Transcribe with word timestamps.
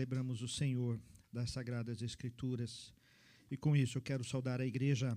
celebramos 0.00 0.40
o 0.40 0.48
Senhor 0.48 0.98
das 1.30 1.50
Sagradas 1.50 2.00
Escrituras. 2.00 2.90
E 3.50 3.56
com 3.56 3.76
isso 3.76 3.98
eu 3.98 4.02
quero 4.02 4.24
saudar 4.24 4.58
a 4.58 4.64
igreja 4.64 5.14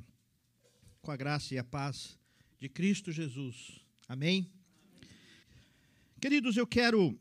com 1.02 1.10
a 1.10 1.16
graça 1.16 1.54
e 1.54 1.58
a 1.58 1.64
paz 1.64 2.20
de 2.60 2.68
Cristo 2.68 3.10
Jesus. 3.10 3.80
Amém? 4.10 4.52
Queridos, 6.20 6.58
eu 6.58 6.68
quero 6.68 7.18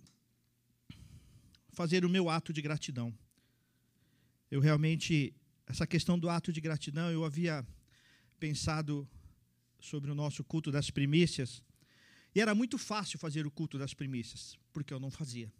fazer 1.70 2.04
o 2.04 2.08
meu 2.08 2.28
ato 2.28 2.52
de 2.52 2.60
gratidão. 2.60 3.16
Eu 4.50 4.60
realmente, 4.60 5.32
essa 5.64 5.86
questão 5.86 6.18
do 6.18 6.28
ato 6.28 6.52
de 6.52 6.60
gratidão, 6.60 7.12
eu 7.12 7.24
havia 7.24 7.64
pensado 8.40 9.08
sobre 9.78 10.10
o 10.10 10.16
nosso 10.16 10.42
culto 10.42 10.72
das 10.72 10.90
primícias, 10.90 11.62
e 12.34 12.40
era 12.40 12.56
muito 12.56 12.76
fácil 12.76 13.20
fazer 13.20 13.46
o 13.46 13.52
culto 13.52 13.78
das 13.78 13.94
primícias, 13.94 14.58
porque 14.72 14.92
eu 14.92 14.98
não 14.98 15.12
fazia. 15.12 15.52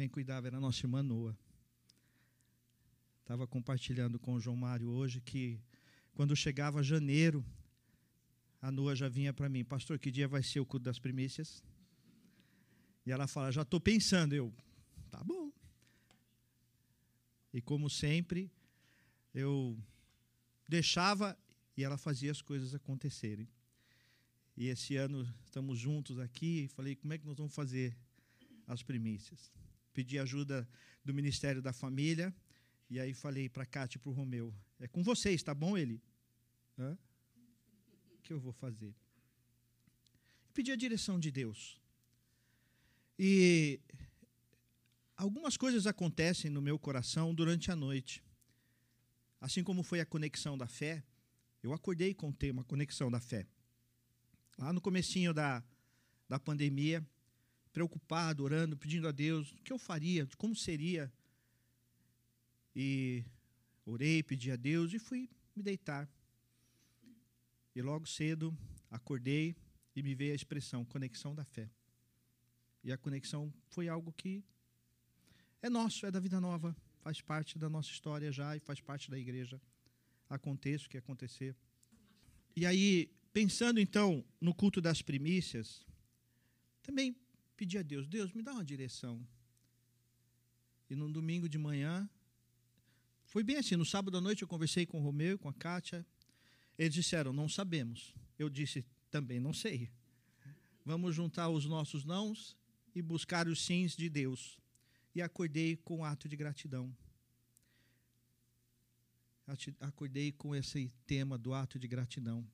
Quem 0.00 0.08
cuidava 0.08 0.46
era 0.46 0.56
a 0.56 0.60
nossa 0.60 0.86
irmã 0.86 1.02
Noa. 1.02 1.38
Estava 3.20 3.46
compartilhando 3.46 4.18
com 4.18 4.32
o 4.32 4.40
João 4.40 4.56
Mário 4.56 4.88
hoje 4.88 5.20
que 5.20 5.60
quando 6.14 6.34
chegava 6.34 6.82
janeiro, 6.82 7.44
a 8.62 8.70
Noa 8.70 8.96
já 8.96 9.10
vinha 9.10 9.30
para 9.34 9.46
mim, 9.46 9.62
pastor, 9.62 9.98
que 9.98 10.10
dia 10.10 10.26
vai 10.26 10.42
ser 10.42 10.58
o 10.58 10.64
culto 10.64 10.84
das 10.84 10.98
primícias? 10.98 11.62
E 13.04 13.12
ela 13.12 13.26
fala, 13.26 13.52
já 13.52 13.60
estou 13.60 13.78
pensando. 13.78 14.32
Eu, 14.32 14.50
tá 15.10 15.22
bom. 15.22 15.52
E 17.52 17.60
como 17.60 17.90
sempre, 17.90 18.50
eu 19.34 19.78
deixava 20.66 21.38
e 21.76 21.84
ela 21.84 21.98
fazia 21.98 22.30
as 22.30 22.40
coisas 22.40 22.74
acontecerem. 22.74 23.46
E 24.56 24.68
esse 24.68 24.96
ano 24.96 25.30
estamos 25.44 25.78
juntos 25.78 26.18
aqui 26.18 26.68
falei, 26.68 26.96
como 26.96 27.12
é 27.12 27.18
que 27.18 27.26
nós 27.26 27.36
vamos 27.36 27.54
fazer 27.54 27.94
as 28.66 28.82
primícias? 28.82 29.52
Pedi 29.92 30.18
ajuda 30.18 30.68
do 31.04 31.12
Ministério 31.12 31.60
da 31.60 31.72
Família 31.72 32.34
e 32.88 32.98
aí 32.98 33.14
falei 33.14 33.48
para 33.48 33.62
a 33.62 33.66
Cátia 33.66 33.98
e 33.98 34.00
para 34.00 34.10
o 34.10 34.12
Romeu, 34.12 34.54
é 34.80 34.88
com 34.88 35.02
vocês, 35.02 35.42
tá 35.42 35.54
bom 35.54 35.78
ele? 35.78 36.02
Hã? 36.78 36.98
O 38.12 38.22
que 38.22 38.32
eu 38.32 38.40
vou 38.40 38.52
fazer? 38.52 38.94
Pedi 40.52 40.72
a 40.72 40.76
direção 40.76 41.18
de 41.18 41.30
Deus. 41.30 41.80
E 43.18 43.80
algumas 45.16 45.56
coisas 45.56 45.86
acontecem 45.86 46.50
no 46.50 46.60
meu 46.60 46.78
coração 46.78 47.34
durante 47.34 47.70
a 47.70 47.76
noite. 47.76 48.24
Assim 49.40 49.62
como 49.62 49.82
foi 49.82 50.00
a 50.00 50.06
conexão 50.06 50.58
da 50.58 50.66
fé, 50.66 51.04
eu 51.62 51.72
acordei 51.72 52.12
com 52.14 52.30
o 52.30 52.32
tema 52.32 52.64
conexão 52.64 53.10
da 53.10 53.20
fé. 53.20 53.46
Lá 54.58 54.72
no 54.72 54.80
comecinho 54.80 55.32
da, 55.32 55.62
da 56.28 56.38
pandemia, 56.38 57.06
preocupado, 57.72 58.42
orando, 58.42 58.76
pedindo 58.76 59.06
a 59.08 59.12
Deus 59.12 59.52
o 59.52 59.62
que 59.62 59.72
eu 59.72 59.78
faria, 59.78 60.26
como 60.36 60.54
seria. 60.54 61.12
E 62.74 63.24
orei, 63.84 64.22
pedi 64.22 64.50
a 64.50 64.56
Deus 64.56 64.92
e 64.92 64.98
fui 64.98 65.28
me 65.54 65.62
deitar. 65.62 66.08
E 67.74 67.82
logo 67.82 68.06
cedo 68.06 68.56
acordei 68.90 69.56
e 69.94 70.02
me 70.02 70.14
veio 70.14 70.32
a 70.32 70.36
expressão 70.36 70.84
conexão 70.84 71.34
da 71.34 71.44
fé. 71.44 71.70
E 72.82 72.92
a 72.92 72.98
conexão 72.98 73.52
foi 73.68 73.88
algo 73.88 74.12
que 74.12 74.42
é 75.62 75.68
nosso, 75.68 76.06
é 76.06 76.10
da 76.10 76.18
vida 76.18 76.40
nova, 76.40 76.74
faz 77.00 77.20
parte 77.20 77.58
da 77.58 77.68
nossa 77.68 77.90
história 77.90 78.32
já 78.32 78.56
e 78.56 78.60
faz 78.60 78.80
parte 78.80 79.10
da 79.10 79.18
igreja. 79.18 79.60
Aconteça 80.28 80.86
o 80.86 80.88
que 80.88 80.96
acontecer. 80.96 81.54
E 82.56 82.64
aí, 82.64 83.10
pensando 83.32 83.78
então 83.78 84.24
no 84.40 84.54
culto 84.54 84.80
das 84.80 85.02
primícias, 85.02 85.86
também 86.82 87.14
pedi 87.60 87.76
a 87.76 87.82
Deus: 87.82 88.06
Deus, 88.08 88.32
me 88.32 88.42
dá 88.42 88.52
uma 88.54 88.64
direção. 88.64 89.14
E 90.88 90.96
no 90.96 91.12
domingo 91.12 91.46
de 91.46 91.58
manhã, 91.58 92.08
foi 93.26 93.42
bem 93.44 93.56
assim. 93.56 93.76
No 93.76 93.84
sábado 93.84 94.16
à 94.16 94.20
noite 94.20 94.40
eu 94.40 94.48
conversei 94.48 94.86
com 94.86 94.98
o 94.98 95.02
Romeu, 95.02 95.38
com 95.38 95.48
a 95.50 95.52
Kátia. 95.52 96.06
Eles 96.78 96.94
disseram: 96.94 97.34
Não 97.34 97.50
sabemos. 97.50 98.14
Eu 98.38 98.48
disse: 98.48 98.82
Também 99.10 99.38
não 99.38 99.52
sei. 99.52 99.90
Vamos 100.86 101.14
juntar 101.14 101.50
os 101.50 101.66
nossos 101.66 102.02
nãos 102.02 102.56
e 102.94 103.02
buscar 103.02 103.46
os 103.46 103.62
sims 103.62 103.94
de 103.94 104.08
Deus. 104.08 104.58
E 105.14 105.20
acordei 105.20 105.76
com 105.76 105.98
um 105.98 106.04
ato 106.04 106.26
de 106.30 106.36
gratidão. 106.36 106.96
Acordei 109.80 110.32
com 110.32 110.54
esse 110.54 110.90
tema 111.06 111.36
do 111.36 111.52
ato 111.52 111.78
de 111.78 111.86
gratidão. 111.86 112.46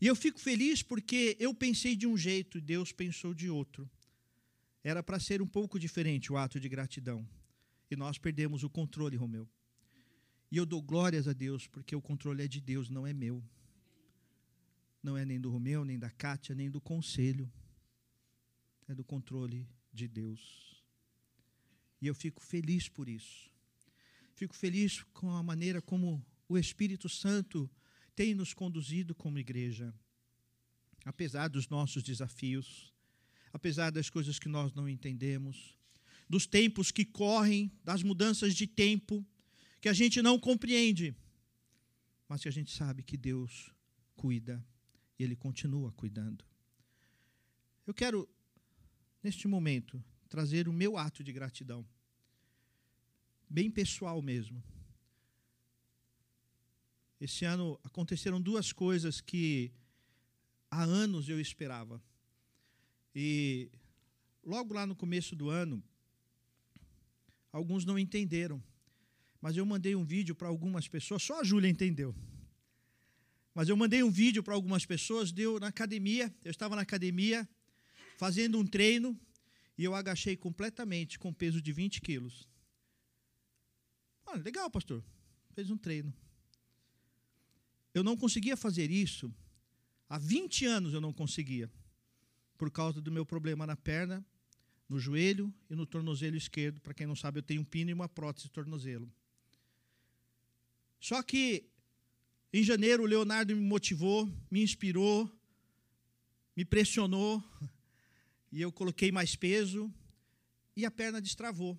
E 0.00 0.06
eu 0.06 0.16
fico 0.16 0.40
feliz 0.40 0.82
porque 0.82 1.36
eu 1.38 1.54
pensei 1.54 1.94
de 1.94 2.06
um 2.08 2.16
jeito 2.16 2.58
e 2.58 2.60
Deus 2.60 2.90
pensou 2.90 3.32
de 3.32 3.48
outro. 3.48 3.88
Era 4.88 5.02
para 5.02 5.18
ser 5.18 5.42
um 5.42 5.48
pouco 5.48 5.80
diferente 5.80 6.32
o 6.32 6.36
ato 6.36 6.60
de 6.60 6.68
gratidão. 6.68 7.28
E 7.90 7.96
nós 7.96 8.18
perdemos 8.18 8.62
o 8.62 8.70
controle, 8.70 9.16
Romeu. 9.16 9.48
E 10.48 10.56
eu 10.56 10.64
dou 10.64 10.80
glórias 10.80 11.26
a 11.26 11.32
Deus 11.32 11.66
porque 11.66 11.96
o 11.96 12.00
controle 12.00 12.44
é 12.44 12.46
de 12.46 12.60
Deus, 12.60 12.88
não 12.88 13.04
é 13.04 13.12
meu. 13.12 13.42
Não 15.02 15.16
é 15.16 15.24
nem 15.24 15.40
do 15.40 15.50
Romeu, 15.50 15.84
nem 15.84 15.98
da 15.98 16.08
Kátia, 16.08 16.54
nem 16.54 16.70
do 16.70 16.80
conselho 16.80 17.52
é 18.86 18.94
do 18.94 19.02
controle 19.02 19.68
de 19.92 20.06
Deus. 20.06 20.80
E 22.00 22.06
eu 22.06 22.14
fico 22.14 22.40
feliz 22.40 22.88
por 22.88 23.08
isso. 23.08 23.50
Fico 24.34 24.54
feliz 24.54 25.02
com 25.12 25.32
a 25.32 25.42
maneira 25.42 25.82
como 25.82 26.24
o 26.48 26.56
Espírito 26.56 27.08
Santo 27.08 27.68
tem 28.14 28.36
nos 28.36 28.54
conduzido 28.54 29.16
como 29.16 29.40
igreja. 29.40 29.92
Apesar 31.04 31.48
dos 31.48 31.68
nossos 31.68 32.04
desafios, 32.04 32.94
apesar 33.56 33.90
das 33.90 34.10
coisas 34.10 34.38
que 34.38 34.48
nós 34.48 34.74
não 34.74 34.86
entendemos, 34.86 35.76
dos 36.28 36.46
tempos 36.46 36.90
que 36.90 37.04
correm, 37.04 37.72
das 37.82 38.02
mudanças 38.02 38.54
de 38.54 38.66
tempo 38.66 39.24
que 39.80 39.88
a 39.88 39.94
gente 39.94 40.20
não 40.20 40.38
compreende, 40.38 41.16
mas 42.28 42.42
que 42.42 42.48
a 42.48 42.52
gente 42.52 42.70
sabe 42.70 43.02
que 43.02 43.16
Deus 43.16 43.70
cuida 44.14 44.62
e 45.18 45.24
Ele 45.24 45.34
continua 45.34 45.90
cuidando. 45.92 46.44
Eu 47.86 47.94
quero 47.94 48.28
neste 49.22 49.48
momento, 49.48 50.04
trazer 50.28 50.68
o 50.68 50.72
meu 50.72 50.98
ato 50.98 51.24
de 51.24 51.32
gratidão. 51.32 51.84
Bem 53.48 53.70
pessoal 53.70 54.20
mesmo. 54.20 54.62
Esse 57.18 57.46
ano 57.46 57.80
aconteceram 57.82 58.38
duas 58.40 58.70
coisas 58.70 59.20
que 59.20 59.72
há 60.70 60.82
anos 60.82 61.28
eu 61.28 61.40
esperava. 61.40 62.02
E 63.18 63.70
logo 64.44 64.74
lá 64.74 64.86
no 64.86 64.94
começo 64.94 65.34
do 65.34 65.48
ano, 65.48 65.82
alguns 67.50 67.82
não 67.86 67.98
entenderam. 67.98 68.62
Mas 69.40 69.56
eu 69.56 69.64
mandei 69.64 69.96
um 69.96 70.04
vídeo 70.04 70.34
para 70.34 70.48
algumas 70.48 70.86
pessoas, 70.86 71.22
só 71.22 71.40
a 71.40 71.42
Júlia 71.42 71.70
entendeu. 71.70 72.14
Mas 73.54 73.70
eu 73.70 73.76
mandei 73.76 74.02
um 74.02 74.10
vídeo 74.10 74.42
para 74.42 74.52
algumas 74.52 74.84
pessoas, 74.84 75.32
deu 75.32 75.58
na 75.58 75.68
academia, 75.68 76.30
eu 76.44 76.50
estava 76.50 76.76
na 76.76 76.82
academia, 76.82 77.48
fazendo 78.18 78.58
um 78.58 78.66
treino 78.66 79.18
e 79.78 79.84
eu 79.84 79.94
agachei 79.94 80.36
completamente 80.36 81.18
com 81.18 81.32
peso 81.32 81.62
de 81.62 81.72
20 81.72 82.02
quilos. 82.02 82.46
Ah, 84.26 84.36
legal, 84.36 84.70
pastor. 84.70 85.02
Fez 85.54 85.70
um 85.70 85.78
treino. 85.78 86.12
Eu 87.94 88.04
não 88.04 88.14
conseguia 88.14 88.58
fazer 88.58 88.90
isso. 88.90 89.34
Há 90.06 90.18
20 90.18 90.66
anos 90.66 90.92
eu 90.92 91.00
não 91.00 91.14
conseguia. 91.14 91.72
Por 92.56 92.70
causa 92.70 93.00
do 93.00 93.12
meu 93.12 93.26
problema 93.26 93.66
na 93.66 93.76
perna, 93.76 94.24
no 94.88 94.98
joelho 94.98 95.52
e 95.68 95.74
no 95.74 95.86
tornozelo 95.86 96.36
esquerdo. 96.36 96.80
Para 96.80 96.94
quem 96.94 97.06
não 97.06 97.16
sabe, 97.16 97.38
eu 97.38 97.42
tenho 97.42 97.60
um 97.60 97.64
pino 97.64 97.90
e 97.90 97.94
uma 97.94 98.08
prótese 98.08 98.46
de 98.46 98.52
tornozelo. 98.52 99.12
Só 101.00 101.22
que 101.22 101.68
em 102.52 102.62
janeiro 102.62 103.02
o 103.02 103.06
Leonardo 103.06 103.54
me 103.54 103.62
motivou, 103.62 104.26
me 104.50 104.62
inspirou, 104.62 105.30
me 106.56 106.64
pressionou 106.64 107.42
e 108.50 108.62
eu 108.62 108.72
coloquei 108.72 109.12
mais 109.12 109.36
peso 109.36 109.92
e 110.74 110.84
a 110.84 110.90
perna 110.90 111.20
destravou. 111.20 111.78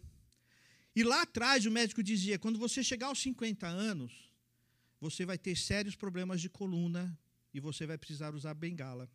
E 0.96 1.04
lá 1.04 1.22
atrás 1.22 1.66
o 1.66 1.72
médico 1.72 2.04
dizia: 2.04 2.40
quando 2.40 2.60
você 2.60 2.84
chegar 2.84 3.08
aos 3.08 3.20
50 3.20 3.68
anos, 3.68 4.32
você 5.00 5.26
vai 5.26 5.38
ter 5.38 5.56
sérios 5.56 5.96
problemas 5.96 6.42
de 6.42 6.50
coluna 6.50 7.18
e 7.54 7.60
você 7.60 7.86
vai 7.86 7.98
precisar 7.98 8.34
usar 8.34 8.54
bengala. 8.54 9.10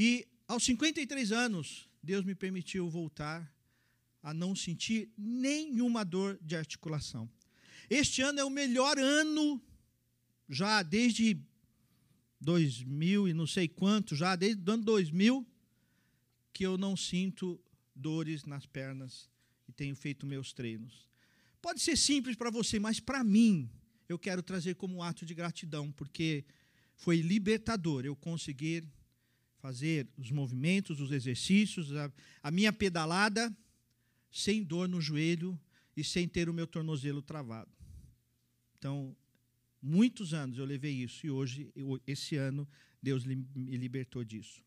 E 0.00 0.28
aos 0.46 0.62
53 0.62 1.32
anos, 1.32 1.88
Deus 2.00 2.24
me 2.24 2.32
permitiu 2.32 2.88
voltar 2.88 3.52
a 4.22 4.32
não 4.32 4.54
sentir 4.54 5.10
nenhuma 5.18 6.04
dor 6.04 6.38
de 6.40 6.54
articulação. 6.54 7.28
Este 7.90 8.22
ano 8.22 8.38
é 8.38 8.44
o 8.44 8.48
melhor 8.48 8.96
ano, 8.96 9.60
já 10.48 10.84
desde 10.84 11.36
2000 12.40 13.26
e 13.26 13.34
não 13.34 13.44
sei 13.44 13.66
quanto, 13.66 14.14
já 14.14 14.36
desde 14.36 14.62
o 14.70 14.72
ano 14.72 14.84
2000, 14.84 15.44
que 16.52 16.64
eu 16.64 16.78
não 16.78 16.96
sinto 16.96 17.60
dores 17.92 18.44
nas 18.44 18.66
pernas 18.66 19.28
e 19.66 19.72
tenho 19.72 19.96
feito 19.96 20.24
meus 20.24 20.52
treinos. 20.52 21.08
Pode 21.60 21.80
ser 21.80 21.96
simples 21.96 22.36
para 22.36 22.52
você, 22.52 22.78
mas 22.78 23.00
para 23.00 23.24
mim, 23.24 23.68
eu 24.08 24.16
quero 24.16 24.44
trazer 24.44 24.76
como 24.76 24.98
um 24.98 25.02
ato 25.02 25.26
de 25.26 25.34
gratidão, 25.34 25.90
porque 25.90 26.44
foi 26.94 27.20
libertador 27.20 28.06
eu 28.06 28.14
conseguir 28.14 28.86
fazer 29.58 30.08
os 30.16 30.30
movimentos, 30.30 31.00
os 31.00 31.10
exercícios, 31.10 31.94
a, 31.94 32.12
a 32.42 32.50
minha 32.50 32.72
pedalada 32.72 33.54
sem 34.30 34.62
dor 34.62 34.88
no 34.88 35.00
joelho 35.00 35.58
e 35.96 36.04
sem 36.04 36.28
ter 36.28 36.48
o 36.48 36.54
meu 36.54 36.66
tornozelo 36.66 37.20
travado. 37.20 37.70
Então, 38.78 39.16
muitos 39.82 40.32
anos 40.32 40.58
eu 40.58 40.64
levei 40.64 40.92
isso 40.92 41.26
e 41.26 41.30
hoje, 41.30 41.72
esse 42.06 42.36
ano, 42.36 42.68
Deus 43.02 43.24
me 43.24 43.36
libertou 43.76 44.24
disso. 44.24 44.62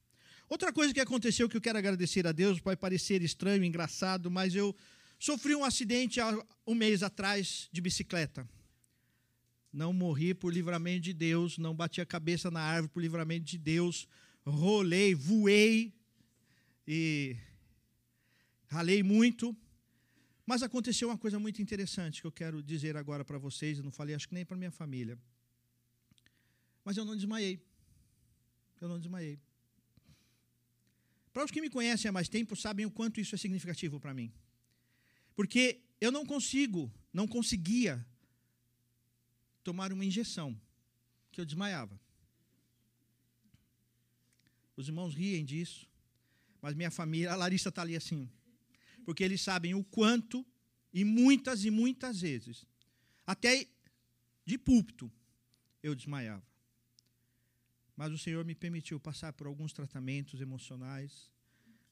Outra 0.50 0.74
coisa 0.74 0.94
que 0.94 1.00
aconteceu 1.00 1.48
que 1.48 1.56
eu 1.56 1.62
quero 1.62 1.78
agradecer 1.78 2.28
a 2.28 2.34
Deus, 2.34 2.60
vai 2.60 2.76
parecer 2.76 3.22
estranho, 3.22 3.64
engraçado, 3.64 4.30
mas 4.30 4.54
eu 4.54 4.76
sofri 5.18 5.56
um 5.56 5.64
acidente 5.64 6.20
há 6.20 6.46
um 6.68 6.76
mês 6.76 7.04
atrás 7.04 7.70
de 7.72 7.80
bicicleta. 7.80 8.46
Não 9.72 9.94
morri 9.94 10.34
por 10.34 10.54
livramento 10.54 11.02
de 11.02 11.14
Deus, 11.14 11.58
não 11.58 11.74
bati 11.74 12.02
a 12.02 12.06
cabeça 12.06 12.52
na 12.52 12.60
árvore 12.60 12.92
por 12.92 13.02
livramento 13.02 13.46
de 13.46 13.58
Deus, 13.58 14.10
rolei, 14.46 15.14
voei 15.14 15.94
e 16.88 17.38
ralei 18.68 19.04
muito. 19.04 19.56
Mas 20.46 20.64
aconteceu 20.64 21.08
uma 21.10 21.18
coisa 21.18 21.40
muito 21.40 21.62
interessante 21.62 22.22
que 22.22 22.28
eu 22.28 22.32
quero 22.32 22.62
dizer 22.62 22.98
agora 22.98 23.24
para 23.24 23.38
vocês, 23.38 23.78
eu 23.78 23.84
não 23.84 23.92
falei 23.92 24.16
acho 24.16 24.28
que 24.28 24.34
nem 24.34 24.46
para 24.46 24.58
minha 24.58 24.72
família. 24.72 25.18
Mas 26.84 26.98
eu 26.98 27.06
não 27.06 27.16
desmaiei. 27.16 27.64
Eu 28.80 28.90
não 28.90 29.00
desmaiei. 29.00 29.40
Para 31.32 31.46
os 31.46 31.52
que 31.52 31.62
me 31.62 31.70
conhecem 31.70 32.10
há 32.10 32.12
mais 32.12 32.28
tempo, 32.28 32.56
sabem 32.56 32.86
o 32.86 32.92
quanto 32.92 33.22
isso 33.22 33.36
é 33.36 33.38
significativo 33.38 34.00
para 34.00 34.14
mim. 34.14 34.34
Porque 35.36 35.82
eu 36.02 36.12
não 36.12 36.26
consigo, 36.26 36.92
não 37.14 37.28
conseguia 37.28 38.06
tomar 39.64 39.94
uma 39.94 40.04
injeção, 40.04 40.60
que 41.32 41.40
eu 41.40 41.46
desmaiava. 41.46 42.00
Os 44.82 44.88
irmãos 44.88 45.14
riem 45.14 45.46
disso, 45.46 45.88
mas 46.60 46.74
minha 46.74 46.90
família, 46.90 47.32
a 47.32 47.36
Larissa 47.36 47.70
está 47.70 47.84
ali 47.84 47.96
assim, 47.96 48.28
porque 49.06 49.24
eles 49.24 49.40
sabem 49.40 49.76
o 49.76 49.84
quanto, 49.84 50.44
e 50.92 51.04
muitas 51.06 51.64
e 51.64 51.70
muitas 51.70 52.22
vezes, 52.22 52.66
até 53.24 53.68
de 54.44 54.58
púlpito, 54.58 55.12
eu 55.84 55.94
desmaiava. 55.94 56.44
Mas 57.96 58.12
o 58.12 58.18
Senhor 58.18 58.44
me 58.44 58.56
permitiu 58.56 59.00
passar 59.00 59.32
por 59.34 59.46
alguns 59.46 59.72
tratamentos 59.72 60.42
emocionais, 60.42 61.32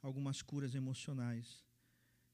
algumas 0.02 0.42
curas 0.42 0.74
emocionais. 0.74 1.64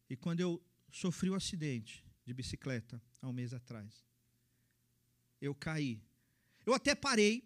E 0.09 0.15
quando 0.15 0.39
eu 0.39 0.63
sofri 0.89 1.29
o 1.29 1.33
um 1.33 1.35
acidente 1.35 2.01
de 2.25 2.33
bicicleta 2.33 3.01
há 3.21 3.27
um 3.27 3.33
mês 3.33 3.53
atrás, 3.53 4.05
eu 5.41 5.53
caí. 5.53 6.01
Eu 6.65 6.73
até 6.73 6.95
parei, 6.95 7.45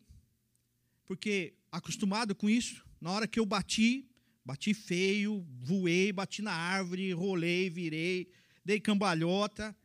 porque 1.05 1.58
acostumado 1.71 2.35
com 2.35 2.49
isso, 2.49 2.85
na 2.99 3.11
hora 3.11 3.27
que 3.27 3.39
eu 3.39 3.45
bati, 3.45 4.07
bati 4.43 4.73
feio, 4.73 5.45
voei, 5.61 6.11
bati 6.11 6.41
na 6.41 6.53
árvore, 6.53 7.13
rolei, 7.13 7.69
virei, 7.69 8.31
dei 8.63 8.79
cambalhota. 8.79 9.75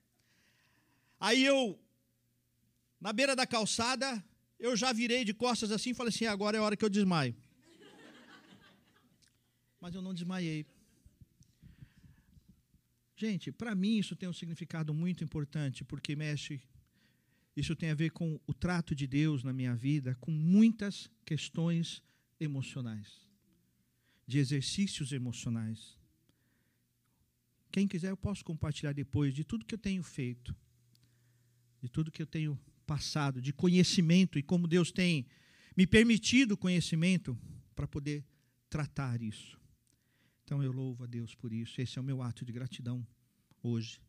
Aí 1.20 1.44
eu, 1.44 1.78
na 3.00 3.12
beira 3.12 3.36
da 3.36 3.46
calçada, 3.46 4.22
eu 4.58 4.76
já 4.76 4.92
virei 4.92 5.24
de 5.24 5.34
costas 5.34 5.70
assim 5.70 5.90
e 5.90 5.94
falei 5.94 6.10
assim: 6.10 6.26
agora 6.26 6.56
é 6.56 6.60
a 6.60 6.62
hora 6.62 6.76
que 6.76 6.84
eu 6.84 6.90
desmaio. 6.90 7.36
Mas 9.80 9.94
eu 9.94 10.00
não 10.00 10.14
desmaiei. 10.14 10.66
Gente, 13.16 13.52
para 13.52 13.74
mim 13.74 13.98
isso 13.98 14.16
tem 14.16 14.28
um 14.28 14.32
significado 14.32 14.92
muito 14.92 15.22
importante, 15.22 15.84
porque 15.84 16.16
mexe. 16.16 16.60
Isso 17.56 17.76
tem 17.76 17.90
a 17.90 17.94
ver 17.94 18.10
com 18.10 18.40
o 18.46 18.52
trato 18.52 18.94
de 18.94 19.06
Deus 19.06 19.44
na 19.44 19.52
minha 19.52 19.74
vida, 19.76 20.16
com 20.20 20.30
muitas 20.30 21.10
questões 21.24 22.02
emocionais, 22.40 23.28
de 24.26 24.38
exercícios 24.38 25.12
emocionais. 25.12 25.96
Quem 27.70 27.86
quiser, 27.86 28.10
eu 28.10 28.16
posso 28.16 28.44
compartilhar 28.44 28.92
depois 28.92 29.34
de 29.34 29.44
tudo 29.44 29.64
que 29.64 29.74
eu 29.74 29.78
tenho 29.78 30.02
feito, 30.02 30.54
de 31.80 31.88
tudo 31.88 32.10
que 32.10 32.22
eu 32.22 32.26
tenho 32.26 32.58
passado, 32.86 33.40
de 33.40 33.52
conhecimento 33.52 34.38
e 34.38 34.42
como 34.42 34.66
Deus 34.66 34.90
tem 34.90 35.26
me 35.76 35.86
permitido 35.86 36.56
conhecimento 36.56 37.38
para 37.74 37.86
poder 37.86 38.24
tratar 38.68 39.22
isso. 39.22 39.58
Então 40.44 40.62
eu 40.62 40.72
louvo 40.72 41.04
a 41.04 41.06
Deus 41.06 41.34
por 41.34 41.52
isso. 41.52 41.80
Esse 41.80 41.98
é 41.98 42.00
o 42.00 42.04
meu 42.04 42.22
ato 42.22 42.44
de 42.44 42.52
gratidão 42.52 43.06
hoje, 43.62 44.00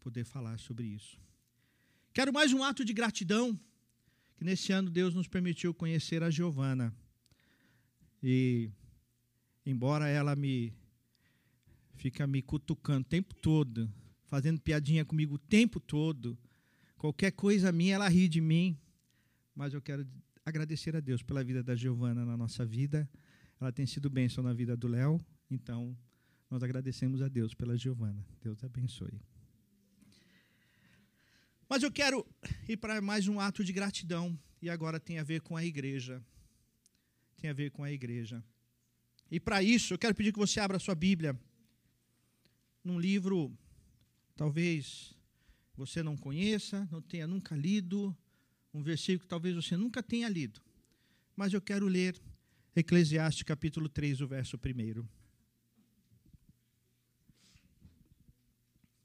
poder 0.00 0.24
falar 0.24 0.58
sobre 0.58 0.86
isso. 0.86 1.18
Quero 2.14 2.32
mais 2.32 2.54
um 2.54 2.64
ato 2.64 2.82
de 2.82 2.94
gratidão, 2.94 3.58
que 4.38 4.44
nesse 4.44 4.72
ano 4.72 4.88
Deus 4.88 5.14
nos 5.14 5.28
permitiu 5.28 5.74
conhecer 5.74 6.22
a 6.22 6.30
Giovana. 6.30 6.94
E 8.22 8.70
embora 9.66 10.08
ela 10.08 10.34
me 10.34 10.72
fica 11.96 12.26
me 12.26 12.40
cutucando 12.40 13.02
o 13.02 13.10
tempo 13.10 13.34
todo, 13.34 13.92
fazendo 14.24 14.58
piadinha 14.58 15.04
comigo 15.04 15.34
o 15.34 15.38
tempo 15.38 15.78
todo, 15.78 16.38
Qualquer 17.04 17.32
coisa 17.32 17.70
minha, 17.70 17.96
ela 17.96 18.08
ri 18.08 18.26
de 18.26 18.40
mim. 18.40 18.78
Mas 19.54 19.74
eu 19.74 19.82
quero 19.82 20.06
agradecer 20.42 20.96
a 20.96 21.00
Deus 21.00 21.22
pela 21.22 21.44
vida 21.44 21.62
da 21.62 21.76
Giovana 21.76 22.24
na 22.24 22.34
nossa 22.34 22.64
vida. 22.64 23.06
Ela 23.60 23.70
tem 23.70 23.84
sido 23.84 24.08
bênção 24.08 24.42
na 24.42 24.54
vida 24.54 24.74
do 24.74 24.88
Léo. 24.88 25.20
Então, 25.50 25.94
nós 26.50 26.62
agradecemos 26.62 27.20
a 27.20 27.28
Deus 27.28 27.52
pela 27.52 27.76
Giovana. 27.76 28.24
Deus 28.42 28.64
abençoe. 28.64 29.20
Mas 31.68 31.82
eu 31.82 31.90
quero 31.90 32.26
ir 32.68 32.76
para 32.76 33.00
mais 33.00 33.26
um 33.26 33.40
ato 33.40 33.64
de 33.64 33.72
gratidão. 33.72 34.38
E 34.60 34.70
agora 34.70 34.98
tem 34.98 35.18
a 35.18 35.22
ver 35.22 35.40
com 35.40 35.56
a 35.56 35.64
igreja. 35.64 36.22
Tem 37.36 37.50
a 37.50 37.52
ver 37.52 37.70
com 37.70 37.82
a 37.84 37.92
igreja. 37.92 38.42
E 39.30 39.40
para 39.40 39.62
isso, 39.62 39.94
eu 39.94 39.98
quero 39.98 40.14
pedir 40.14 40.32
que 40.32 40.38
você 40.38 40.60
abra 40.60 40.76
a 40.76 40.80
sua 40.80 40.94
Bíblia 40.94 41.38
num 42.82 43.00
livro, 43.00 43.56
talvez 44.36 45.14
você 45.76 46.02
não 46.02 46.16
conheça, 46.16 46.86
não 46.90 47.00
tenha 47.00 47.26
nunca 47.26 47.56
lido, 47.56 48.16
um 48.72 48.82
versículo 48.82 49.20
que 49.20 49.26
talvez 49.26 49.54
você 49.54 49.76
nunca 49.76 50.02
tenha 50.02 50.28
lido. 50.28 50.60
Mas 51.34 51.52
eu 51.52 51.60
quero 51.60 51.86
ler 51.86 52.20
Eclesiastes 52.76 53.42
capítulo 53.42 53.88
3, 53.88 54.20
o 54.20 54.28
verso 54.28 54.56
1. 54.56 55.06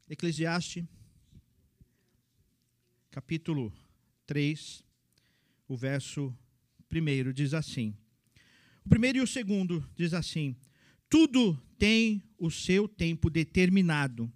Eclesiastes 0.09 0.85
capítulo 3.11 3.73
3, 4.27 4.83
o 5.67 5.75
verso 5.75 6.35
1 6.91 7.33
diz 7.33 7.53
assim. 7.53 7.95
O 8.85 8.89
primeiro 8.89 9.17
e 9.17 9.21
o 9.21 9.27
segundo 9.27 9.87
diz 9.95 10.13
assim: 10.13 10.55
Tudo 11.09 11.55
tem 11.77 12.23
o 12.37 12.49
seu 12.51 12.87
tempo 12.87 13.29
determinado, 13.29 14.31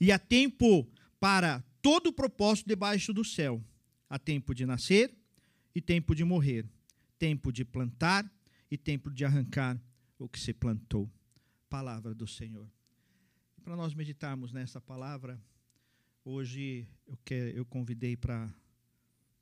e 0.00 0.10
há 0.10 0.18
tempo 0.18 0.88
para 1.20 1.60
todo 1.82 2.08
o 2.08 2.12
propósito 2.12 2.68
debaixo 2.68 3.12
do 3.12 3.24
céu. 3.24 3.62
Há 4.08 4.18
tempo 4.18 4.54
de 4.54 4.64
nascer 4.64 5.14
e 5.74 5.80
tempo 5.80 6.14
de 6.14 6.24
morrer, 6.24 6.66
tempo 7.18 7.52
de 7.52 7.64
plantar 7.64 8.30
e 8.70 8.76
tempo 8.76 9.10
de 9.10 9.24
arrancar 9.24 9.80
o 10.18 10.28
que 10.28 10.38
se 10.38 10.52
plantou. 10.52 11.10
Palavra 11.68 12.14
do 12.14 12.26
Senhor. 12.26 12.70
Para 13.62 13.76
nós 13.76 13.94
meditarmos 13.94 14.52
nessa 14.52 14.80
palavra, 14.80 15.40
hoje 16.24 16.88
eu, 17.06 17.16
quer, 17.24 17.54
eu 17.54 17.64
convidei 17.64 18.16
para 18.16 18.52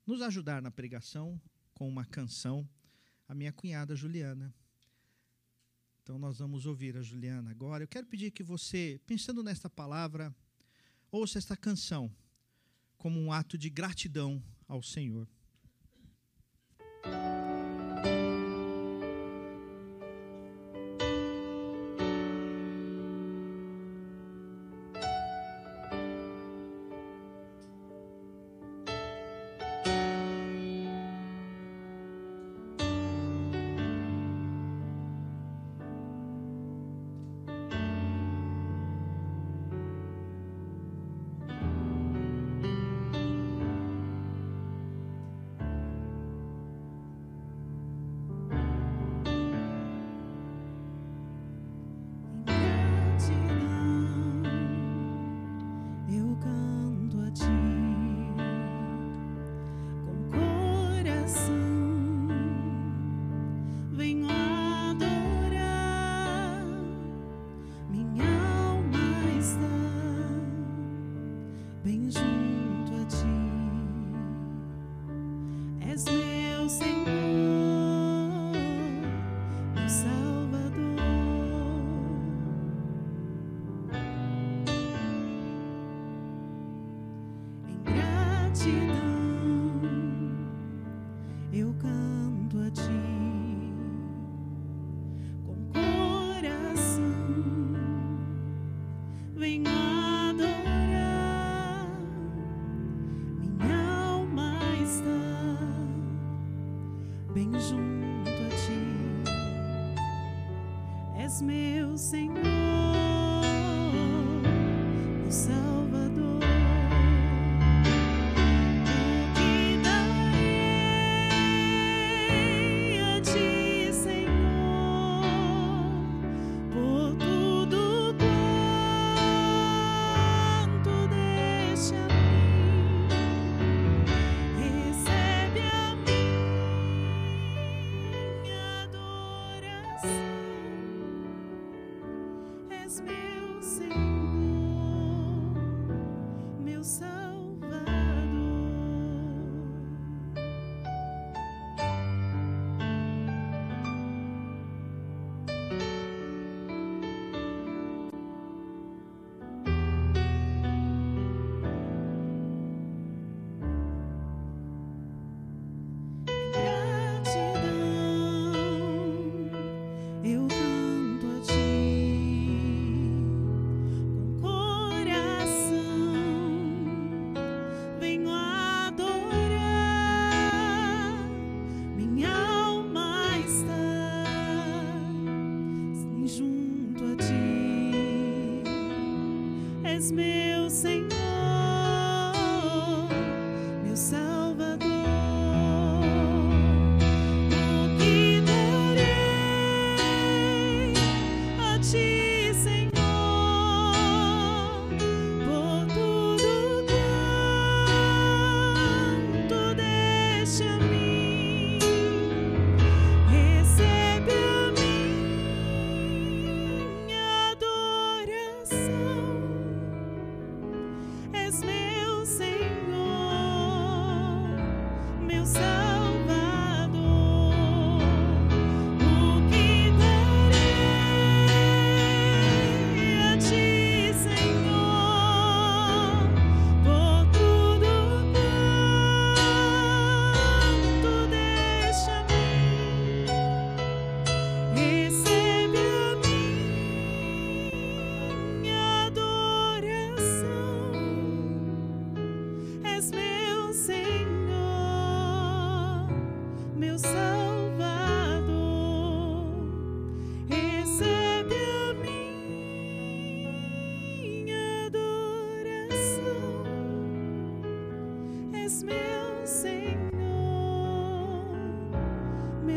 nos 0.05 0.21
ajudar 0.21 0.61
na 0.61 0.69
pregação 0.69 1.41
com 1.73 1.87
uma 1.87 2.05
canção 2.05 2.67
a 3.27 3.33
minha 3.33 3.53
cunhada 3.53 3.95
Juliana. 3.95 4.53
Então 6.01 6.19
nós 6.19 6.39
vamos 6.39 6.65
ouvir 6.65 6.97
a 6.97 7.01
Juliana 7.01 7.49
agora. 7.51 7.83
Eu 7.83 7.87
quero 7.87 8.05
pedir 8.05 8.31
que 8.31 8.43
você, 8.43 8.99
pensando 9.07 9.41
nesta 9.41 9.69
palavra, 9.69 10.35
ouça 11.09 11.37
esta 11.37 11.55
canção 11.55 12.13
como 12.97 13.19
um 13.19 13.31
ato 13.31 13.57
de 13.57 13.69
gratidão 13.69 14.43
ao 14.67 14.83
Senhor. 14.83 15.27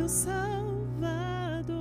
Meu 0.07 0.09
Salvador. 0.09 1.77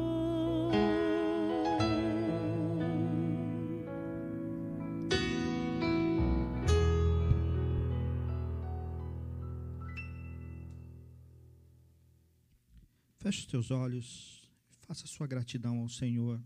Feche 13.19 13.41
os 13.41 13.45
teus 13.45 13.69
olhos, 13.69 14.49
faça 14.87 15.05
sua 15.05 15.27
gratidão 15.27 15.79
ao 15.79 15.89
Senhor, 15.89 16.43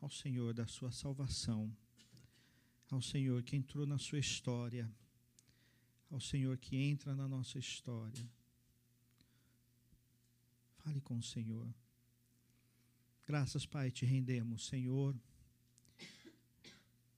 ao 0.00 0.08
Senhor 0.08 0.54
da 0.54 0.66
sua 0.66 0.90
salvação, 0.90 1.70
ao 2.90 3.02
Senhor 3.02 3.42
que 3.42 3.56
entrou 3.56 3.86
na 3.86 3.98
sua 3.98 4.18
história, 4.18 4.90
ao 6.10 6.18
Senhor 6.18 6.56
que 6.56 6.76
entra 6.76 7.14
na 7.14 7.28
nossa 7.28 7.58
história. 7.58 8.37
Fale 10.88 11.02
com 11.02 11.18
o 11.18 11.22
Senhor. 11.22 11.68
Graças, 13.26 13.66
Pai, 13.66 13.90
te 13.90 14.06
rendemos, 14.06 14.68
Senhor, 14.68 15.14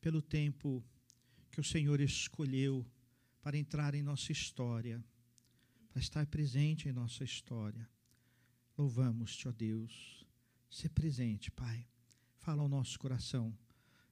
pelo 0.01 0.21
tempo 0.21 0.85
que 1.53 1.61
o 1.61 1.63
Senhor 1.63 2.01
escolheu 2.01 2.85
para 3.41 3.57
entrar 3.57 3.95
em 3.95 4.03
nossa 4.03 4.33
história 4.33 5.05
para 5.91 6.01
estar 6.01 6.27
presente 6.27 6.89
em 6.89 6.93
nossa 6.93 7.23
história. 7.23 7.89
Louvamos-te, 8.77 9.47
ó 9.47 9.53
Deus. 9.53 10.27
Se 10.69 10.89
presente, 10.89 11.49
Pai. 11.49 11.87
Fala 12.39 12.63
ao 12.63 12.69
nosso 12.69 12.99
coração 12.99 13.57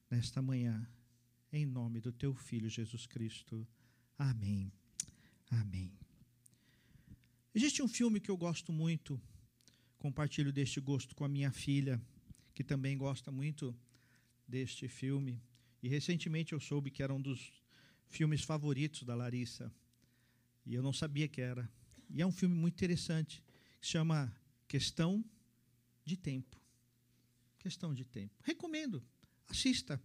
nesta 0.09 0.41
manhã, 0.41 0.89
em 1.51 1.65
nome 1.65 1.99
do 1.99 2.13
teu 2.13 2.33
Filho 2.33 2.69
Jesus 2.69 3.05
Cristo. 3.05 3.67
Amém. 4.17 4.71
Amém. 5.51 5.91
Existe 7.53 7.81
um 7.81 7.89
filme 7.89 8.21
que 8.21 8.31
eu 8.31 8.37
gosto 8.37 8.71
muito, 8.71 9.19
compartilho 9.99 10.51
deste 10.51 10.79
gosto 10.79 11.13
com 11.13 11.25
a 11.25 11.27
minha 11.27 11.51
filha, 11.51 12.01
que 12.53 12.63
também 12.63 12.97
gosta 12.97 13.31
muito 13.31 13.75
deste 14.47 14.87
filme. 14.87 15.41
E 15.83 15.87
recentemente 15.87 16.53
eu 16.53 16.59
soube 16.59 16.89
que 16.89 17.03
era 17.03 17.13
um 17.13 17.21
dos 17.21 17.51
filmes 18.07 18.41
favoritos 18.41 19.03
da 19.03 19.13
Larissa. 19.13 19.71
E 20.65 20.73
eu 20.73 20.81
não 20.81 20.93
sabia 20.93 21.27
que 21.27 21.41
era. 21.41 21.69
E 22.09 22.21
é 22.21 22.25
um 22.25 22.31
filme 22.31 22.55
muito 22.55 22.73
interessante, 22.73 23.43
que 23.79 23.85
se 23.85 23.91
chama 23.91 24.33
Questão 24.67 25.23
de 26.05 26.17
Tempo. 26.17 26.59
Questão 27.59 27.93
de 27.93 28.05
Tempo. 28.05 28.33
Recomendo, 28.43 29.03
assista. 29.47 30.01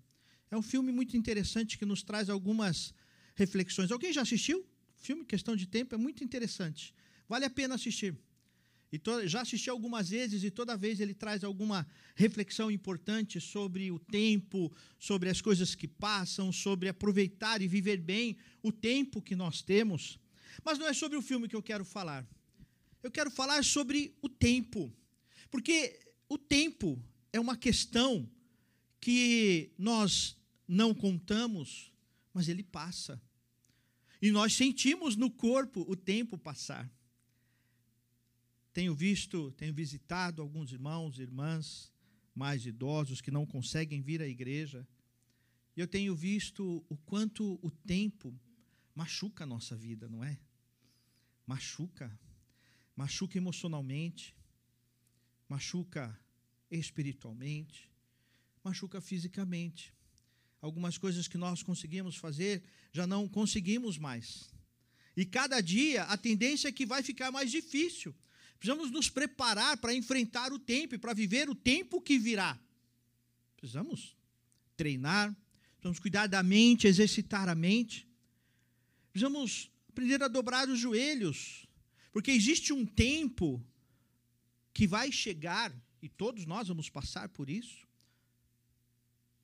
É 0.50 0.56
um 0.56 0.62
filme 0.62 0.92
muito 0.92 1.16
interessante 1.16 1.78
que 1.78 1.86
nos 1.86 2.02
traz 2.02 2.28
algumas 2.28 2.92
reflexões. 3.34 3.90
Alguém 3.90 4.12
já 4.12 4.22
assistiu? 4.22 4.66
Filme 4.96 5.24
Questão 5.24 5.54
de 5.54 5.66
Tempo 5.66 5.94
é 5.94 5.98
muito 5.98 6.24
interessante. 6.24 6.94
Vale 7.28 7.44
a 7.44 7.50
pena 7.50 7.76
assistir. 7.76 8.16
E 8.94 8.98
to, 8.98 9.26
já 9.26 9.40
assisti 9.40 9.68
algumas 9.68 10.10
vezes 10.10 10.44
e 10.44 10.52
toda 10.52 10.76
vez 10.76 11.00
ele 11.00 11.14
traz 11.14 11.42
alguma 11.42 11.84
reflexão 12.14 12.70
importante 12.70 13.40
sobre 13.40 13.90
o 13.90 13.98
tempo, 13.98 14.72
sobre 15.00 15.28
as 15.28 15.40
coisas 15.40 15.74
que 15.74 15.88
passam, 15.88 16.52
sobre 16.52 16.88
aproveitar 16.88 17.60
e 17.60 17.66
viver 17.66 17.96
bem 17.96 18.36
o 18.62 18.70
tempo 18.70 19.20
que 19.20 19.34
nós 19.34 19.60
temos. 19.60 20.16
Mas 20.64 20.78
não 20.78 20.86
é 20.86 20.92
sobre 20.92 21.18
o 21.18 21.22
filme 21.22 21.48
que 21.48 21.56
eu 21.56 21.62
quero 21.62 21.84
falar. 21.84 22.24
Eu 23.02 23.10
quero 23.10 23.32
falar 23.32 23.64
sobre 23.64 24.14
o 24.22 24.28
tempo. 24.28 24.94
Porque 25.50 25.98
o 26.28 26.38
tempo 26.38 26.96
é 27.32 27.40
uma 27.40 27.56
questão 27.56 28.30
que 29.00 29.72
nós 29.76 30.36
não 30.68 30.94
contamos, 30.94 31.90
mas 32.32 32.48
ele 32.48 32.62
passa. 32.62 33.20
E 34.22 34.30
nós 34.30 34.54
sentimos 34.54 35.16
no 35.16 35.32
corpo 35.32 35.84
o 35.88 35.96
tempo 35.96 36.38
passar. 36.38 36.88
Tenho 38.74 38.92
visto, 38.92 39.52
tenho 39.52 39.72
visitado 39.72 40.42
alguns 40.42 40.72
irmãos 40.72 41.16
e 41.16 41.22
irmãs 41.22 41.92
mais 42.34 42.66
idosos 42.66 43.20
que 43.20 43.30
não 43.30 43.46
conseguem 43.46 44.02
vir 44.02 44.20
à 44.20 44.26
igreja. 44.26 44.84
E 45.76 45.80
eu 45.80 45.86
tenho 45.86 46.12
visto 46.12 46.84
o 46.88 46.96
quanto 46.96 47.56
o 47.62 47.70
tempo 47.70 48.36
machuca 48.92 49.44
a 49.44 49.46
nossa 49.46 49.76
vida, 49.76 50.08
não 50.08 50.24
é? 50.24 50.36
Machuca. 51.46 52.18
Machuca 52.96 53.38
emocionalmente, 53.38 54.36
machuca 55.48 56.18
espiritualmente, 56.68 57.88
machuca 58.62 59.00
fisicamente. 59.00 59.94
Algumas 60.60 60.98
coisas 60.98 61.28
que 61.28 61.38
nós 61.38 61.62
conseguimos 61.62 62.16
fazer, 62.16 62.64
já 62.92 63.06
não 63.06 63.28
conseguimos 63.28 63.98
mais. 63.98 64.52
E 65.16 65.24
cada 65.24 65.60
dia 65.60 66.02
a 66.04 66.16
tendência 66.16 66.66
é 66.66 66.72
que 66.72 66.84
vai 66.84 67.04
ficar 67.04 67.30
mais 67.30 67.52
difícil. 67.52 68.12
Precisamos 68.64 68.90
nos 68.90 69.10
preparar 69.10 69.76
para 69.76 69.92
enfrentar 69.92 70.50
o 70.50 70.58
tempo 70.58 70.94
e 70.94 70.98
para 70.98 71.12
viver 71.12 71.50
o 71.50 71.54
tempo 71.54 72.00
que 72.00 72.18
virá. 72.18 72.58
Precisamos 73.58 74.16
treinar, 74.74 75.36
precisamos 75.72 75.98
cuidar 75.98 76.28
da 76.28 76.42
mente, 76.42 76.86
exercitar 76.86 77.46
a 77.46 77.54
mente. 77.54 78.08
Precisamos 79.12 79.70
aprender 79.86 80.22
a 80.22 80.28
dobrar 80.28 80.66
os 80.70 80.78
joelhos, 80.78 81.66
porque 82.10 82.30
existe 82.30 82.72
um 82.72 82.86
tempo 82.86 83.62
que 84.72 84.86
vai 84.86 85.12
chegar, 85.12 85.70
e 86.00 86.08
todos 86.08 86.46
nós 86.46 86.66
vamos 86.66 86.88
passar 86.88 87.28
por 87.28 87.50
isso. 87.50 87.86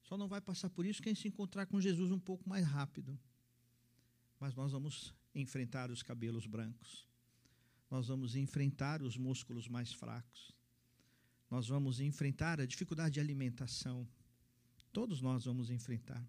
Só 0.01 0.17
não 0.17 0.29
vai 0.29 0.41
passar 0.41 0.71
por 0.71 0.87
isso 0.87 1.03
quem 1.03 1.15
se 1.15 1.29
encontrar 1.29 1.67
com 1.67 1.79
Jesus 1.79 2.11
um 2.11 2.19
pouco 2.19 2.49
mais 2.49 2.67
rápido. 2.67 3.21
Mas 4.39 4.55
nós 4.55 4.73
vamos 4.73 5.13
enfrentar 5.35 5.91
os 5.91 6.03
cabelos 6.03 6.47
brancos. 6.47 7.10
Nós 7.91 8.07
vamos 8.07 8.37
enfrentar 8.37 9.03
os 9.03 9.17
músculos 9.17 9.67
mais 9.67 9.93
fracos. 9.93 10.53
Nós 11.51 11.67
vamos 11.67 12.01
enfrentar 12.01 12.61
a 12.61 12.67
dificuldade 12.67 13.15
de 13.15 13.21
alimentação. 13.21 14.07
Todos 14.93 15.21
nós 15.21 15.45
vamos 15.45 15.71
enfrentar. 15.71 16.25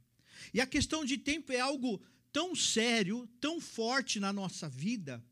E 0.54 0.60
a 0.60 0.66
questão 0.66 1.06
de 1.06 1.18
tempo 1.18 1.52
é 1.52 1.60
algo 1.60 2.02
tão 2.32 2.56
sério, 2.56 3.28
tão 3.40 3.62
forte 3.62 4.20
na 4.20 4.34
nossa 4.34 4.68
vida, 4.68 5.24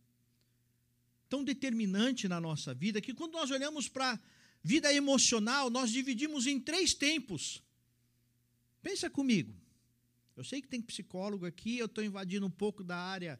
tão 1.27 1.43
determinante 1.43 2.27
na 2.27 2.39
nossa 2.39 2.73
vida, 2.73 3.01
que 3.01 3.13
quando 3.13 3.33
nós 3.33 3.49
olhamos 3.49 3.87
para 3.87 4.13
a 4.13 4.19
vida 4.63 4.93
emocional, 4.93 5.69
nós 5.69 5.89
dividimos 5.89 6.45
em 6.45 6.59
três 6.59 6.93
tempos. 6.93 7.63
Pensa 8.81 9.09
comigo. 9.09 9.53
Eu 10.35 10.43
sei 10.43 10.61
que 10.61 10.67
tem 10.67 10.81
psicólogo 10.81 11.45
aqui, 11.45 11.77
eu 11.77 11.87
estou 11.87 12.03
invadindo 12.03 12.45
um 12.45 12.51
pouco 12.51 12.83
da 12.83 12.97
área 12.97 13.39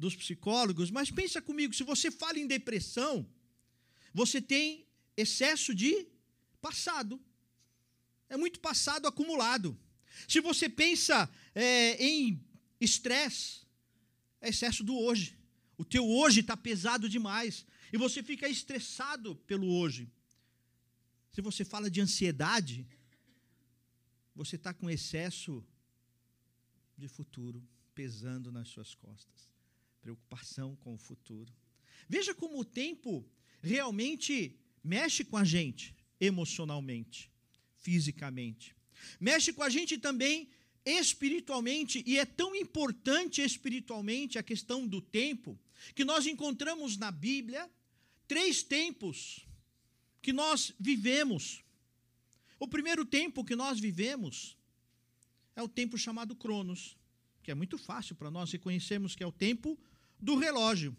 dos 0.00 0.16
psicólogos, 0.16 0.90
mas 0.90 1.10
pensa 1.10 1.42
comigo, 1.42 1.74
se 1.74 1.84
você 1.84 2.10
fala 2.10 2.38
em 2.38 2.46
depressão, 2.46 3.28
você 4.14 4.40
tem 4.40 4.86
excesso 5.14 5.74
de 5.74 6.08
passado. 6.60 7.20
É 8.28 8.36
muito 8.36 8.58
passado 8.60 9.06
acumulado. 9.06 9.78
Se 10.26 10.40
você 10.40 10.68
pensa 10.68 11.30
é, 11.54 12.02
em 12.02 12.42
estresse, 12.80 13.60
é 14.40 14.48
excesso 14.48 14.82
do 14.82 14.96
hoje. 14.96 15.38
O 15.76 15.84
teu 15.84 16.08
hoje 16.08 16.40
está 16.40 16.56
pesado 16.56 17.06
demais. 17.06 17.66
E 17.92 17.98
você 17.98 18.22
fica 18.22 18.48
estressado 18.48 19.36
pelo 19.46 19.68
hoje. 19.70 20.10
Se 21.30 21.42
você 21.42 21.62
fala 21.62 21.90
de 21.90 22.00
ansiedade, 22.00 22.86
você 24.34 24.56
está 24.56 24.72
com 24.72 24.88
excesso 24.88 25.64
de 26.96 27.06
futuro 27.06 27.62
pesando 27.94 28.50
nas 28.50 28.68
suas 28.68 28.94
costas 28.94 29.49
preocupação 30.00 30.76
com 30.76 30.94
o 30.94 30.98
futuro. 30.98 31.52
Veja 32.08 32.34
como 32.34 32.58
o 32.58 32.64
tempo 32.64 33.24
realmente 33.62 34.58
mexe 34.82 35.24
com 35.24 35.36
a 35.36 35.44
gente 35.44 35.94
emocionalmente, 36.20 37.30
fisicamente. 37.78 38.74
Mexe 39.18 39.52
com 39.52 39.62
a 39.62 39.70
gente 39.70 39.98
também 39.98 40.48
espiritualmente, 40.84 42.02
e 42.06 42.18
é 42.18 42.24
tão 42.24 42.54
importante 42.54 43.42
espiritualmente 43.42 44.38
a 44.38 44.42
questão 44.42 44.86
do 44.86 45.00
tempo, 45.00 45.58
que 45.94 46.04
nós 46.04 46.26
encontramos 46.26 46.96
na 46.96 47.10
Bíblia 47.10 47.70
três 48.26 48.62
tempos 48.62 49.46
que 50.22 50.32
nós 50.32 50.72
vivemos. 50.78 51.62
O 52.58 52.68
primeiro 52.68 53.04
tempo 53.04 53.44
que 53.44 53.56
nós 53.56 53.78
vivemos 53.78 54.56
é 55.56 55.62
o 55.62 55.68
tempo 55.68 55.96
chamado 55.98 56.34
Cronos, 56.34 56.96
que 57.42 57.50
é 57.50 57.54
muito 57.54 57.78
fácil 57.78 58.14
para 58.14 58.30
nós 58.30 58.52
reconhecermos 58.52 59.14
que 59.14 59.22
é 59.22 59.26
o 59.26 59.32
tempo 59.32 59.78
do 60.20 60.36
relógio. 60.36 60.96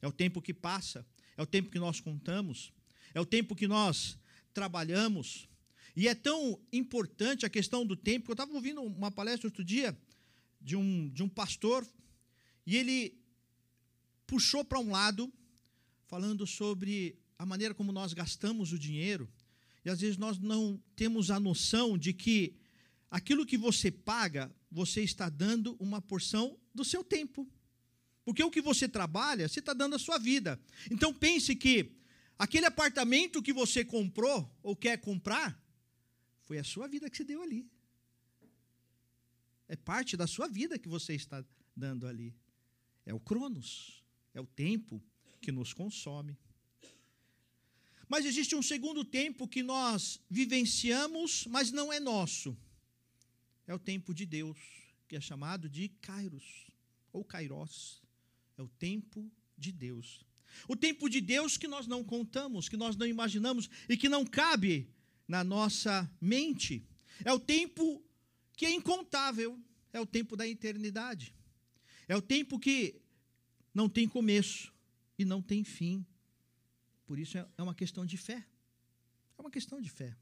É 0.00 0.06
o 0.06 0.12
tempo 0.12 0.42
que 0.42 0.52
passa, 0.52 1.06
é 1.36 1.42
o 1.42 1.46
tempo 1.46 1.70
que 1.70 1.78
nós 1.78 2.00
contamos, 2.00 2.72
é 3.14 3.20
o 3.20 3.26
tempo 3.26 3.54
que 3.54 3.68
nós 3.68 4.18
trabalhamos. 4.52 5.48
E 5.94 6.08
é 6.08 6.14
tão 6.14 6.60
importante 6.72 7.44
a 7.44 7.50
questão 7.50 7.86
do 7.86 7.96
tempo, 7.96 8.30
eu 8.30 8.34
estava 8.34 8.52
ouvindo 8.52 8.82
uma 8.82 9.10
palestra 9.10 9.46
outro 9.46 9.64
dia 9.64 9.96
de 10.60 10.76
um, 10.76 11.08
de 11.10 11.22
um 11.22 11.28
pastor, 11.28 11.86
e 12.66 12.76
ele 12.76 13.18
puxou 14.26 14.64
para 14.64 14.78
um 14.78 14.90
lado, 14.90 15.32
falando 16.06 16.46
sobre 16.46 17.18
a 17.38 17.44
maneira 17.44 17.74
como 17.74 17.92
nós 17.92 18.12
gastamos 18.12 18.72
o 18.72 18.78
dinheiro, 18.78 19.28
e 19.84 19.90
às 19.90 20.00
vezes 20.00 20.16
nós 20.16 20.38
não 20.38 20.80
temos 20.94 21.30
a 21.30 21.40
noção 21.40 21.98
de 21.98 22.12
que 22.12 22.54
aquilo 23.10 23.44
que 23.44 23.58
você 23.58 23.90
paga, 23.90 24.50
você 24.70 25.02
está 25.02 25.28
dando 25.28 25.76
uma 25.78 26.00
porção 26.00 26.56
do 26.74 26.84
seu 26.84 27.04
tempo. 27.04 27.46
Porque 28.24 28.42
o 28.42 28.50
que 28.50 28.60
você 28.60 28.88
trabalha, 28.88 29.48
você 29.48 29.60
está 29.60 29.72
dando 29.72 29.96
a 29.96 29.98
sua 29.98 30.18
vida. 30.18 30.60
Então 30.90 31.12
pense 31.12 31.56
que 31.56 31.92
aquele 32.38 32.66
apartamento 32.66 33.42
que 33.42 33.52
você 33.52 33.84
comprou 33.84 34.48
ou 34.62 34.76
quer 34.76 34.98
comprar, 34.98 35.60
foi 36.44 36.58
a 36.58 36.64
sua 36.64 36.86
vida 36.86 37.08
que 37.08 37.16
você 37.16 37.24
deu 37.24 37.42
ali. 37.42 37.68
É 39.68 39.76
parte 39.76 40.16
da 40.16 40.26
sua 40.26 40.48
vida 40.48 40.78
que 40.78 40.88
você 40.88 41.14
está 41.14 41.44
dando 41.74 42.06
ali. 42.06 42.34
É 43.06 43.14
o 43.14 43.18
Cronos, 43.18 44.02
é 44.34 44.40
o 44.40 44.46
tempo 44.46 45.02
que 45.40 45.50
nos 45.50 45.72
consome. 45.72 46.38
Mas 48.08 48.26
existe 48.26 48.54
um 48.54 48.62
segundo 48.62 49.04
tempo 49.04 49.48
que 49.48 49.62
nós 49.62 50.20
vivenciamos, 50.28 51.46
mas 51.46 51.72
não 51.72 51.92
é 51.92 51.98
nosso. 51.98 52.56
É 53.66 53.74
o 53.74 53.78
tempo 53.78 54.12
de 54.12 54.26
Deus, 54.26 54.58
que 55.08 55.16
é 55.16 55.20
chamado 55.20 55.68
de 55.68 55.88
Kairos 55.88 56.66
ou 57.10 57.24
Kairos. 57.24 58.02
É 58.56 58.62
o 58.62 58.68
tempo 58.68 59.30
de 59.56 59.72
Deus. 59.72 60.24
O 60.68 60.76
tempo 60.76 61.08
de 61.08 61.20
Deus 61.20 61.56
que 61.56 61.66
nós 61.66 61.86
não 61.86 62.04
contamos, 62.04 62.68
que 62.68 62.76
nós 62.76 62.96
não 62.96 63.06
imaginamos 63.06 63.68
e 63.88 63.96
que 63.96 64.08
não 64.08 64.24
cabe 64.24 64.88
na 65.26 65.42
nossa 65.42 66.10
mente. 66.20 66.86
É 67.24 67.32
o 67.32 67.40
tempo 67.40 68.02
que 68.56 68.66
é 68.66 68.70
incontável, 68.70 69.58
é 69.92 70.00
o 70.00 70.06
tempo 70.06 70.36
da 70.36 70.46
eternidade. 70.46 71.34
É 72.06 72.16
o 72.16 72.22
tempo 72.22 72.58
que 72.58 73.00
não 73.74 73.88
tem 73.88 74.08
começo 74.08 74.72
e 75.18 75.24
não 75.24 75.40
tem 75.40 75.64
fim. 75.64 76.04
Por 77.06 77.18
isso 77.18 77.38
é, 77.38 77.46
é 77.56 77.62
uma 77.62 77.74
questão 77.74 78.04
de 78.04 78.16
fé. 78.16 78.44
É 79.38 79.40
uma 79.40 79.50
questão 79.50 79.80
de 79.80 79.88
fé. 79.88 80.16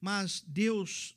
Mas 0.00 0.42
Deus, 0.46 1.16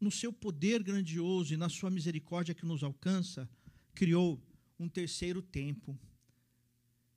no 0.00 0.10
seu 0.10 0.32
poder 0.32 0.82
grandioso 0.82 1.54
e 1.54 1.56
na 1.56 1.68
sua 1.68 1.90
misericórdia 1.90 2.54
que 2.54 2.66
nos 2.66 2.82
alcança, 2.82 3.48
criou 3.94 4.42
um 4.80 4.88
terceiro 4.88 5.42
tempo 5.42 5.96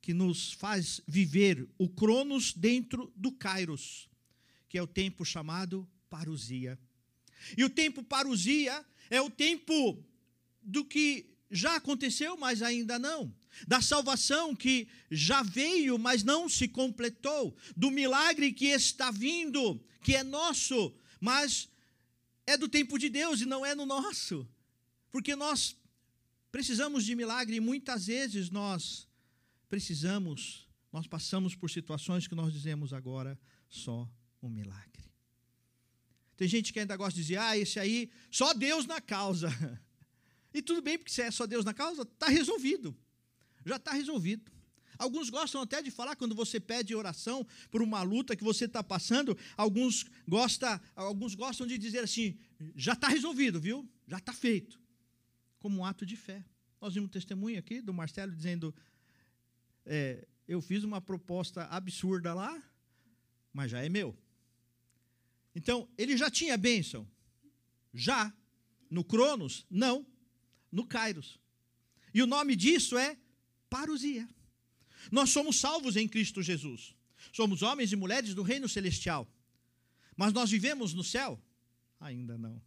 que 0.02 0.12
nos 0.12 0.52
faz 0.52 1.00
viver 1.08 1.66
o 1.78 1.88
Cronos 1.88 2.52
dentro 2.52 3.10
do 3.16 3.32
Kairos, 3.32 4.06
que 4.68 4.76
é 4.76 4.82
o 4.82 4.86
tempo 4.86 5.24
chamado 5.24 5.88
parusia. 6.10 6.78
E 7.56 7.64
o 7.64 7.70
tempo 7.70 8.02
parusia 8.02 8.84
é 9.08 9.18
o 9.18 9.30
tempo 9.30 10.04
do 10.62 10.84
que 10.84 11.34
já 11.50 11.76
aconteceu, 11.76 12.36
mas 12.36 12.60
ainda 12.60 12.98
não. 12.98 13.34
Da 13.66 13.80
salvação 13.80 14.54
que 14.54 14.86
já 15.10 15.42
veio, 15.42 15.98
mas 15.98 16.22
não 16.22 16.50
se 16.50 16.68
completou. 16.68 17.56
Do 17.74 17.90
milagre 17.90 18.52
que 18.52 18.66
está 18.66 19.10
vindo, 19.10 19.82
que 20.02 20.14
é 20.14 20.22
nosso, 20.22 20.94
mas 21.18 21.70
é 22.46 22.58
do 22.58 22.68
tempo 22.68 22.98
de 22.98 23.08
Deus 23.08 23.40
e 23.40 23.46
não 23.46 23.64
é 23.64 23.74
no 23.74 23.86
nosso. 23.86 24.46
Porque 25.10 25.34
nós 25.34 25.76
Precisamos 26.54 27.04
de 27.04 27.16
milagre 27.16 27.56
e 27.56 27.60
muitas 27.60 28.06
vezes 28.06 28.48
nós 28.48 29.08
precisamos, 29.68 30.68
nós 30.92 31.04
passamos 31.04 31.56
por 31.56 31.68
situações 31.68 32.28
que 32.28 32.34
nós 32.36 32.52
dizemos 32.52 32.92
agora 32.92 33.36
só 33.68 34.08
um 34.40 34.48
milagre. 34.48 35.02
Tem 36.36 36.46
gente 36.46 36.72
que 36.72 36.78
ainda 36.78 36.96
gosta 36.96 37.16
de 37.16 37.22
dizer, 37.22 37.38
ah, 37.38 37.58
esse 37.58 37.80
aí, 37.80 38.08
só 38.30 38.54
Deus 38.54 38.86
na 38.86 39.00
causa. 39.00 39.48
E 40.54 40.62
tudo 40.62 40.80
bem, 40.80 40.96
porque 40.96 41.10
se 41.10 41.22
é 41.22 41.32
só 41.32 41.44
Deus 41.44 41.64
na 41.64 41.74
causa, 41.74 42.02
está 42.02 42.28
resolvido. 42.28 42.96
Já 43.66 43.74
está 43.74 43.92
resolvido. 43.92 44.52
Alguns 44.96 45.28
gostam 45.28 45.60
até 45.60 45.82
de 45.82 45.90
falar 45.90 46.14
quando 46.14 46.36
você 46.36 46.60
pede 46.60 46.94
oração 46.94 47.44
por 47.68 47.82
uma 47.82 48.00
luta 48.02 48.36
que 48.36 48.44
você 48.44 48.66
está 48.66 48.80
passando. 48.80 49.36
Alguns, 49.56 50.06
gosta, 50.28 50.80
alguns 50.94 51.34
gostam 51.34 51.66
de 51.66 51.76
dizer 51.76 52.04
assim: 52.04 52.38
já 52.76 52.92
está 52.92 53.08
resolvido, 53.08 53.60
viu? 53.60 53.90
Já 54.06 54.18
está 54.18 54.32
feito 54.32 54.83
como 55.64 55.78
um 55.78 55.84
ato 55.86 56.04
de 56.04 56.14
fé. 56.14 56.44
Nós 56.78 56.92
vimos 56.92 57.10
testemunho 57.10 57.58
aqui 57.58 57.80
do 57.80 57.94
Marcelo 57.94 58.30
dizendo: 58.30 58.74
é, 59.86 60.28
Eu 60.46 60.60
fiz 60.60 60.84
uma 60.84 61.00
proposta 61.00 61.64
absurda 61.68 62.34
lá, 62.34 62.62
mas 63.50 63.70
já 63.70 63.82
é 63.82 63.88
meu. 63.88 64.14
Então, 65.54 65.88
ele 65.96 66.18
já 66.18 66.30
tinha 66.30 66.58
bênção? 66.58 67.08
Já. 67.94 68.30
No 68.90 69.02
Cronos? 69.02 69.64
Não. 69.70 70.06
No 70.70 70.86
Kairos. 70.86 71.40
E 72.12 72.20
o 72.20 72.26
nome 72.26 72.54
disso 72.54 72.98
é 72.98 73.16
parousia. 73.70 74.28
Nós 75.10 75.30
somos 75.30 75.58
salvos 75.58 75.96
em 75.96 76.06
Cristo 76.06 76.42
Jesus. 76.42 76.94
Somos 77.32 77.62
homens 77.62 77.90
e 77.90 77.96
mulheres 77.96 78.34
do 78.34 78.42
reino 78.42 78.68
celestial. 78.68 79.26
Mas 80.14 80.34
nós 80.34 80.50
vivemos 80.50 80.92
no 80.92 81.02
céu? 81.02 81.42
Ainda 81.98 82.36
não. 82.36 82.60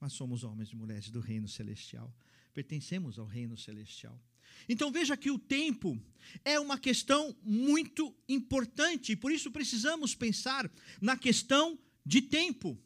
Mas 0.00 0.12
somos 0.12 0.44
homens 0.44 0.70
e 0.70 0.76
mulheres 0.76 1.10
do 1.10 1.20
reino 1.20 1.48
celestial. 1.48 2.14
Pertencemos 2.54 3.18
ao 3.18 3.26
reino 3.26 3.56
celestial. 3.56 4.20
Então 4.68 4.90
veja 4.90 5.16
que 5.16 5.30
o 5.30 5.38
tempo 5.38 6.00
é 6.44 6.58
uma 6.58 6.78
questão 6.78 7.36
muito 7.42 8.14
importante, 8.28 9.14
por 9.14 9.30
isso 9.30 9.50
precisamos 9.50 10.14
pensar 10.14 10.70
na 11.00 11.16
questão 11.16 11.78
de 12.04 12.22
tempo. 12.22 12.78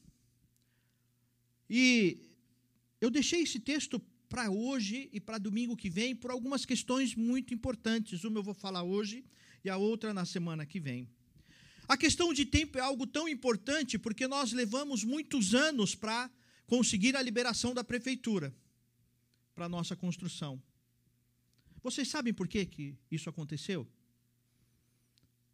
E 1.69 2.19
eu 3.01 3.11
deixei 3.11 3.43
esse 3.43 3.59
texto 3.59 4.01
para 4.29 4.51
hoje 4.51 5.09
e 5.13 5.21
para 5.21 5.39
domingo 5.39 5.77
que 5.77 5.91
vem 5.91 6.15
por 6.15 6.31
algumas 6.31 6.65
questões 6.65 7.15
muito 7.15 7.53
importantes. 7.53 8.25
Uma 8.25 8.39
eu 8.39 8.43
vou 8.43 8.55
falar 8.55 8.83
hoje 8.83 9.25
e 9.65 9.71
a 9.71 9.77
outra 9.77 10.13
na 10.13 10.25
semana 10.25 10.67
que 10.67 10.81
vem. 10.81 11.09
A 11.89 11.97
questão 11.97 12.33
de 12.33 12.47
tempo 12.47 12.79
é 12.79 12.81
algo 12.81 13.07
tão 13.07 13.29
importante 13.29 13.99
porque 13.99 14.27
nós 14.27 14.53
levamos 14.53 15.05
muitos 15.05 15.55
anos 15.55 15.95
para 15.95 16.31
conseguir 16.73 17.15
a 17.17 17.21
liberação 17.21 17.75
da 17.75 17.85
prefeitura 17.85 18.51
para 19.55 19.67
a 19.67 19.69
nossa 19.69 19.95
construção. 19.95 20.59
Vocês 21.83 22.09
sabem 22.09 22.33
por 22.33 22.49
que, 22.49 22.65
que 22.65 22.97
isso 23.11 23.29
aconteceu? 23.29 23.87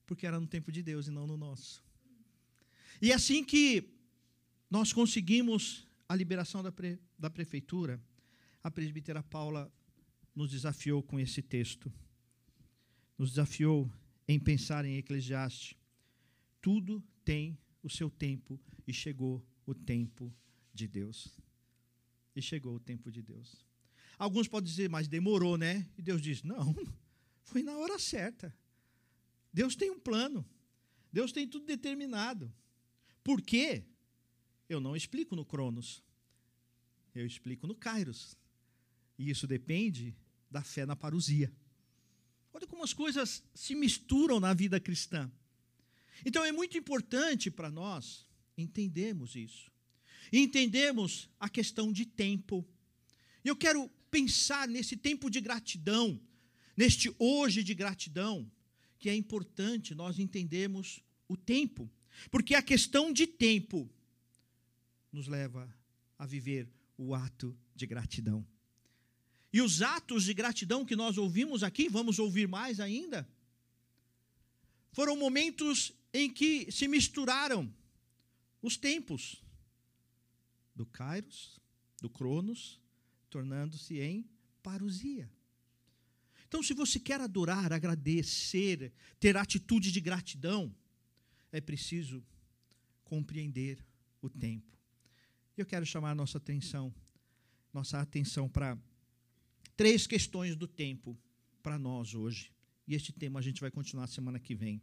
Porque 0.07 0.29
era 0.29 0.39
no 0.39 0.47
tempo 0.47 0.71
de 0.71 0.81
Deus 0.81 1.09
e 1.09 1.11
não 1.11 1.27
no 1.27 1.37
nosso. 1.37 1.83
E 3.03 3.13
assim 3.13 3.43
que 3.43 3.93
nós 4.71 4.93
conseguimos 4.93 5.89
a 6.09 6.15
liberação 6.15 6.63
da, 6.63 6.71
pre, 6.71 7.01
da 7.19 7.29
prefeitura, 7.29 8.01
a 8.63 8.71
presbítera 8.71 9.21
Paula 9.21 9.69
nos 10.37 10.53
desafiou 10.53 11.03
com 11.03 11.19
esse 11.19 11.43
texto. 11.43 11.93
Nos 13.19 13.31
desafiou 13.31 13.93
em 14.29 14.39
pensar 14.39 14.85
em 14.85 14.99
Eclesiastes. 14.99 15.75
Tudo 16.63 17.03
tem 17.25 17.59
o 17.83 17.91
seu 17.91 18.09
tempo 18.09 18.57
e 18.87 18.93
chegou 18.93 19.45
o 19.67 19.75
tempo 19.75 20.33
de 20.79 20.87
Deus. 20.87 21.29
E 22.35 22.41
chegou 22.41 22.77
o 22.77 22.81
tempo 22.81 23.11
de 23.11 23.21
Deus. 23.21 23.67
Alguns 24.17 24.49
podem 24.49 24.69
dizer, 24.69 24.89
mas 24.89 25.09
demorou, 25.09 25.59
né? 25.59 25.89
E 25.99 26.03
Deus 26.03 26.23
diz: 26.23 26.43
não, 26.43 26.75
foi 27.43 27.63
na 27.63 27.77
hora 27.77 27.99
certa. 27.99 28.55
Deus 29.53 29.75
tem 29.75 29.91
um 29.91 29.99
plano. 29.99 30.49
Deus 31.13 31.33
tem 31.33 31.47
tudo 31.47 31.67
determinado. 31.67 32.53
Por 33.25 33.43
quê? 33.43 33.85
Eu 34.69 34.81
não 34.81 34.95
explico 34.95 35.35
no 35.35 35.45
Cronos. 35.45 36.03
Eu 37.15 37.27
explico 37.27 37.67
no 37.67 37.75
Kairos. 37.75 38.37
E 39.19 39.31
isso 39.31 39.47
depende 39.47 40.15
da 40.51 40.63
fé 40.63 40.87
na 40.87 40.95
parousia. 40.95 41.53
Olha 42.53 42.67
como 42.67 42.85
as 42.85 42.93
coisas 42.93 43.43
se 43.55 43.75
misturam 43.75 44.39
na 44.39 44.55
vida 44.55 44.79
cristã. 44.79 45.31
Então 46.25 46.45
é 46.45 46.53
muito 46.53 46.77
importante 46.77 47.51
para 47.51 47.71
nós 47.71 48.29
entendermos 48.57 49.35
isso. 49.35 49.71
E 50.33 50.39
entendemos 50.39 51.29
a 51.39 51.49
questão 51.49 51.93
de 51.93 52.05
tempo. 52.05 52.67
E 53.45 53.49
eu 53.49 53.57
quero 53.57 53.89
pensar 54.11 54.69
nesse 54.69 54.97
tempo 54.97 55.31
de 55.31 55.41
gratidão, 55.41 56.21
neste 56.77 57.15
hoje 57.19 57.63
de 57.63 57.75
gratidão, 57.75 58.51
que 58.99 59.09
é 59.09 59.15
importante 59.15 59.95
nós 59.95 60.19
entendermos 60.19 61.01
o 61.29 61.37
tempo, 61.37 61.91
porque 62.31 62.55
a 62.55 62.63
questão 62.63 63.13
de 63.13 63.27
tempo 63.27 63.89
nos 65.13 65.29
leva 65.29 65.73
a 66.19 66.27
viver 66.27 66.69
o 66.97 67.15
ato 67.15 67.57
de 67.75 67.87
gratidão. 67.87 68.45
E 69.53 69.63
os 69.63 69.81
atos 69.81 70.25
de 70.25 70.35
gratidão 70.35 70.85
que 70.85 70.97
nós 70.97 71.17
ouvimos 71.17 71.63
aqui, 71.63 71.89
vamos 71.89 72.19
ouvir 72.19 72.49
mais 72.49 72.81
ainda, 72.81 73.29
foram 74.93 75.17
momentos 75.17 75.93
em 76.13 76.29
que 76.31 76.71
se 76.73 76.89
misturaram 76.89 77.73
os 78.61 78.77
tempos 78.77 79.43
do 80.79 80.87
Kairos, 80.87 81.59
do 82.01 82.09
Cronos 82.09 82.81
tornando-se 83.29 84.01
em 84.01 84.25
parousia. 84.63 85.29
Então, 86.47 86.63
se 86.63 86.73
você 86.73 86.99
quer 86.99 87.21
adorar, 87.21 87.73
agradecer, 87.73 88.93
ter 89.21 89.37
atitude 89.37 89.93
de 89.93 90.01
gratidão, 90.01 90.75
é 91.53 91.61
preciso 91.61 92.25
compreender 93.05 93.85
o 94.23 94.31
tempo. 94.31 94.79
Eu 95.57 95.67
quero 95.67 95.85
chamar 95.85 96.15
nossa 96.15 96.39
atenção, 96.39 96.95
nossa 97.73 98.01
atenção 98.01 98.49
para 98.49 98.79
três 99.77 100.07
questões 100.07 100.55
do 100.57 100.69
tempo 100.69 101.19
para 101.63 101.79
nós 101.79 102.15
hoje. 102.15 102.53
E 102.87 102.95
este 102.95 103.13
tema 103.13 103.41
a 103.41 103.43
gente 103.43 103.61
vai 103.61 103.71
continuar 103.71 104.07
semana 104.07 104.39
que 104.39 104.55
vem. 104.55 104.81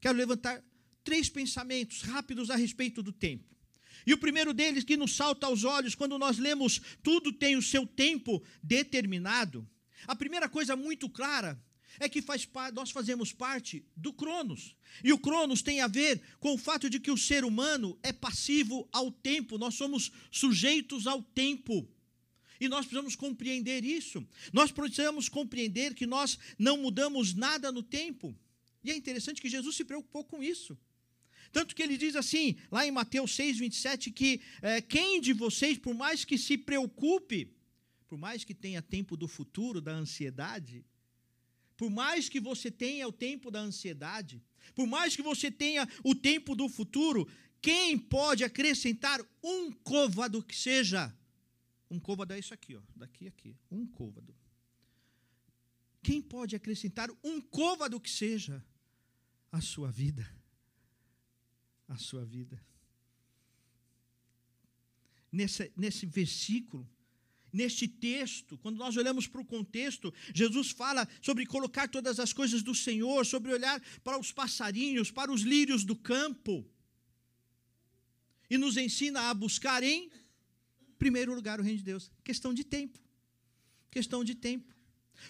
Quero 0.00 0.16
levantar 0.16 0.62
três 1.02 1.28
pensamentos 1.28 2.02
rápidos 2.02 2.50
a 2.50 2.56
respeito 2.56 3.02
do 3.02 3.10
tempo. 3.10 3.59
E 4.06 4.12
o 4.12 4.18
primeiro 4.18 4.52
deles 4.52 4.84
que 4.84 4.96
nos 4.96 5.14
salta 5.14 5.46
aos 5.46 5.64
olhos 5.64 5.94
quando 5.94 6.18
nós 6.18 6.38
lemos 6.38 6.80
tudo 7.02 7.32
tem 7.32 7.56
o 7.56 7.62
seu 7.62 7.86
tempo 7.86 8.42
determinado. 8.62 9.68
A 10.06 10.16
primeira 10.16 10.48
coisa 10.48 10.74
muito 10.74 11.08
clara 11.08 11.60
é 11.98 12.08
que 12.08 12.22
faz, 12.22 12.48
nós 12.72 12.90
fazemos 12.90 13.32
parte 13.32 13.84
do 13.96 14.12
Cronos. 14.12 14.74
E 15.04 15.12
o 15.12 15.18
Cronos 15.18 15.62
tem 15.62 15.80
a 15.80 15.86
ver 15.86 16.20
com 16.38 16.54
o 16.54 16.58
fato 16.58 16.88
de 16.88 16.98
que 16.98 17.10
o 17.10 17.16
ser 17.16 17.44
humano 17.44 17.98
é 18.02 18.12
passivo 18.12 18.88
ao 18.92 19.10
tempo, 19.10 19.58
nós 19.58 19.74
somos 19.74 20.10
sujeitos 20.30 21.06
ao 21.06 21.22
tempo. 21.22 21.88
E 22.60 22.68
nós 22.68 22.84
precisamos 22.84 23.16
compreender 23.16 23.84
isso. 23.84 24.26
Nós 24.52 24.70
precisamos 24.70 25.28
compreender 25.28 25.94
que 25.94 26.06
nós 26.06 26.38
não 26.58 26.76
mudamos 26.76 27.34
nada 27.34 27.72
no 27.72 27.82
tempo. 27.82 28.36
E 28.84 28.90
é 28.90 28.96
interessante 28.96 29.40
que 29.40 29.48
Jesus 29.48 29.76
se 29.76 29.84
preocupou 29.84 30.24
com 30.24 30.42
isso. 30.42 30.76
Tanto 31.52 31.74
que 31.74 31.82
ele 31.82 31.96
diz 31.96 32.14
assim, 32.14 32.56
lá 32.70 32.86
em 32.86 32.90
Mateus 32.90 33.34
6, 33.34 33.58
27, 33.58 34.10
que 34.10 34.40
é, 34.62 34.80
quem 34.80 35.20
de 35.20 35.32
vocês, 35.32 35.76
por 35.78 35.94
mais 35.94 36.24
que 36.24 36.38
se 36.38 36.56
preocupe, 36.56 37.52
por 38.06 38.16
mais 38.18 38.44
que 38.44 38.54
tenha 38.54 38.80
tempo 38.80 39.16
do 39.16 39.26
futuro, 39.26 39.80
da 39.80 39.92
ansiedade, 39.92 40.84
por 41.76 41.90
mais 41.90 42.28
que 42.28 42.40
você 42.40 42.70
tenha 42.70 43.08
o 43.08 43.12
tempo 43.12 43.50
da 43.50 43.60
ansiedade, 43.60 44.42
por 44.74 44.86
mais 44.86 45.16
que 45.16 45.22
você 45.22 45.50
tenha 45.50 45.88
o 46.04 46.14
tempo 46.14 46.54
do 46.54 46.68
futuro, 46.68 47.28
quem 47.60 47.98
pode 47.98 48.44
acrescentar 48.44 49.20
um 49.42 49.72
côvado 49.72 50.42
que 50.42 50.56
seja? 50.56 51.14
Um 51.90 51.98
côvado 51.98 52.32
é 52.32 52.38
isso 52.38 52.54
aqui, 52.54 52.76
ó, 52.76 52.80
daqui 52.94 53.26
aqui, 53.26 53.56
um 53.70 53.86
côvado. 53.86 54.34
Quem 56.02 56.22
pode 56.22 56.54
acrescentar 56.54 57.10
um 57.22 57.40
côvado 57.40 58.00
que 58.00 58.10
seja 58.10 58.64
a 59.50 59.60
sua 59.60 59.90
vida? 59.90 60.39
A 61.90 61.96
sua 61.96 62.24
vida. 62.24 62.58
Nesse, 65.30 65.70
nesse 65.76 66.06
versículo, 66.06 66.88
neste 67.52 67.86
texto, 67.86 68.56
quando 68.58 68.76
nós 68.76 68.96
olhamos 68.96 69.26
para 69.26 69.40
o 69.40 69.44
contexto, 69.44 70.14
Jesus 70.32 70.70
fala 70.70 71.06
sobre 71.20 71.44
colocar 71.44 71.88
todas 71.88 72.18
as 72.20 72.32
coisas 72.32 72.62
do 72.62 72.74
Senhor, 72.74 73.26
sobre 73.26 73.52
olhar 73.52 73.80
para 74.02 74.18
os 74.18 74.32
passarinhos, 74.32 75.10
para 75.10 75.32
os 75.32 75.42
lírios 75.42 75.84
do 75.84 75.96
campo, 75.96 76.64
e 78.48 78.56
nos 78.56 78.76
ensina 78.76 79.28
a 79.28 79.34
buscar 79.34 79.82
em 79.82 80.10
primeiro 80.98 81.34
lugar 81.34 81.60
o 81.60 81.62
reino 81.62 81.78
de 81.78 81.84
Deus. 81.84 82.10
Questão 82.24 82.54
de 82.54 82.64
tempo. 82.64 82.98
Questão 83.90 84.24
de 84.24 84.34
tempo. 84.34 84.74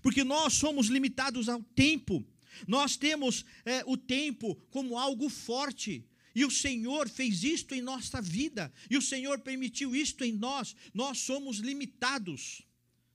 Porque 0.02 0.24
nós 0.24 0.54
somos 0.54 0.88
limitados 0.88 1.48
ao 1.48 1.62
tempo. 1.62 2.26
Nós 2.66 2.96
temos 2.96 3.44
é, 3.64 3.82
o 3.86 3.96
tempo 3.96 4.56
como 4.70 4.98
algo 4.98 5.28
forte. 5.28 6.06
E 6.34 6.44
o 6.44 6.50
Senhor 6.50 7.08
fez 7.08 7.42
isto 7.42 7.74
em 7.74 7.82
nossa 7.82 8.20
vida, 8.20 8.72
e 8.88 8.96
o 8.96 9.02
Senhor 9.02 9.40
permitiu 9.40 9.94
isto 9.94 10.24
em 10.24 10.32
nós. 10.32 10.76
Nós 10.94 11.18
somos 11.18 11.58
limitados. 11.58 12.62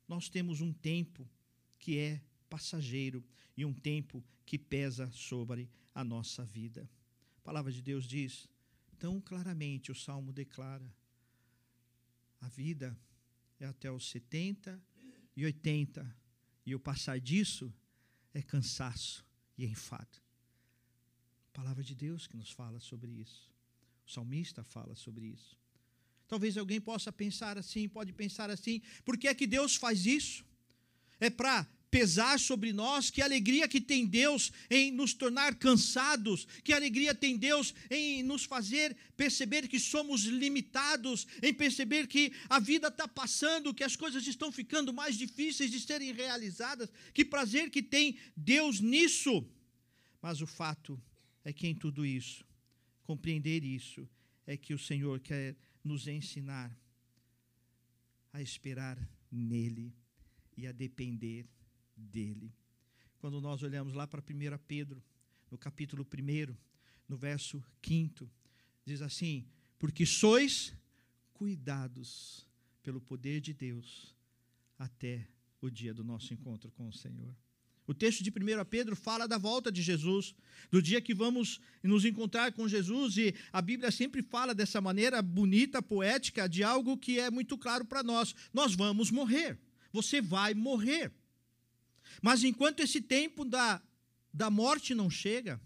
Nós 0.07 0.29
temos 0.29 0.61
um 0.61 0.73
tempo 0.73 1.29
que 1.79 1.97
é 1.97 2.21
passageiro 2.49 3.23
e 3.55 3.65
um 3.65 3.73
tempo 3.73 4.23
que 4.45 4.57
pesa 4.57 5.09
sobre 5.11 5.69
a 5.93 6.03
nossa 6.03 6.43
vida. 6.43 6.89
A 7.37 7.41
palavra 7.41 7.71
de 7.71 7.81
Deus 7.81 8.05
diz 8.05 8.47
tão 8.99 9.21
claramente, 9.21 9.91
o 9.91 9.95
salmo 9.95 10.33
declara: 10.33 10.93
a 12.41 12.49
vida 12.49 12.97
é 13.59 13.65
até 13.65 13.89
os 13.91 14.09
70 14.09 14.81
e 15.35 15.45
80, 15.45 16.15
e 16.65 16.75
o 16.75 16.79
passar 16.79 17.19
disso 17.19 17.73
é 18.33 18.41
cansaço 18.41 19.25
e 19.57 19.65
enfado 19.65 20.24
palavra 21.55 21.83
de 21.89 21.95
Deus 21.95 22.27
que 22.27 22.35
nos 22.35 22.51
fala 22.51 22.79
sobre 22.79 23.11
isso. 23.11 23.49
O 24.05 24.11
salmista 24.11 24.61
fala 24.63 24.93
sobre 24.93 25.25
isso. 25.27 25.57
Talvez 26.27 26.57
alguém 26.57 26.81
possa 26.81 27.11
pensar 27.13 27.57
assim, 27.57 27.87
pode 27.87 28.11
pensar 28.11 28.49
assim, 28.49 28.81
por 29.05 29.17
que 29.17 29.27
é 29.27 29.33
que 29.33 29.47
Deus 29.47 29.75
faz 29.75 30.05
isso? 30.05 30.43
É 31.19 31.29
para 31.29 31.65
pesar 31.89 32.37
sobre 32.39 32.73
nós, 32.73 33.09
que 33.09 33.21
alegria 33.21 33.69
que 33.69 33.79
tem 33.79 34.05
Deus 34.05 34.51
em 34.69 34.91
nos 34.91 35.13
tornar 35.13 35.55
cansados, 35.55 36.45
que 36.61 36.73
alegria 36.73 37.15
tem 37.15 37.37
Deus 37.37 37.73
em 37.89 38.21
nos 38.21 38.43
fazer 38.43 38.97
perceber 39.15 39.69
que 39.69 39.79
somos 39.79 40.23
limitados, 40.25 41.25
em 41.41 41.53
perceber 41.53 42.05
que 42.05 42.33
a 42.49 42.59
vida 42.59 42.89
está 42.89 43.07
passando, 43.07 43.73
que 43.73 43.83
as 43.83 43.95
coisas 43.95 44.27
estão 44.27 44.51
ficando 44.51 44.91
mais 44.91 45.15
difíceis 45.15 45.71
de 45.71 45.79
serem 45.79 46.11
realizadas, 46.11 46.89
que 47.13 47.23
prazer 47.23 47.69
que 47.69 47.81
tem 47.81 48.17
Deus 48.35 48.81
nisso. 48.81 49.47
Mas 50.21 50.41
o 50.41 50.47
fato 50.47 51.01
é 51.45 51.53
que 51.53 51.67
em 51.67 51.75
tudo 51.75 52.05
isso, 52.05 52.43
compreender 53.03 53.63
isso, 53.63 54.09
é 54.47 54.57
que 54.57 54.73
o 54.73 54.79
Senhor 54.79 55.19
quer 55.19 55.55
nos 55.83 56.07
ensinar 56.07 56.75
a 58.33 58.41
esperar 58.41 58.97
nele 59.31 59.93
e 60.57 60.65
a 60.65 60.71
depender 60.71 61.47
dele. 61.95 62.51
Quando 63.19 63.39
nós 63.39 63.63
olhamos 63.63 63.93
lá 63.93 64.07
para 64.07 64.21
1 64.21 64.57
Pedro, 64.67 65.01
no 65.49 65.57
capítulo 65.57 66.05
1, 66.05 66.55
no 67.07 67.15
verso 67.15 67.63
5, 67.85 68.29
diz 68.83 69.01
assim: 69.01 69.47
Porque 69.77 70.05
sois 70.05 70.73
cuidados 71.33 72.47
pelo 72.81 72.99
poder 72.99 73.39
de 73.39 73.53
Deus 73.53 74.15
até 74.77 75.27
o 75.61 75.69
dia 75.69 75.93
do 75.93 76.03
nosso 76.03 76.33
encontro 76.33 76.71
com 76.71 76.87
o 76.87 76.93
Senhor. 76.93 77.35
O 77.87 77.93
texto 77.93 78.23
de 78.23 78.31
1 78.31 78.65
Pedro 78.65 78.95
fala 78.95 79.27
da 79.27 79.37
volta 79.37 79.71
de 79.71 79.81
Jesus, 79.81 80.33
do 80.71 80.81
dia 80.81 80.99
que 80.99 81.13
vamos 81.13 81.59
nos 81.83 82.03
encontrar 82.03 82.51
com 82.51 82.67
Jesus, 82.67 83.17
e 83.17 83.35
a 83.53 83.61
Bíblia 83.61 83.91
sempre 83.91 84.23
fala 84.23 84.55
dessa 84.55 84.81
maneira 84.81 85.21
bonita, 85.21 85.81
poética, 85.81 86.49
de 86.49 86.63
algo 86.63 86.97
que 86.97 87.19
é 87.19 87.29
muito 87.29 87.57
claro 87.57 87.85
para 87.85 88.01
nós: 88.01 88.33
nós 88.51 88.73
vamos 88.73 89.11
morrer, 89.11 89.59
você 89.91 90.19
vai 90.19 90.53
morrer. 90.53 91.13
Mas 92.21 92.43
enquanto 92.43 92.79
esse 92.79 93.01
tempo 93.01 93.45
da, 93.45 93.81
da 94.33 94.49
morte 94.49 94.95
não 94.95 95.09
chega, 95.09 95.61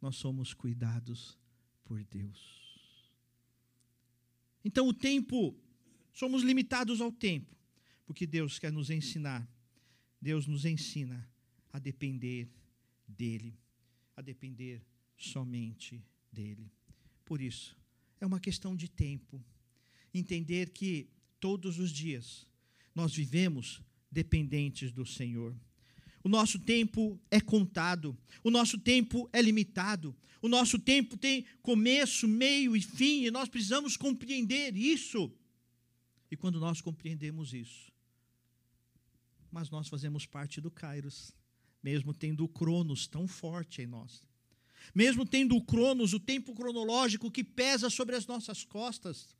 nós 0.00 0.16
somos 0.16 0.52
cuidados 0.52 1.38
por 1.84 2.02
Deus. 2.04 2.60
Então, 4.64 4.86
o 4.86 4.92
tempo, 4.92 5.56
somos 6.12 6.42
limitados 6.42 7.00
ao 7.00 7.10
tempo, 7.10 7.56
porque 8.04 8.26
Deus 8.26 8.58
quer 8.58 8.70
nos 8.70 8.90
ensinar 8.90 9.48
Deus 10.22 10.46
nos 10.46 10.64
ensina 10.64 11.28
a 11.72 11.80
depender 11.80 12.48
dEle, 13.08 13.58
a 14.16 14.22
depender 14.22 14.80
somente 15.16 16.00
dEle. 16.32 16.70
Por 17.24 17.40
isso, 17.40 17.76
é 18.20 18.24
uma 18.26 18.38
questão 18.38 18.76
de 18.76 18.88
tempo. 18.88 19.44
Entender 20.14 20.70
que 20.70 21.08
todos 21.40 21.80
os 21.80 21.90
dias 21.90 22.46
nós 22.94 23.12
vivemos 23.12 23.82
dependentes 24.08 24.92
do 24.92 25.04
Senhor. 25.04 25.56
O 26.22 26.28
nosso 26.28 26.60
tempo 26.60 27.20
é 27.28 27.40
contado, 27.40 28.16
o 28.44 28.50
nosso 28.50 28.78
tempo 28.78 29.28
é 29.32 29.42
limitado, 29.42 30.14
o 30.40 30.48
nosso 30.48 30.78
tempo 30.78 31.16
tem 31.16 31.44
começo, 31.62 32.28
meio 32.28 32.76
e 32.76 32.80
fim, 32.80 33.24
e 33.24 33.30
nós 33.30 33.48
precisamos 33.48 33.96
compreender 33.96 34.76
isso. 34.76 35.32
E 36.30 36.36
quando 36.36 36.60
nós 36.60 36.80
compreendemos 36.80 37.52
isso, 37.52 37.91
mas 39.52 39.68
nós 39.70 39.86
fazemos 39.86 40.24
parte 40.24 40.60
do 40.60 40.70
Kairos, 40.70 41.30
mesmo 41.82 42.14
tendo 42.14 42.42
o 42.42 42.48
Cronos 42.48 43.06
tão 43.06 43.28
forte 43.28 43.82
em 43.82 43.86
nós. 43.86 44.26
Mesmo 44.94 45.26
tendo 45.26 45.54
o 45.54 45.62
Cronos, 45.62 46.14
o 46.14 46.18
tempo 46.18 46.54
cronológico 46.54 47.30
que 47.30 47.44
pesa 47.44 47.90
sobre 47.90 48.16
as 48.16 48.26
nossas 48.26 48.64
costas, 48.64 49.36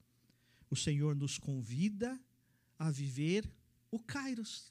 o 0.71 0.77
Senhor 0.77 1.17
nos 1.17 1.39
convida 1.39 2.21
a 2.79 2.91
viver 2.91 3.51
o 3.91 3.99
Kairos. 3.99 4.71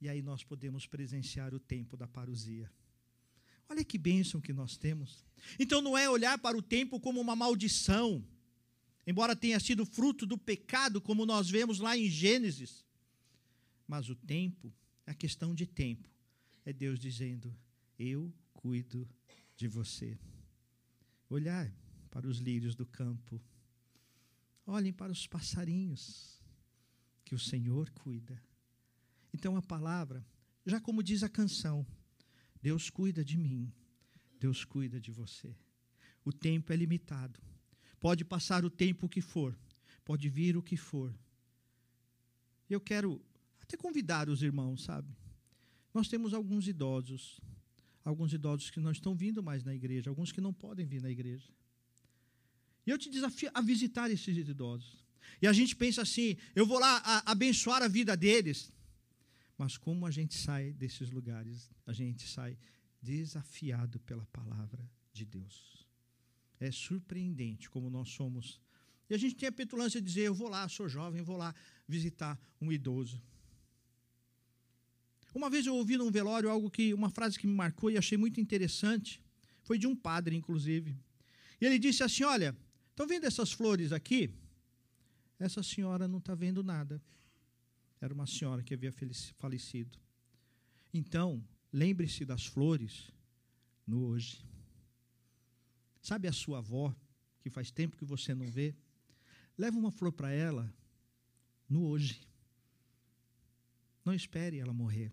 E 0.00 0.08
aí 0.08 0.22
nós 0.22 0.42
podemos 0.42 0.86
presenciar 0.86 1.54
o 1.54 1.60
tempo 1.60 1.96
da 1.96 2.08
parousia. 2.08 2.70
Olha 3.68 3.84
que 3.84 3.96
bênção 3.96 4.40
que 4.40 4.52
nós 4.52 4.76
temos. 4.76 5.24
Então 5.58 5.80
não 5.80 5.96
é 5.96 6.08
olhar 6.08 6.38
para 6.38 6.56
o 6.56 6.62
tempo 6.62 6.98
como 6.98 7.20
uma 7.20 7.36
maldição, 7.36 8.24
embora 9.06 9.36
tenha 9.36 9.60
sido 9.60 9.86
fruto 9.86 10.26
do 10.26 10.36
pecado, 10.36 11.00
como 11.00 11.24
nós 11.24 11.48
vemos 11.48 11.78
lá 11.78 11.96
em 11.96 12.08
Gênesis. 12.08 12.84
Mas 13.86 14.08
o 14.08 14.14
tempo, 14.14 14.72
a 15.06 15.14
questão 15.14 15.54
de 15.54 15.66
tempo, 15.66 16.08
é 16.64 16.72
Deus 16.72 16.98
dizendo: 16.98 17.54
Eu 17.98 18.32
cuido 18.52 19.08
de 19.56 19.68
você. 19.68 20.18
Olhar 21.28 21.72
para 22.10 22.26
os 22.26 22.38
lírios 22.38 22.74
do 22.74 22.84
campo, 22.84 23.40
olhem 24.66 24.92
para 24.92 25.10
os 25.10 25.26
passarinhos, 25.26 26.40
que 27.24 27.34
o 27.34 27.38
Senhor 27.38 27.90
cuida. 27.90 28.40
Então 29.32 29.56
a 29.56 29.62
palavra, 29.62 30.24
já 30.66 30.80
como 30.80 31.02
diz 31.02 31.22
a 31.22 31.28
canção, 31.28 31.86
Deus 32.60 32.90
cuida 32.90 33.24
de 33.24 33.36
mim, 33.36 33.72
Deus 34.38 34.64
cuida 34.64 35.00
de 35.00 35.10
você. 35.10 35.56
O 36.24 36.32
tempo 36.32 36.72
é 36.72 36.76
limitado. 36.76 37.40
Pode 37.98 38.24
passar 38.24 38.64
o 38.64 38.70
tempo 38.70 39.08
que 39.08 39.20
for, 39.20 39.58
pode 40.04 40.28
vir 40.28 40.56
o 40.56 40.62
que 40.62 40.76
for. 40.76 41.14
Eu 42.68 42.80
quero 42.80 43.20
até 43.72 43.76
convidar 43.76 44.28
os 44.28 44.42
irmãos, 44.42 44.84
sabe? 44.84 45.08
Nós 45.94 46.08
temos 46.08 46.34
alguns 46.34 46.68
idosos, 46.68 47.40
alguns 48.04 48.32
idosos 48.32 48.70
que 48.70 48.80
não 48.80 48.92
estão 48.92 49.14
vindo 49.14 49.42
mais 49.42 49.64
na 49.64 49.74
igreja, 49.74 50.10
alguns 50.10 50.30
que 50.30 50.40
não 50.40 50.52
podem 50.52 50.86
vir 50.86 51.00
na 51.00 51.10
igreja. 51.10 51.48
E 52.86 52.90
eu 52.90 52.98
te 52.98 53.08
desafio 53.10 53.50
a 53.54 53.60
visitar 53.60 54.10
esses 54.10 54.36
idosos. 54.36 55.02
E 55.40 55.46
a 55.46 55.52
gente 55.52 55.74
pensa 55.74 56.02
assim: 56.02 56.36
eu 56.54 56.66
vou 56.66 56.78
lá 56.78 56.98
a, 57.04 57.32
abençoar 57.32 57.82
a 57.82 57.88
vida 57.88 58.16
deles. 58.16 58.72
Mas 59.56 59.76
como 59.76 60.06
a 60.06 60.10
gente 60.10 60.34
sai 60.34 60.72
desses 60.72 61.10
lugares? 61.10 61.70
A 61.86 61.92
gente 61.92 62.28
sai 62.28 62.58
desafiado 63.00 64.00
pela 64.00 64.26
palavra 64.26 64.84
de 65.12 65.24
Deus. 65.24 65.86
É 66.58 66.70
surpreendente 66.70 67.70
como 67.70 67.88
nós 67.88 68.08
somos. 68.10 68.60
E 69.08 69.14
a 69.14 69.18
gente 69.18 69.36
tem 69.36 69.48
a 69.48 69.52
petulância 69.52 70.00
de 70.00 70.06
dizer: 70.06 70.22
eu 70.22 70.34
vou 70.34 70.48
lá, 70.48 70.68
sou 70.68 70.88
jovem, 70.88 71.22
vou 71.22 71.36
lá 71.36 71.54
visitar 71.86 72.38
um 72.60 72.72
idoso. 72.72 73.22
Uma 75.34 75.48
vez 75.48 75.66
eu 75.66 75.74
ouvi 75.74 75.96
num 75.96 76.10
velório 76.10 76.50
algo 76.50 76.70
que 76.70 76.92
uma 76.92 77.08
frase 77.08 77.38
que 77.38 77.46
me 77.46 77.54
marcou 77.54 77.90
e 77.90 77.96
achei 77.96 78.18
muito 78.18 78.40
interessante, 78.40 79.22
foi 79.62 79.78
de 79.78 79.86
um 79.86 79.96
padre 79.96 80.36
inclusive. 80.36 80.96
E 81.60 81.64
ele 81.64 81.78
disse 81.78 82.02
assim: 82.02 82.24
"Olha, 82.24 82.56
estão 82.90 83.06
vendo 83.06 83.24
essas 83.24 83.52
flores 83.52 83.92
aqui? 83.92 84.30
Essa 85.38 85.62
senhora 85.62 86.06
não 86.06 86.18
está 86.18 86.34
vendo 86.34 86.62
nada. 86.62 87.02
Era 88.00 88.12
uma 88.12 88.26
senhora 88.26 88.62
que 88.62 88.74
havia 88.74 88.92
falecido. 89.38 89.98
Então, 90.92 91.42
lembre-se 91.72 92.24
das 92.24 92.46
flores 92.46 93.10
no 93.86 94.06
hoje. 94.06 94.44
Sabe 96.00 96.28
a 96.28 96.32
sua 96.32 96.58
avó, 96.58 96.94
que 97.40 97.48
faz 97.48 97.70
tempo 97.70 97.96
que 97.96 98.04
você 98.04 98.34
não 98.34 98.50
vê? 98.50 98.74
Leva 99.56 99.78
uma 99.78 99.90
flor 99.90 100.12
para 100.12 100.30
ela 100.30 100.72
no 101.68 101.86
hoje. 101.86 102.20
Não 104.04 104.12
espere 104.12 104.58
ela 104.58 104.72
morrer. 104.72 105.12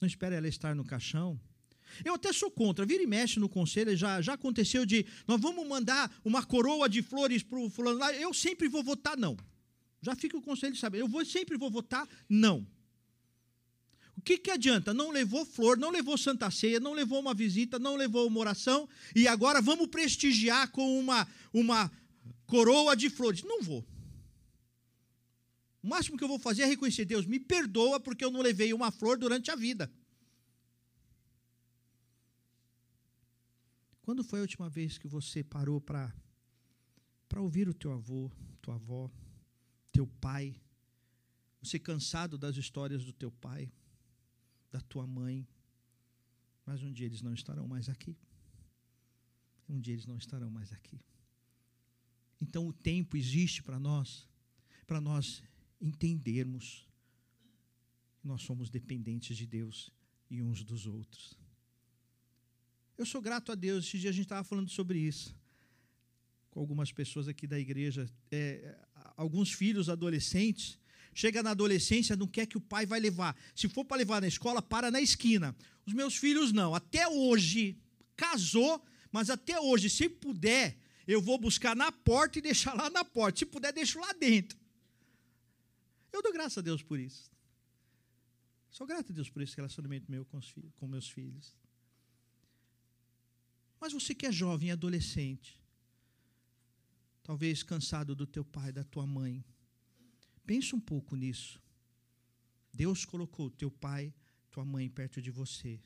Não 0.00 0.06
espere 0.06 0.34
ela 0.34 0.48
estar 0.48 0.74
no 0.74 0.84
caixão. 0.84 1.40
Eu 2.04 2.14
até 2.14 2.32
sou 2.32 2.50
contra, 2.50 2.84
vira 2.84 3.02
e 3.02 3.06
mexe 3.06 3.38
no 3.38 3.48
conselho, 3.48 3.96
já, 3.96 4.20
já 4.20 4.34
aconteceu 4.34 4.84
de 4.84 5.06
nós 5.26 5.40
vamos 5.40 5.66
mandar 5.66 6.12
uma 6.24 6.44
coroa 6.44 6.88
de 6.88 7.02
flores 7.02 7.42
para 7.42 7.58
o 7.58 7.70
fulano 7.70 7.98
lá, 7.98 8.12
eu 8.12 8.34
sempre 8.34 8.68
vou 8.68 8.82
votar 8.82 9.16
não. 9.16 9.36
Já 10.02 10.14
fica 10.14 10.36
o 10.36 10.42
conselho 10.42 10.76
saber, 10.76 11.00
eu 11.00 11.08
vou, 11.08 11.24
sempre 11.24 11.56
vou 11.56 11.70
votar 11.70 12.06
não. 12.28 12.66
O 14.16 14.20
que, 14.20 14.38
que 14.38 14.50
adianta? 14.50 14.92
Não 14.94 15.10
levou 15.10 15.44
flor, 15.44 15.76
não 15.76 15.90
levou 15.90 16.16
Santa 16.16 16.50
Ceia, 16.50 16.80
não 16.80 16.92
levou 16.92 17.20
uma 17.20 17.34
visita, 17.34 17.78
não 17.78 17.96
levou 17.96 18.26
uma 18.26 18.40
oração, 18.40 18.88
e 19.14 19.28
agora 19.28 19.60
vamos 19.60 19.88
prestigiar 19.88 20.70
com 20.70 20.98
uma, 20.98 21.26
uma 21.52 21.90
coroa 22.46 22.96
de 22.96 23.10
flores. 23.10 23.42
Não 23.42 23.62
vou. 23.62 23.84
O 25.86 25.88
máximo 25.88 26.18
que 26.18 26.24
eu 26.24 26.28
vou 26.28 26.40
fazer 26.40 26.62
é 26.62 26.66
reconhecer, 26.66 27.04
Deus, 27.04 27.26
me 27.26 27.38
perdoa 27.38 28.00
porque 28.00 28.24
eu 28.24 28.30
não 28.32 28.42
levei 28.42 28.74
uma 28.74 28.90
flor 28.90 29.16
durante 29.16 29.52
a 29.52 29.54
vida. 29.54 29.88
Quando 34.02 34.24
foi 34.24 34.40
a 34.40 34.42
última 34.42 34.68
vez 34.68 34.98
que 34.98 35.06
você 35.06 35.44
parou 35.44 35.80
para 35.80 36.12
para 37.28 37.40
ouvir 37.40 37.68
o 37.68 37.74
teu 37.74 37.92
avô, 37.92 38.32
tua 38.60 38.74
avó, 38.74 39.08
teu 39.92 40.08
pai? 40.08 40.60
Você 41.62 41.78
cansado 41.78 42.36
das 42.36 42.56
histórias 42.56 43.04
do 43.04 43.12
teu 43.12 43.30
pai, 43.30 43.72
da 44.72 44.80
tua 44.80 45.06
mãe, 45.06 45.46
mas 46.64 46.82
um 46.82 46.92
dia 46.92 47.06
eles 47.06 47.22
não 47.22 47.32
estarão 47.32 47.68
mais 47.68 47.88
aqui. 47.88 48.18
Um 49.68 49.78
dia 49.78 49.94
eles 49.94 50.06
não 50.06 50.18
estarão 50.18 50.50
mais 50.50 50.72
aqui. 50.72 51.00
Então 52.40 52.66
o 52.66 52.72
tempo 52.72 53.16
existe 53.16 53.62
para 53.62 53.78
nós, 53.78 54.28
para 54.84 55.00
nós 55.00 55.44
entendermos 55.80 56.86
que 58.20 58.26
nós 58.26 58.42
somos 58.42 58.70
dependentes 58.70 59.36
de 59.36 59.46
Deus 59.46 59.90
e 60.30 60.42
uns 60.42 60.62
dos 60.62 60.86
outros. 60.86 61.38
Eu 62.96 63.04
sou 63.04 63.20
grato 63.20 63.52
a 63.52 63.54
Deus. 63.54 63.86
Esse 63.86 63.98
dia 63.98 64.10
a 64.10 64.12
gente 64.12 64.24
estava 64.24 64.42
falando 64.42 64.70
sobre 64.70 64.98
isso 64.98 65.34
com 66.56 66.60
algumas 66.60 66.90
pessoas 66.90 67.28
aqui 67.28 67.46
da 67.46 67.58
igreja. 67.58 68.10
É, 68.30 68.74
alguns 69.14 69.52
filhos 69.52 69.90
adolescentes 69.90 70.78
chega 71.12 71.42
na 71.42 71.50
adolescência, 71.50 72.16
não 72.16 72.26
quer 72.26 72.46
que 72.46 72.56
o 72.56 72.60
pai 72.60 72.86
vai 72.86 72.98
levar. 72.98 73.36
Se 73.54 73.68
for 73.68 73.84
para 73.84 73.98
levar 73.98 74.22
na 74.22 74.28
escola, 74.28 74.62
para 74.62 74.90
na 74.90 74.98
esquina. 74.98 75.54
Os 75.84 75.92
meus 75.92 76.16
filhos 76.16 76.52
não. 76.52 76.74
Até 76.74 77.06
hoje, 77.08 77.78
casou, 78.16 78.82
mas 79.12 79.28
até 79.28 79.60
hoje, 79.60 79.90
se 79.90 80.08
puder, 80.08 80.78
eu 81.06 81.20
vou 81.20 81.38
buscar 81.38 81.76
na 81.76 81.92
porta 81.92 82.38
e 82.38 82.42
deixar 82.42 82.72
lá 82.72 82.88
na 82.88 83.04
porta. 83.04 83.40
Se 83.40 83.46
puder, 83.46 83.72
deixo 83.72 83.98
lá 84.00 84.14
dentro. 84.14 84.58
Eu 86.16 86.22
dou 86.22 86.32
graças 86.32 86.56
a 86.56 86.62
Deus 86.62 86.82
por 86.82 86.98
isso. 86.98 87.30
Sou 88.70 88.86
grato 88.86 89.12
a 89.12 89.14
Deus 89.14 89.28
por 89.28 89.42
esse 89.42 89.54
relacionamento 89.54 90.10
meu 90.10 90.24
com, 90.24 90.38
os 90.38 90.50
com 90.76 90.88
meus 90.88 91.10
filhos. 91.10 91.54
Mas 93.78 93.92
você 93.92 94.14
que 94.14 94.24
é 94.24 94.32
jovem, 94.32 94.70
adolescente, 94.70 95.60
talvez 97.22 97.62
cansado 97.62 98.14
do 98.14 98.26
teu 98.26 98.42
pai, 98.42 98.72
da 98.72 98.82
tua 98.82 99.06
mãe, 99.06 99.44
pense 100.46 100.74
um 100.74 100.80
pouco 100.80 101.14
nisso. 101.14 101.62
Deus 102.72 103.04
colocou 103.04 103.50
teu 103.50 103.70
pai, 103.70 104.14
tua 104.50 104.64
mãe 104.64 104.88
perto 104.88 105.20
de 105.20 105.30
você, 105.30 105.78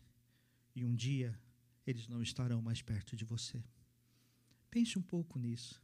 e 0.77 0.85
um 0.85 0.95
dia 0.95 1.37
eles 1.85 2.07
não 2.07 2.23
estarão 2.23 2.62
mais 2.62 2.81
perto 2.81 3.16
de 3.16 3.25
você. 3.25 3.61
Pense 4.71 4.97
um 4.97 5.03
pouco 5.03 5.40
nisso. 5.40 5.83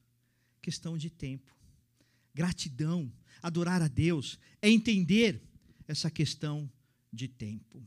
Questão 0.63 0.97
de 0.97 1.11
tempo. 1.11 1.53
Gratidão, 2.37 3.11
adorar 3.42 3.81
a 3.81 3.88
Deus, 3.88 4.38
é 4.61 4.68
entender 4.68 5.40
essa 5.88 6.11
questão 6.11 6.70
de 7.11 7.29
tempo. 7.29 7.83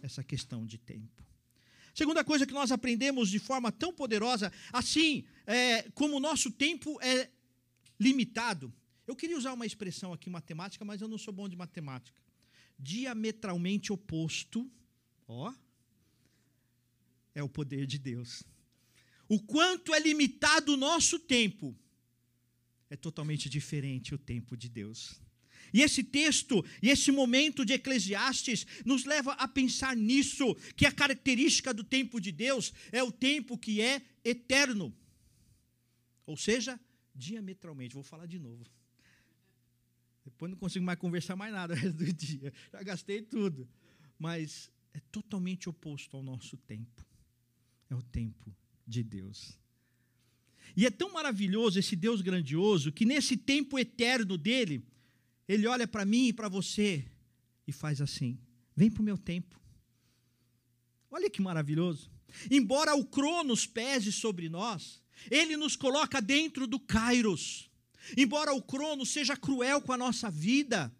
Essa 0.00 0.22
questão 0.22 0.64
de 0.64 0.78
tempo. 0.78 1.26
Segunda 1.92 2.22
coisa 2.22 2.46
que 2.46 2.52
nós 2.52 2.70
aprendemos 2.70 3.28
de 3.28 3.40
forma 3.40 3.72
tão 3.72 3.92
poderosa, 3.92 4.52
assim 4.72 5.24
é, 5.44 5.90
como 5.90 6.16
o 6.16 6.20
nosso 6.20 6.48
tempo 6.48 6.96
é 7.02 7.28
limitado. 7.98 8.72
Eu 9.04 9.16
queria 9.16 9.36
usar 9.36 9.52
uma 9.52 9.66
expressão 9.66 10.12
aqui 10.12 10.30
matemática, 10.30 10.84
mas 10.84 11.00
eu 11.00 11.08
não 11.08 11.18
sou 11.18 11.34
bom 11.34 11.48
de 11.48 11.56
matemática. 11.56 12.22
Diametralmente 12.78 13.92
oposto, 13.92 14.70
ó, 15.26 15.52
é 17.34 17.42
o 17.42 17.48
poder 17.48 17.84
de 17.84 17.98
Deus. 17.98 18.44
O 19.28 19.42
quanto 19.42 19.92
é 19.92 19.98
limitado 19.98 20.74
o 20.74 20.76
nosso 20.76 21.18
tempo, 21.18 21.76
é 22.90 22.96
totalmente 22.96 23.48
diferente 23.48 24.14
o 24.14 24.18
tempo 24.18 24.56
de 24.56 24.68
Deus. 24.68 25.20
E 25.72 25.82
esse 25.82 26.02
texto 26.02 26.64
e 26.82 26.88
esse 26.88 27.10
momento 27.10 27.64
de 27.64 27.74
Eclesiastes 27.74 28.66
nos 28.84 29.04
leva 29.04 29.32
a 29.32 29.46
pensar 29.46 29.96
nisso, 29.96 30.54
que 30.76 30.86
a 30.86 30.92
característica 30.92 31.74
do 31.74 31.84
tempo 31.84 32.20
de 32.20 32.32
Deus 32.32 32.72
é 32.90 33.02
o 33.02 33.12
tempo 33.12 33.58
que 33.58 33.80
é 33.80 34.00
eterno. 34.24 34.94
Ou 36.26 36.36
seja, 36.36 36.80
diametralmente. 37.14 37.94
Vou 37.94 38.02
falar 38.02 38.26
de 38.26 38.38
novo. 38.38 38.64
Depois 40.24 40.50
não 40.50 40.58
consigo 40.58 40.84
mais 40.84 40.98
conversar 40.98 41.36
mais 41.36 41.52
nada 41.52 41.74
resto 41.74 41.98
do 41.98 42.12
dia. 42.12 42.52
Já 42.72 42.82
gastei 42.82 43.22
tudo. 43.22 43.68
Mas 44.18 44.70
é 44.92 45.00
totalmente 45.12 45.68
oposto 45.68 46.16
ao 46.16 46.22
nosso 46.22 46.56
tempo. 46.56 47.06
É 47.90 47.94
o 47.94 48.02
tempo 48.02 48.54
de 48.86 49.02
Deus. 49.02 49.58
E 50.76 50.86
é 50.86 50.90
tão 50.90 51.12
maravilhoso 51.12 51.78
esse 51.78 51.96
Deus 51.96 52.20
grandioso 52.20 52.92
que 52.92 53.04
nesse 53.04 53.36
tempo 53.36 53.78
eterno 53.78 54.36
dele, 54.36 54.84
ele 55.48 55.66
olha 55.66 55.86
para 55.86 56.04
mim 56.04 56.28
e 56.28 56.32
para 56.32 56.48
você 56.48 57.04
e 57.66 57.72
faz 57.72 58.00
assim: 58.00 58.38
vem 58.76 58.90
para 58.90 59.02
o 59.02 59.04
meu 59.04 59.18
tempo. 59.18 59.60
Olha 61.10 61.30
que 61.30 61.40
maravilhoso. 61.40 62.10
Embora 62.50 62.94
o 62.94 63.04
Cronos 63.04 63.66
pese 63.66 64.12
sobre 64.12 64.48
nós, 64.48 65.02
ele 65.30 65.56
nos 65.56 65.74
coloca 65.74 66.20
dentro 66.20 66.66
do 66.66 66.78
Kairos. 66.78 67.70
Embora 68.16 68.52
o 68.52 68.62
Cronos 68.62 69.10
seja 69.10 69.36
cruel 69.36 69.80
com 69.80 69.92
a 69.92 69.96
nossa 69.96 70.30
vida, 70.30 70.94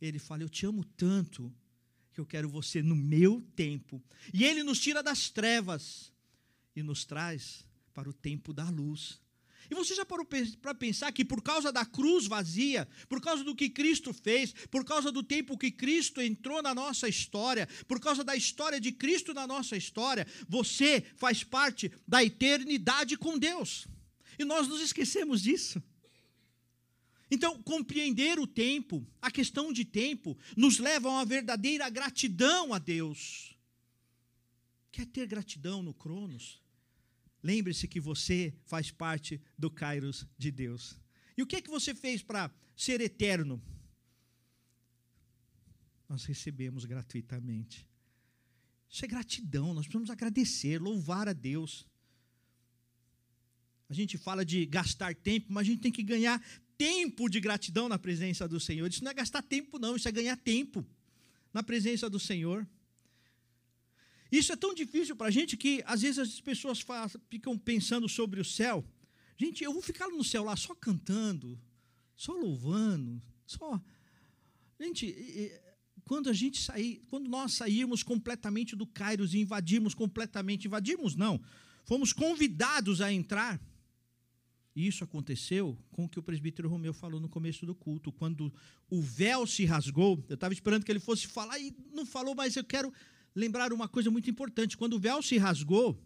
ele 0.00 0.18
fala: 0.18 0.42
Eu 0.42 0.48
te 0.48 0.66
amo 0.66 0.84
tanto 0.96 1.52
que 2.12 2.20
eu 2.20 2.26
quero 2.26 2.48
você 2.48 2.82
no 2.82 2.96
meu 2.96 3.40
tempo. 3.54 4.02
E 4.32 4.44
ele 4.44 4.62
nos 4.62 4.80
tira 4.80 5.02
das 5.02 5.30
trevas 5.30 6.12
e 6.74 6.82
nos 6.82 7.04
traz 7.04 7.64
para 7.92 8.08
o 8.08 8.12
tempo 8.12 8.52
da 8.52 8.68
luz. 8.68 9.20
E 9.70 9.74
você 9.74 9.94
já 9.94 10.04
parou 10.04 10.26
para 10.60 10.74
pensar 10.74 11.12
que 11.12 11.24
por 11.24 11.42
causa 11.42 11.72
da 11.72 11.84
cruz 11.84 12.26
vazia, 12.26 12.86
por 13.08 13.20
causa 13.20 13.44
do 13.44 13.54
que 13.54 13.70
Cristo 13.70 14.12
fez, 14.12 14.52
por 14.70 14.84
causa 14.84 15.12
do 15.12 15.22
tempo 15.22 15.56
que 15.56 15.70
Cristo 15.70 16.20
entrou 16.20 16.60
na 16.62 16.74
nossa 16.74 17.08
história, 17.08 17.68
por 17.86 18.00
causa 18.00 18.24
da 18.24 18.36
história 18.36 18.80
de 18.80 18.92
Cristo 18.92 19.32
na 19.32 19.46
nossa 19.46 19.76
história, 19.76 20.26
você 20.48 21.04
faz 21.16 21.44
parte 21.44 21.92
da 22.06 22.22
eternidade 22.22 23.16
com 23.16 23.38
Deus. 23.38 23.86
E 24.38 24.44
nós 24.44 24.66
nos 24.66 24.80
esquecemos 24.80 25.42
disso. 25.42 25.82
Então, 27.30 27.62
compreender 27.62 28.38
o 28.38 28.46
tempo, 28.46 29.06
a 29.20 29.30
questão 29.30 29.72
de 29.72 29.86
tempo, 29.86 30.36
nos 30.54 30.78
leva 30.78 31.08
a 31.08 31.12
uma 31.12 31.24
verdadeira 31.24 31.88
gratidão 31.88 32.74
a 32.74 32.78
Deus. 32.78 33.56
Quer 34.90 35.06
ter 35.06 35.26
gratidão 35.26 35.82
no 35.82 35.94
Cronos? 35.94 36.60
Lembre-se 37.42 37.88
que 37.88 38.00
você 38.00 38.54
faz 38.64 38.90
parte 38.90 39.40
do 39.58 39.70
Kairos 39.70 40.26
de 40.38 40.50
Deus. 40.50 40.98
E 41.36 41.42
o 41.42 41.46
que 41.46 41.56
é 41.56 41.62
que 41.62 41.70
você 41.70 41.94
fez 41.94 42.22
para 42.22 42.50
ser 42.76 43.00
eterno? 43.00 43.60
Nós 46.08 46.24
recebemos 46.24 46.84
gratuitamente. 46.84 47.86
Isso 48.88 49.04
é 49.04 49.08
gratidão, 49.08 49.72
nós 49.72 49.86
precisamos 49.86 50.10
agradecer, 50.10 50.80
louvar 50.80 51.28
a 51.28 51.32
Deus. 51.32 51.86
A 53.88 53.94
gente 53.94 54.18
fala 54.18 54.44
de 54.44 54.66
gastar 54.66 55.14
tempo, 55.14 55.46
mas 55.50 55.62
a 55.62 55.70
gente 55.70 55.80
tem 55.80 55.90
que 55.90 56.02
ganhar 56.02 56.42
tempo 56.76 57.28
de 57.28 57.40
gratidão 57.40 57.88
na 57.88 57.98
presença 57.98 58.46
do 58.46 58.60
Senhor. 58.60 58.88
Isso 58.90 59.02
não 59.02 59.10
é 59.10 59.14
gastar 59.14 59.42
tempo, 59.42 59.78
não, 59.78 59.96
isso 59.96 60.08
é 60.08 60.12
ganhar 60.12 60.36
tempo 60.36 60.86
na 61.52 61.62
presença 61.62 62.08
do 62.08 62.20
Senhor. 62.20 62.66
Isso 64.32 64.50
é 64.50 64.56
tão 64.56 64.72
difícil 64.72 65.14
para 65.14 65.26
a 65.26 65.30
gente 65.30 65.58
que 65.58 65.82
às 65.84 66.00
vezes 66.00 66.18
as 66.18 66.40
pessoas 66.40 66.80
faz, 66.80 67.14
ficam 67.28 67.58
pensando 67.58 68.08
sobre 68.08 68.40
o 68.40 68.44
céu. 68.44 68.82
Gente, 69.36 69.62
eu 69.62 69.74
vou 69.74 69.82
ficar 69.82 70.08
no 70.08 70.24
céu 70.24 70.42
lá 70.44 70.56
só 70.56 70.74
cantando, 70.74 71.60
só 72.16 72.32
louvando, 72.32 73.20
só. 73.44 73.78
Gente, 74.80 75.52
quando 76.06 76.30
a 76.30 76.32
gente 76.32 76.62
sair, 76.62 77.02
quando 77.08 77.28
nós 77.28 77.52
sairmos 77.52 78.02
completamente 78.02 78.74
do 78.74 78.86
Kairos 78.86 79.34
e 79.34 79.38
invadirmos 79.38 79.94
completamente, 79.94 80.66
invadirmos 80.66 81.14
não, 81.14 81.38
fomos 81.84 82.14
convidados 82.14 83.02
a 83.02 83.12
entrar. 83.12 83.60
E 84.74 84.86
isso 84.86 85.04
aconteceu 85.04 85.78
com 85.90 86.06
o 86.06 86.08
que 86.08 86.18
o 86.18 86.22
presbítero 86.22 86.70
Romeu 86.70 86.94
falou 86.94 87.20
no 87.20 87.28
começo 87.28 87.66
do 87.66 87.74
culto, 87.74 88.10
quando 88.10 88.50
o 88.88 89.02
véu 89.02 89.46
se 89.46 89.66
rasgou. 89.66 90.24
Eu 90.26 90.34
estava 90.34 90.54
esperando 90.54 90.84
que 90.84 90.90
ele 90.90 91.00
fosse 91.00 91.26
falar 91.26 91.58
e 91.58 91.76
não 91.92 92.06
falou, 92.06 92.34
mas 92.34 92.56
eu 92.56 92.64
quero 92.64 92.90
lembrar 93.34 93.72
uma 93.72 93.88
coisa 93.88 94.10
muito 94.10 94.30
importante. 94.30 94.76
Quando 94.76 94.94
o 94.94 94.98
véu 94.98 95.22
se 95.22 95.38
rasgou, 95.38 96.00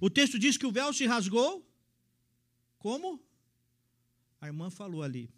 o 0.00 0.10
texto 0.10 0.38
diz 0.38 0.56
que 0.56 0.66
o 0.66 0.72
véu 0.72 0.92
se 0.92 1.06
rasgou. 1.06 1.66
Como? 2.78 3.22
A 4.40 4.46
irmã 4.46 4.70
falou 4.70 5.02
ali. 5.02 5.30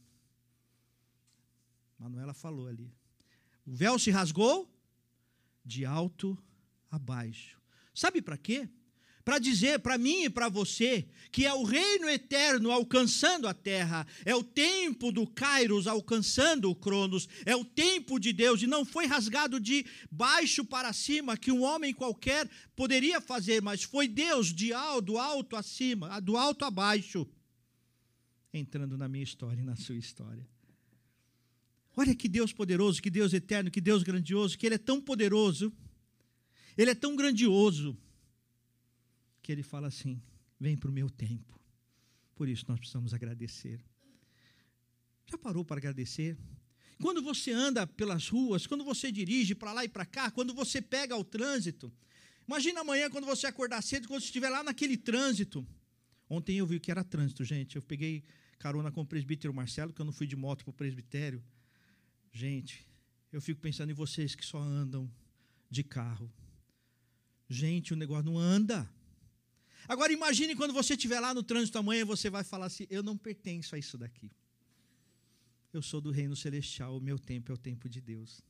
Manuela 1.98 2.34
falou 2.34 2.66
ali. 2.66 2.92
O 3.64 3.72
véu 3.72 3.98
se 3.98 4.10
rasgou 4.10 4.70
de 5.64 5.84
alto 5.84 6.36
a 6.90 6.98
baixo. 6.98 7.60
Sabe 7.94 8.20
para 8.20 8.36
quê? 8.36 8.68
Para 9.26 9.40
dizer 9.40 9.80
para 9.80 9.98
mim 9.98 10.26
e 10.26 10.30
para 10.30 10.48
você 10.48 11.04
que 11.32 11.44
é 11.44 11.52
o 11.52 11.64
reino 11.64 12.08
eterno 12.08 12.70
alcançando 12.70 13.48
a 13.48 13.52
terra, 13.52 14.06
é 14.24 14.36
o 14.36 14.44
tempo 14.44 15.10
do 15.10 15.26
Kairos 15.26 15.88
alcançando 15.88 16.70
o 16.70 16.76
Cronos, 16.76 17.28
é 17.44 17.56
o 17.56 17.64
tempo 17.64 18.20
de 18.20 18.32
Deus 18.32 18.62
e 18.62 18.68
não 18.68 18.84
foi 18.84 19.04
rasgado 19.04 19.58
de 19.58 19.84
baixo 20.08 20.64
para 20.64 20.92
cima 20.92 21.36
que 21.36 21.50
um 21.50 21.64
homem 21.64 21.92
qualquer 21.92 22.48
poderia 22.76 23.20
fazer, 23.20 23.60
mas 23.60 23.82
foi 23.82 24.06
Deus 24.06 24.54
de 24.54 24.72
alto, 24.72 25.18
alto 25.18 25.56
acima, 25.56 26.20
do 26.20 26.36
alto 26.36 26.64
a 26.64 26.70
baixo, 26.70 27.26
entrando 28.54 28.96
na 28.96 29.08
minha 29.08 29.24
história 29.24 29.60
e 29.60 29.64
na 29.64 29.74
sua 29.74 29.96
história. 29.96 30.48
Olha 31.96 32.14
que 32.14 32.28
Deus 32.28 32.52
poderoso, 32.52 33.02
que 33.02 33.10
Deus 33.10 33.34
eterno, 33.34 33.72
que 33.72 33.80
Deus 33.80 34.04
grandioso, 34.04 34.56
que 34.56 34.66
Ele 34.66 34.76
é 34.76 34.78
tão 34.78 35.00
poderoso, 35.00 35.72
Ele 36.78 36.92
é 36.92 36.94
tão 36.94 37.16
grandioso 37.16 37.98
que 39.46 39.52
ele 39.52 39.62
fala 39.62 39.86
assim: 39.86 40.20
vem 40.58 40.76
para 40.76 40.90
o 40.90 40.92
meu 40.92 41.08
tempo. 41.08 41.56
Por 42.34 42.48
isso 42.48 42.64
nós 42.66 42.80
precisamos 42.80 43.14
agradecer. 43.14 43.80
Já 45.24 45.38
parou 45.38 45.64
para 45.64 45.76
agradecer? 45.76 46.36
Quando 47.00 47.22
você 47.22 47.52
anda 47.52 47.86
pelas 47.86 48.28
ruas, 48.28 48.66
quando 48.66 48.84
você 48.84 49.12
dirige 49.12 49.54
para 49.54 49.72
lá 49.72 49.84
e 49.84 49.88
para 49.88 50.04
cá, 50.04 50.30
quando 50.32 50.52
você 50.52 50.82
pega 50.82 51.16
o 51.16 51.22
trânsito, 51.22 51.92
imagina 52.46 52.80
amanhã 52.80 53.08
quando 53.08 53.24
você 53.24 53.46
acordar 53.46 53.82
cedo, 53.82 54.08
quando 54.08 54.20
você 54.20 54.26
estiver 54.26 54.50
lá 54.50 54.64
naquele 54.64 54.96
trânsito. 54.96 55.64
Ontem 56.28 56.56
eu 56.56 56.66
vi 56.66 56.80
que 56.80 56.90
era 56.90 57.04
trânsito, 57.04 57.44
gente. 57.44 57.76
Eu 57.76 57.82
peguei 57.82 58.24
carona 58.58 58.90
com 58.90 59.02
o 59.02 59.06
presbítero 59.06 59.54
Marcelo, 59.54 59.92
que 59.92 60.00
eu 60.00 60.06
não 60.06 60.12
fui 60.12 60.26
de 60.26 60.34
moto 60.34 60.64
para 60.64 60.70
o 60.70 60.74
presbitério. 60.74 61.42
Gente, 62.32 62.84
eu 63.30 63.40
fico 63.40 63.60
pensando 63.60 63.90
em 63.90 63.94
vocês 63.94 64.34
que 64.34 64.44
só 64.44 64.58
andam 64.58 65.08
de 65.70 65.84
carro. 65.84 66.32
Gente, 67.48 67.92
o 67.92 67.96
negócio 67.96 68.24
não 68.24 68.38
anda. 68.38 68.90
Agora 69.88 70.12
imagine 70.12 70.56
quando 70.56 70.72
você 70.72 70.94
estiver 70.94 71.20
lá 71.20 71.32
no 71.32 71.42
trânsito 71.42 71.78
amanhã 71.78 72.00
e 72.00 72.04
você 72.04 72.30
vai 72.30 72.42
falar 72.42 72.66
assim: 72.66 72.86
eu 72.90 73.02
não 73.02 73.16
pertenço 73.16 73.74
a 73.74 73.78
isso 73.78 73.96
daqui. 73.96 74.30
Eu 75.72 75.82
sou 75.82 76.00
do 76.00 76.10
reino 76.10 76.34
celestial, 76.34 76.96
o 76.96 77.00
meu 77.00 77.18
tempo 77.18 77.52
é 77.52 77.54
o 77.54 77.58
tempo 77.58 77.88
de 77.88 78.00
Deus. 78.00 78.40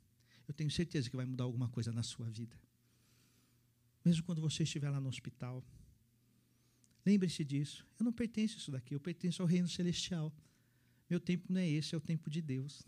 Eu 0.46 0.54
tenho 0.54 0.70
certeza 0.70 1.10
que 1.10 1.16
vai 1.16 1.26
mudar 1.26 1.44
alguma 1.44 1.68
coisa 1.68 1.92
na 1.92 2.02
sua 2.02 2.28
vida. 2.30 2.56
Mesmo 4.04 4.22
quando 4.22 4.40
você 4.40 4.62
estiver 4.62 4.88
lá 4.90 5.00
no 5.00 5.08
hospital. 5.08 5.64
Lembre-se 7.04 7.44
disso. 7.44 7.86
Eu 7.98 8.04
não 8.04 8.12
pertenço 8.12 8.54
a 8.54 8.58
isso 8.58 8.70
daqui, 8.70 8.94
eu 8.94 9.00
pertenço 9.00 9.42
ao 9.42 9.48
reino 9.48 9.68
celestial. 9.68 10.32
Meu 11.08 11.20
tempo 11.20 11.52
não 11.52 11.60
é 11.60 11.68
esse, 11.68 11.94
é 11.94 11.98
o 11.98 12.00
tempo 12.00 12.30
de 12.30 12.40
Deus. 12.40 12.82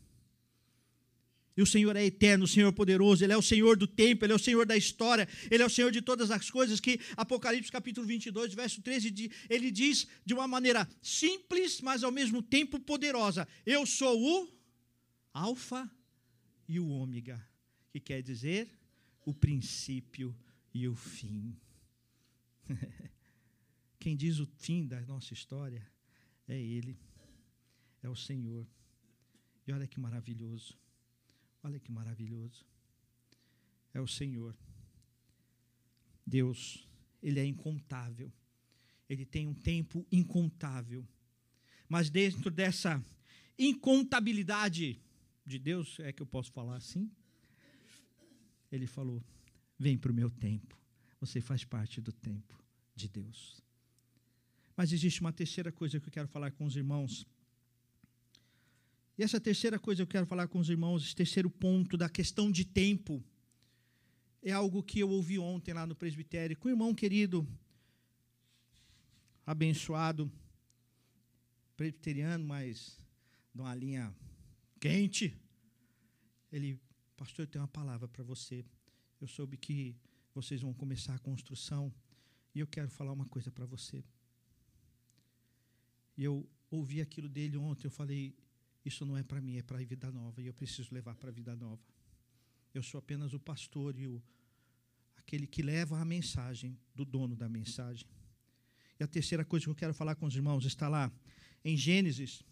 E 1.59 1.63
o 1.63 1.67
Senhor 1.67 1.97
é 1.97 2.05
eterno, 2.05 2.45
o 2.45 2.47
Senhor 2.47 2.69
é 2.69 2.73
poderoso, 2.73 3.25
Ele 3.25 3.33
é 3.33 3.37
o 3.37 3.43
Senhor 3.43 3.77
do 3.77 3.89
tempo, 3.89 4.25
Ele 4.25 4.33
é 4.33 4.37
o 4.37 4.39
Senhor 4.39 4.65
da 4.65 4.77
história, 4.77 5.29
Ele 5.51 5.61
é 5.61 5.67
o 5.67 5.69
Senhor 5.69 5.91
de 5.91 6.01
todas 6.01 6.31
as 6.31 6.49
coisas 6.49 6.79
que 6.79 7.01
Apocalipse 7.17 7.73
capítulo 7.73 8.07
22, 8.07 8.55
verso 8.55 8.81
13, 8.81 9.29
ele 9.51 9.73
diz 9.73 10.07
de 10.25 10.35
uma 10.35 10.47
maneira 10.47 10.89
simples, 11.03 11.81
mas 11.81 12.05
ao 12.05 12.13
mesmo 12.13 12.41
tempo 12.41 12.79
poderosa: 12.79 13.49
Eu 13.67 13.85
sou 13.85 14.23
o 14.23 14.49
Alfa 15.33 15.91
e 16.69 16.79
o 16.79 16.89
Ômega, 16.89 17.45
que 17.91 17.99
quer 17.99 18.23
dizer 18.23 18.71
o 19.27 19.35
princípio 19.35 20.33
e 20.73 20.87
o 20.87 20.95
fim. 20.95 21.57
Quem 23.99 24.17
diz 24.17 24.39
o 24.39 24.47
fim 24.47 24.87
da 24.87 25.01
nossa 25.01 25.35
história 25.35 25.85
é 26.47 26.57
Ele, 26.57 26.97
é 28.01 28.09
o 28.09 28.15
Senhor. 28.15 28.65
E 29.67 29.73
olha 29.73 29.89
que 29.89 29.99
maravilhoso. 29.99 30.79
Olha 31.63 31.79
que 31.79 31.91
maravilhoso. 31.91 32.65
É 33.93 34.01
o 34.01 34.07
Senhor. 34.07 34.57
Deus, 36.27 36.87
Ele 37.23 37.41
é 37.41 37.45
incontável. 37.45 38.33
Ele 39.09 39.25
tem 39.25 39.47
um 39.47 39.55
tempo 39.55 40.07
incontável. 40.13 41.07
Mas 41.89 42.11
dentro 42.11 42.51
dessa 42.51 43.03
incontabilidade 43.59 45.01
de 45.45 45.59
Deus, 45.59 45.99
é 46.01 46.13
que 46.13 46.23
eu 46.23 46.27
posso 46.27 46.53
falar 46.53 46.77
assim? 46.77 47.11
Ele 48.71 48.87
falou: 48.87 49.23
Vem 49.79 49.97
para 49.97 50.13
o 50.13 50.15
meu 50.15 50.31
tempo. 50.31 50.79
Você 51.21 51.41
faz 51.41 51.65
parte 51.65 52.01
do 52.01 52.13
tempo 52.13 52.63
de 52.95 53.09
Deus. 53.09 53.63
Mas 54.77 54.93
existe 54.93 55.21
uma 55.21 55.33
terceira 55.33 55.73
coisa 55.73 55.99
que 55.99 56.09
eu 56.09 56.13
quero 56.13 56.29
falar 56.29 56.53
com 56.53 56.65
os 56.65 56.77
irmãos 56.77 57.27
e 59.19 59.23
essa 59.25 59.41
terceira 59.41 59.81
coisa 59.81 59.99
que 59.99 60.03
eu 60.03 60.13
quero 60.13 60.27
falar 60.27 60.47
com 60.47 60.61
os 60.61 60.71
irmãos, 60.71 61.05
esse 61.05 61.17
terceiro 61.17 61.51
ponto 61.51 61.97
da 61.97 62.09
questão 62.09 62.53
de 62.53 62.65
tempo, 62.65 63.23
é 64.41 64.53
algo 64.53 64.81
que 64.81 65.01
eu 65.01 65.11
ouvi 65.11 65.41
ontem 65.41 65.75
lá 65.75 65.85
no 65.85 65.97
presbitério 65.97 66.57
com 66.57 66.69
um 66.69 66.71
irmão 66.71 66.95
querido, 66.95 67.47
abençoado, 69.45 70.31
presbiteriano, 71.77 72.45
mas 72.45 72.97
de 73.53 73.61
uma 73.61 73.75
linha 73.75 74.15
quente. 74.79 75.37
Ele, 76.53 76.81
pastor, 77.17 77.45
eu 77.45 77.49
tenho 77.49 77.63
uma 77.63 77.69
palavra 77.69 78.07
para 78.07 78.23
você. 78.23 78.65
Eu 79.21 79.27
soube 79.27 79.57
que 79.57 79.97
vocês 80.33 80.61
vão 80.61 80.73
começar 80.73 81.17
a 81.17 81.19
construção 81.19 81.93
e 82.55 82.61
eu 82.61 82.67
quero 82.69 82.89
falar 82.89 83.13
uma 83.13 83.27
coisa 83.27 83.51
para 83.51 83.67
você. 83.67 84.05
E 86.17 86.23
eu 86.23 86.49
ouvi 86.71 87.01
aquilo 87.01 87.29
dele 87.29 87.57
ontem, 87.57 87.89
eu 87.89 87.91
falei, 87.91 88.37
isso 88.89 89.07
não 89.07 89.17
é 89.17 89.23
para 89.23 89.41
mim, 89.41 89.57
é 89.57 89.63
para 89.63 89.79
a 89.79 89.85
vida 89.85 90.11
nova 90.11 90.43
e 90.43 90.47
eu 90.47 90.55
preciso 90.55 90.93
levar 90.93 91.15
para 91.15 91.29
a 91.29 91.33
vida 91.33 91.55
nova. 91.55 91.81
Eu 92.75 92.83
sou 92.83 92.99
apenas 92.99 93.33
o 93.33 93.39
pastor 93.39 93.99
e 93.99 94.07
o, 94.07 94.23
aquele 95.17 95.47
que 95.47 95.63
leva 95.63 95.99
a 95.99 96.05
mensagem 96.05 96.77
do 96.95 97.05
dono 97.05 97.37
da 97.37 97.49
mensagem. 97.49 98.07
E 98.99 99.05
a 99.05 99.07
terceira 99.07 99.45
coisa 99.45 99.65
que 99.65 99.71
eu 99.71 99.75
quero 99.75 99.95
falar 99.95 100.15
com 100.17 100.27
os 100.27 100.35
irmãos 100.35 100.65
está 100.65 100.89
lá 100.89 101.13
em 101.65 101.77
Gênesis. 101.77 102.43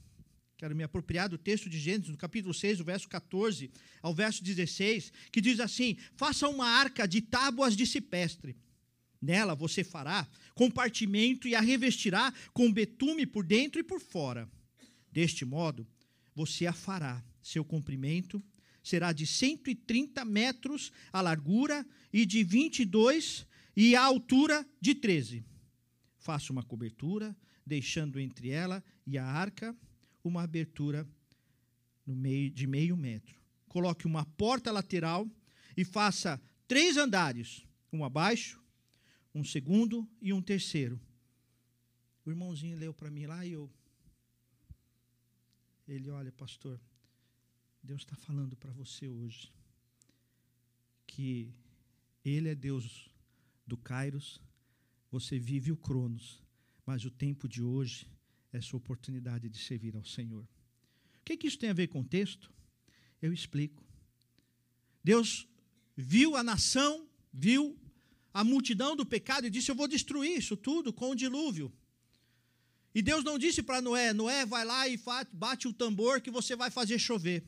Quero 0.56 0.74
me 0.74 0.82
apropriar 0.84 1.28
do 1.28 1.36
texto 1.36 1.68
de 1.68 1.78
Gênesis, 1.78 2.08
no 2.08 2.16
capítulo 2.16 2.54
6, 2.54 2.78
do 2.78 2.84
verso 2.84 3.08
14 3.08 3.70
ao 4.00 4.14
verso 4.14 4.42
16, 4.42 5.12
que 5.30 5.40
diz 5.40 5.60
assim: 5.60 5.96
Faça 6.14 6.48
uma 6.48 6.66
arca 6.66 7.06
de 7.06 7.20
tábuas 7.20 7.76
de 7.76 7.86
cipestre. 7.86 8.56
Nela 9.20 9.54
você 9.54 9.82
fará 9.82 10.26
compartimento 10.54 11.48
e 11.48 11.54
a 11.54 11.60
revestirá 11.60 12.32
com 12.52 12.72
betume 12.72 13.26
por 13.26 13.44
dentro 13.44 13.80
e 13.80 13.84
por 13.84 14.00
fora. 14.00 14.48
Deste 15.10 15.44
modo, 15.44 15.86
você 16.36 16.66
a 16.66 16.72
fará. 16.72 17.24
Seu 17.42 17.64
comprimento 17.64 18.42
será 18.82 19.10
de 19.12 19.26
130 19.26 20.24
metros 20.24 20.92
a 21.10 21.22
largura 21.22 21.84
e 22.12 22.26
de 22.26 22.44
22 22.44 23.46
e 23.74 23.96
a 23.96 24.04
altura 24.04 24.64
de 24.80 24.94
13. 24.94 25.44
Faça 26.18 26.52
uma 26.52 26.62
cobertura, 26.62 27.34
deixando 27.64 28.20
entre 28.20 28.50
ela 28.50 28.84
e 29.06 29.16
a 29.16 29.24
arca 29.24 29.74
uma 30.22 30.42
abertura 30.42 31.08
meio 32.06 32.50
de 32.50 32.66
meio 32.66 32.96
metro. 32.96 33.40
Coloque 33.68 34.06
uma 34.06 34.24
porta 34.24 34.70
lateral 34.70 35.28
e 35.76 35.84
faça 35.84 36.40
três 36.68 36.96
andares, 36.96 37.64
um 37.92 38.04
abaixo, 38.04 38.62
um 39.34 39.44
segundo 39.44 40.08
e 40.20 40.32
um 40.32 40.42
terceiro. 40.42 41.00
O 42.24 42.30
irmãozinho 42.30 42.76
leu 42.76 42.92
para 42.92 43.10
mim 43.10 43.26
lá 43.26 43.44
e 43.46 43.52
eu 43.52 43.70
ele, 45.86 46.10
olha, 46.10 46.32
pastor, 46.32 46.80
Deus 47.82 48.02
está 48.02 48.16
falando 48.16 48.56
para 48.56 48.72
você 48.72 49.08
hoje 49.08 49.52
que 51.06 51.54
Ele 52.24 52.48
é 52.48 52.54
Deus 52.54 53.08
do 53.66 53.76
Kairos, 53.76 54.40
você 55.10 55.38
vive 55.38 55.70
o 55.70 55.76
Cronos, 55.76 56.42
mas 56.84 57.04
o 57.04 57.10
tempo 57.10 57.48
de 57.48 57.62
hoje 57.62 58.06
é 58.52 58.60
sua 58.60 58.78
oportunidade 58.78 59.48
de 59.48 59.58
servir 59.58 59.94
ao 59.96 60.04
Senhor. 60.04 60.42
O 60.42 61.24
que, 61.24 61.36
que 61.36 61.46
isso 61.46 61.58
tem 61.58 61.70
a 61.70 61.74
ver 61.74 61.88
com 61.88 62.00
o 62.00 62.04
texto? 62.04 62.52
Eu 63.22 63.32
explico. 63.32 63.84
Deus 65.02 65.48
viu 65.96 66.36
a 66.36 66.42
nação, 66.42 67.08
viu 67.32 67.78
a 68.34 68.42
multidão 68.42 68.94
do 68.96 69.06
pecado 69.06 69.46
e 69.46 69.50
disse: 69.50 69.70
Eu 69.70 69.74
vou 69.74 69.88
destruir 69.88 70.36
isso 70.36 70.56
tudo 70.56 70.92
com 70.92 71.10
o 71.10 71.14
dilúvio. 71.14 71.72
E 72.96 73.02
Deus 73.02 73.22
não 73.22 73.38
disse 73.38 73.62
para 73.62 73.82
Noé: 73.82 74.14
Noé, 74.14 74.46
vai 74.46 74.64
lá 74.64 74.88
e 74.88 74.98
bate 75.30 75.68
o 75.68 75.72
tambor 75.74 76.18
que 76.18 76.30
você 76.30 76.56
vai 76.56 76.70
fazer 76.70 76.98
chover. 76.98 77.44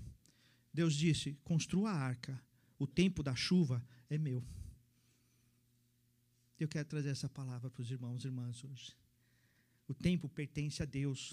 Deus 0.74 0.94
disse: 0.94 1.38
construa 1.42 1.88
a 1.90 1.96
arca. 1.96 2.38
O 2.78 2.86
tempo 2.86 3.22
da 3.22 3.34
chuva 3.34 3.82
é 4.10 4.18
meu. 4.18 4.44
Eu 6.60 6.68
quero 6.68 6.86
trazer 6.86 7.08
essa 7.08 7.30
palavra 7.30 7.70
para 7.70 7.80
os 7.80 7.90
irmãos 7.90 8.22
e 8.22 8.26
irmãs 8.26 8.62
hoje. 8.62 8.94
O 9.88 9.94
tempo 9.94 10.28
pertence 10.28 10.82
a 10.82 10.84
Deus 10.84 11.32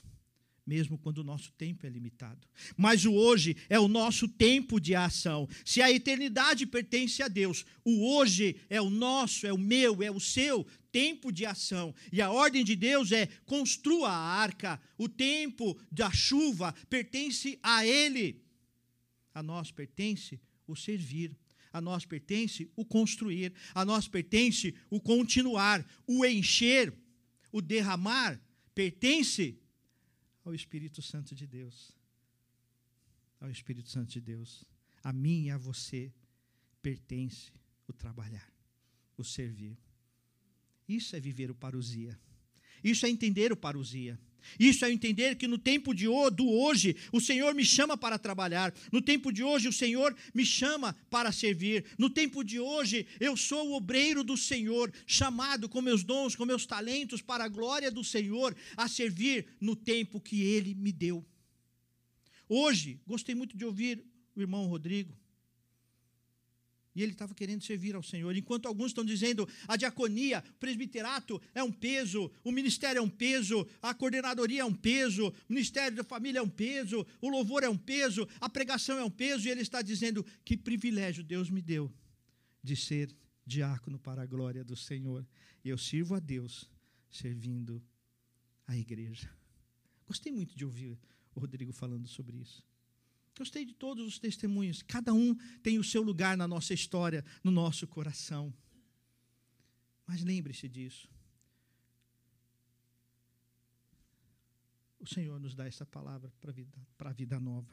mesmo 0.66 0.97
quando 0.97 1.20
o 1.20 1.24
nosso 1.24 1.51
tempo 1.53 1.86
é 1.86 1.89
limitado. 1.89 2.47
Mas 2.76 3.05
o 3.05 3.13
hoje 3.13 3.55
é 3.70 3.80
o 3.80 3.88
nosso 3.88 4.28
tempo 4.28 4.80
de 4.80 4.95
ação. 4.95 5.47
Se 5.63 5.82
a 5.82 5.91
eternidade 5.91 6.66
pertence 6.66 7.22
a 7.22 7.28
Deus, 7.28 7.66
o 7.84 8.16
hoje 8.16 8.55
é 8.70 8.82
o 8.82 8.89
nosso, 8.89 9.45
é 9.45 9.53
o 9.53 9.57
meu, 9.57 10.01
é 10.01 10.09
o 10.09 10.20
seu 10.20 10.66
tempo 10.91 11.32
de 11.32 11.45
ação. 11.45 11.93
E 12.11 12.22
a 12.22 12.32
ordem 12.32 12.63
de 12.63 12.76
Deus 12.76 13.11
é: 13.11 13.28
construa 13.45 14.09
a 14.09 14.18
arca. 14.18 14.82
O 14.97 15.07
tempo 15.07 15.78
da 15.91 16.11
chuva 16.11 16.74
pertence 16.89 17.59
a 17.61 17.86
Ele. 17.86 18.41
A 19.34 19.43
nós 19.43 19.70
pertence 19.70 20.39
o 20.66 20.76
servir. 20.76 21.38
A 21.72 21.82
nós 21.82 22.05
pertence 22.05 22.72
o 22.76 22.86
construir. 22.86 23.53
A 23.74 23.84
nós 23.84 24.07
pertence 24.07 24.74
o 24.89 24.99
continuar, 24.99 25.86
o 26.07 26.26
encher, 26.26 26.93
o 27.51 27.61
derramar. 27.61 28.41
Pertence 28.74 29.59
ao 30.45 30.53
Espírito 30.53 31.01
Santo 31.01 31.33
de 31.33 31.47
Deus. 31.47 31.91
Ao 33.41 33.49
Espírito 33.49 33.89
Santo 33.89 34.11
de 34.11 34.21
Deus. 34.21 34.63
A 35.03 35.11
mim 35.11 35.45
e 35.45 35.51
a 35.51 35.57
você 35.57 36.13
pertence 36.81 37.51
o 37.87 37.93
trabalhar, 37.93 38.49
o 39.17 39.23
servir. 39.23 39.77
Isso 40.87 41.15
é 41.15 41.19
viver 41.19 41.49
o 41.49 41.55
parousia. 41.55 42.17
Isso 42.83 43.05
é 43.05 43.09
entender 43.09 43.51
o 43.51 43.57
parousia. 43.57 44.19
Isso 44.59 44.85
é 44.85 44.91
entender 44.91 45.35
que 45.35 45.47
no 45.47 45.57
tempo 45.57 45.93
de 45.93 46.05
do 46.31 46.49
hoje, 46.49 46.95
o 47.11 47.19
Senhor 47.19 47.53
me 47.53 47.65
chama 47.65 47.97
para 47.97 48.17
trabalhar. 48.17 48.73
No 48.91 49.01
tempo 49.01 49.31
de 49.31 49.43
hoje, 49.43 49.67
o 49.67 49.73
Senhor 49.73 50.15
me 50.33 50.45
chama 50.45 50.95
para 51.09 51.31
servir. 51.31 51.85
No 51.97 52.09
tempo 52.09 52.43
de 52.43 52.59
hoje, 52.59 53.07
eu 53.19 53.35
sou 53.35 53.69
o 53.69 53.75
obreiro 53.75 54.23
do 54.23 54.37
Senhor, 54.37 54.91
chamado 55.07 55.67
com 55.67 55.81
meus 55.81 56.03
dons, 56.03 56.35
com 56.35 56.45
meus 56.45 56.65
talentos, 56.65 57.21
para 57.21 57.45
a 57.45 57.49
glória 57.49 57.91
do 57.91 58.03
Senhor, 58.03 58.55
a 58.77 58.87
servir 58.87 59.47
no 59.59 59.75
tempo 59.75 60.21
que 60.21 60.41
Ele 60.43 60.73
me 60.73 60.91
deu. 60.91 61.25
Hoje, 62.47 62.99
gostei 63.07 63.33
muito 63.33 63.57
de 63.57 63.65
ouvir 63.65 64.03
o 64.35 64.41
irmão 64.41 64.67
Rodrigo 64.67 65.24
e 66.95 67.03
ele 67.03 67.11
estava 67.11 67.35
querendo 67.35 67.63
servir 67.63 67.95
ao 67.95 68.01
Senhor. 68.01 68.35
Enquanto 68.35 68.67
alguns 68.67 68.87
estão 68.87 69.03
dizendo 69.03 69.47
a 69.67 69.75
diaconia, 69.75 70.43
o 70.47 70.53
presbiterato 70.53 71.41
é 71.53 71.61
um 71.61 71.71
peso, 71.71 72.31
o 72.43 72.51
ministério 72.51 72.99
é 72.99 73.01
um 73.01 73.09
peso, 73.09 73.67
a 73.81 73.93
coordenadoria 73.93 74.61
é 74.61 74.65
um 74.65 74.73
peso, 74.73 75.27
o 75.27 75.33
ministério 75.53 75.97
da 75.97 76.03
família 76.03 76.39
é 76.39 76.41
um 76.41 76.49
peso, 76.49 77.05
o 77.21 77.29
louvor 77.29 77.63
é 77.63 77.69
um 77.69 77.77
peso, 77.77 78.27
a 78.39 78.49
pregação 78.49 78.97
é 78.97 79.03
um 79.03 79.09
peso, 79.09 79.47
e 79.47 79.51
ele 79.51 79.61
está 79.61 79.81
dizendo 79.81 80.25
que 80.43 80.55
privilégio 80.55 81.23
Deus 81.23 81.49
me 81.49 81.61
deu 81.61 81.91
de 82.63 82.75
ser 82.75 83.13
diácono 83.45 83.99
para 83.99 84.23
a 84.23 84.25
glória 84.25 84.63
do 84.63 84.75
Senhor. 84.75 85.27
Eu 85.63 85.77
sirvo 85.77 86.15
a 86.15 86.19
Deus 86.19 86.69
servindo 87.09 87.83
a 88.67 88.75
igreja. 88.77 89.29
Gostei 90.07 90.31
muito 90.31 90.55
de 90.55 90.63
ouvir 90.63 90.97
o 91.33 91.39
Rodrigo 91.39 91.73
falando 91.73 92.07
sobre 92.07 92.37
isso. 92.37 92.63
Gostei 93.38 93.65
de 93.65 93.73
todos 93.73 94.05
os 94.07 94.17
testemunhos. 94.17 94.81
Cada 94.81 95.13
um 95.13 95.36
tem 95.61 95.77
o 95.77 95.83
seu 95.83 96.01
lugar 96.01 96.38
na 96.38 96.47
nossa 96.47 96.73
história, 96.73 97.23
no 97.43 97.51
nosso 97.51 97.86
coração. 97.86 98.53
Mas 100.07 100.23
lembre-se 100.23 100.69
disso. 100.69 101.09
O 104.99 105.07
Senhor 105.07 105.39
nos 105.39 105.53
dá 105.53 105.67
essa 105.67 105.86
palavra 105.86 106.31
para 106.39 106.49
a 106.49 106.53
vida, 106.53 106.88
a 106.99 107.11
vida 107.11 107.39
nova. 107.39 107.71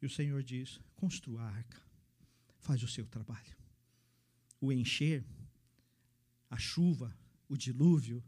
E 0.00 0.06
o 0.06 0.10
Senhor 0.10 0.42
diz: 0.42 0.80
construa 0.96 1.42
a 1.42 1.48
arca, 1.48 1.80
faz 2.58 2.82
o 2.82 2.88
seu 2.88 3.06
trabalho. 3.06 3.56
O 4.60 4.72
encher, 4.72 5.24
a 6.48 6.56
chuva, 6.56 7.16
o 7.48 7.56
dilúvio, 7.56 8.24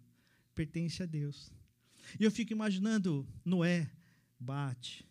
pertence 0.54 1.02
a 1.02 1.06
Deus. 1.06 1.50
E 2.20 2.24
eu 2.24 2.30
fico 2.30 2.52
imaginando 2.52 3.26
Noé 3.44 3.90
bate, 4.38 5.04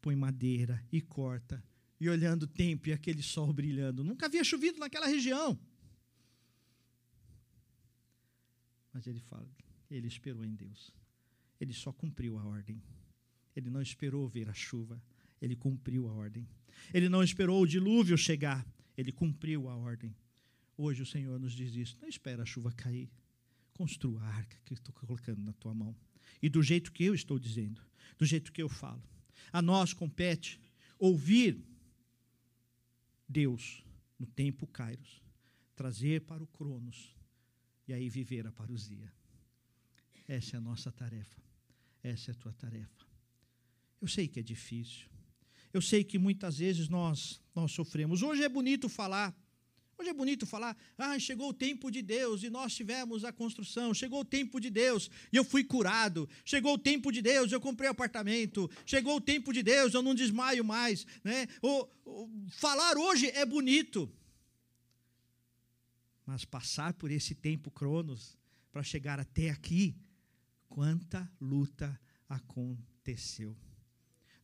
põe 0.00 0.16
madeira 0.16 0.84
e 0.92 1.00
corta, 1.00 1.62
e 2.00 2.08
olhando 2.08 2.44
o 2.44 2.46
tempo 2.46 2.88
e 2.88 2.92
aquele 2.92 3.22
sol 3.22 3.52
brilhando. 3.52 4.04
Nunca 4.04 4.26
havia 4.26 4.44
chovido 4.44 4.78
naquela 4.78 5.06
região. 5.06 5.58
Mas 8.92 9.06
ele 9.06 9.20
fala, 9.20 9.48
ele 9.90 10.06
esperou 10.06 10.44
em 10.44 10.54
Deus. 10.54 10.92
Ele 11.60 11.72
só 11.72 11.92
cumpriu 11.92 12.38
a 12.38 12.44
ordem. 12.44 12.82
Ele 13.54 13.68
não 13.70 13.82
esperou 13.82 14.28
ver 14.28 14.48
a 14.48 14.54
chuva, 14.54 15.02
ele 15.40 15.56
cumpriu 15.56 16.08
a 16.08 16.12
ordem. 16.12 16.48
Ele 16.94 17.08
não 17.08 17.22
esperou 17.22 17.60
o 17.60 17.66
dilúvio 17.66 18.16
chegar, 18.16 18.66
ele 18.96 19.10
cumpriu 19.10 19.68
a 19.68 19.76
ordem. 19.76 20.14
Hoje 20.76 21.02
o 21.02 21.06
Senhor 21.06 21.38
nos 21.40 21.52
diz 21.52 21.74
isso: 21.74 21.98
não 22.00 22.08
espera 22.08 22.42
a 22.42 22.46
chuva 22.46 22.70
cair. 22.72 23.10
Construa 23.74 24.22
a 24.22 24.28
arca 24.28 24.56
que 24.64 24.74
estou 24.74 24.92
colocando 24.94 25.42
na 25.42 25.52
tua 25.52 25.74
mão. 25.74 25.94
E 26.40 26.48
do 26.48 26.62
jeito 26.62 26.92
que 26.92 27.04
eu 27.04 27.14
estou 27.14 27.38
dizendo, 27.38 27.80
do 28.16 28.24
jeito 28.24 28.52
que 28.52 28.62
eu 28.62 28.68
falo. 28.68 29.02
A 29.52 29.62
nós 29.62 29.92
compete 29.92 30.60
ouvir 30.98 31.64
Deus 33.28 33.84
no 34.18 34.26
tempo 34.26 34.66
Kairos, 34.66 35.22
trazer 35.76 36.22
para 36.22 36.42
o 36.42 36.46
Cronos 36.46 37.16
e 37.86 37.92
aí 37.92 38.08
viver 38.08 38.46
a 38.46 38.52
parousia. 38.52 39.12
Essa 40.26 40.56
é 40.56 40.58
a 40.58 40.60
nossa 40.60 40.90
tarefa. 40.90 41.40
Essa 42.02 42.30
é 42.30 42.32
a 42.32 42.36
tua 42.36 42.52
tarefa. 42.52 43.06
Eu 44.00 44.08
sei 44.08 44.28
que 44.28 44.40
é 44.40 44.42
difícil. 44.42 45.08
Eu 45.72 45.82
sei 45.82 46.02
que 46.04 46.18
muitas 46.18 46.58
vezes 46.58 46.88
nós 46.88 47.40
nós 47.54 47.72
sofremos. 47.72 48.22
Hoje 48.22 48.42
é 48.42 48.48
bonito 48.48 48.88
falar 48.88 49.36
Hoje 50.00 50.10
é 50.10 50.14
bonito 50.14 50.46
falar, 50.46 50.76
ah, 50.96 51.18
chegou 51.18 51.48
o 51.48 51.52
tempo 51.52 51.90
de 51.90 52.00
Deus 52.00 52.44
e 52.44 52.50
nós 52.50 52.72
tivemos 52.72 53.24
a 53.24 53.32
construção, 53.32 53.92
chegou 53.92 54.20
o 54.20 54.24
tempo 54.24 54.60
de 54.60 54.70
Deus 54.70 55.10
e 55.32 55.36
eu 55.36 55.42
fui 55.42 55.64
curado, 55.64 56.28
chegou 56.44 56.74
o 56.74 56.78
tempo 56.78 57.10
de 57.10 57.20
Deus, 57.20 57.50
eu 57.50 57.60
comprei 57.60 57.90
apartamento, 57.90 58.70
chegou 58.86 59.16
o 59.16 59.20
tempo 59.20 59.52
de 59.52 59.60
Deus, 59.60 59.92
eu 59.92 60.00
não 60.00 60.14
desmaio 60.14 60.64
mais. 60.64 61.04
Né? 61.24 61.48
O, 61.60 61.88
o, 62.04 62.28
falar 62.48 62.96
hoje 62.96 63.28
é 63.30 63.44
bonito, 63.44 64.08
mas 66.24 66.44
passar 66.44 66.92
por 66.92 67.10
esse 67.10 67.34
tempo 67.34 67.68
cronos 67.68 68.38
para 68.70 68.84
chegar 68.84 69.18
até 69.18 69.50
aqui, 69.50 69.96
quanta 70.68 71.28
luta 71.40 72.00
aconteceu. 72.28 73.56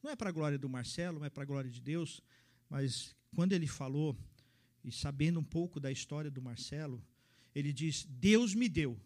Não 0.02 0.10
é 0.10 0.16
para 0.16 0.30
a 0.30 0.32
glória 0.32 0.58
do 0.58 0.68
Marcelo, 0.68 1.20
não 1.20 1.26
é 1.26 1.30
para 1.30 1.44
a 1.44 1.46
glória 1.46 1.70
de 1.70 1.80
Deus, 1.80 2.20
mas 2.68 3.14
quando 3.36 3.52
ele 3.52 3.68
falou 3.68 4.18
e 4.84 4.92
sabendo 4.92 5.40
um 5.40 5.44
pouco 5.44 5.80
da 5.80 5.90
história 5.90 6.30
do 6.30 6.42
Marcelo, 6.42 7.02
ele 7.54 7.72
diz: 7.72 8.04
Deus 8.04 8.54
me 8.54 8.68
deu, 8.68 9.00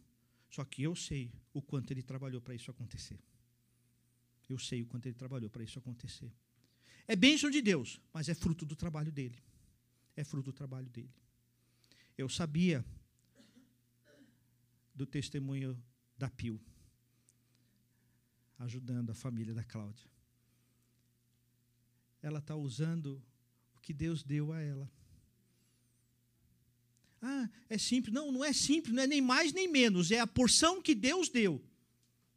só 0.50 0.64
que 0.64 0.82
eu 0.82 0.94
sei 0.96 1.32
o 1.52 1.62
quanto 1.62 1.92
ele 1.92 2.02
trabalhou 2.02 2.40
para 2.40 2.54
isso 2.54 2.70
acontecer. 2.70 3.18
Eu 4.48 4.58
sei 4.58 4.82
o 4.82 4.86
quanto 4.86 5.06
ele 5.06 5.14
trabalhou 5.14 5.48
para 5.48 5.62
isso 5.62 5.78
acontecer. 5.78 6.32
É 7.06 7.14
bênção 7.14 7.50
de 7.50 7.62
Deus, 7.62 8.00
mas 8.12 8.28
é 8.28 8.34
fruto 8.34 8.66
do 8.66 8.74
trabalho 8.74 9.12
dele. 9.12 9.38
É 10.16 10.24
fruto 10.24 10.50
do 10.50 10.52
trabalho 10.52 10.88
dele. 10.90 11.14
Eu 12.16 12.28
sabia 12.28 12.84
do 14.94 15.06
testemunho 15.06 15.80
da 16.16 16.28
Pio, 16.28 16.60
ajudando 18.58 19.10
a 19.10 19.14
família 19.14 19.54
da 19.54 19.62
Cláudia. 19.62 20.10
Ela 22.20 22.40
está 22.40 22.56
usando 22.56 23.22
o 23.76 23.80
que 23.80 23.92
Deus 23.92 24.24
deu 24.24 24.52
a 24.52 24.60
ela. 24.60 24.90
Ah, 27.20 27.48
é 27.68 27.78
simples. 27.78 28.14
Não, 28.14 28.30
não 28.30 28.44
é 28.44 28.52
simples, 28.52 28.94
não 28.94 29.02
é 29.02 29.06
nem 29.06 29.20
mais 29.20 29.52
nem 29.52 29.68
menos. 29.68 30.10
É 30.10 30.20
a 30.20 30.26
porção 30.26 30.80
que 30.80 30.94
Deus 30.94 31.28
deu. 31.28 31.62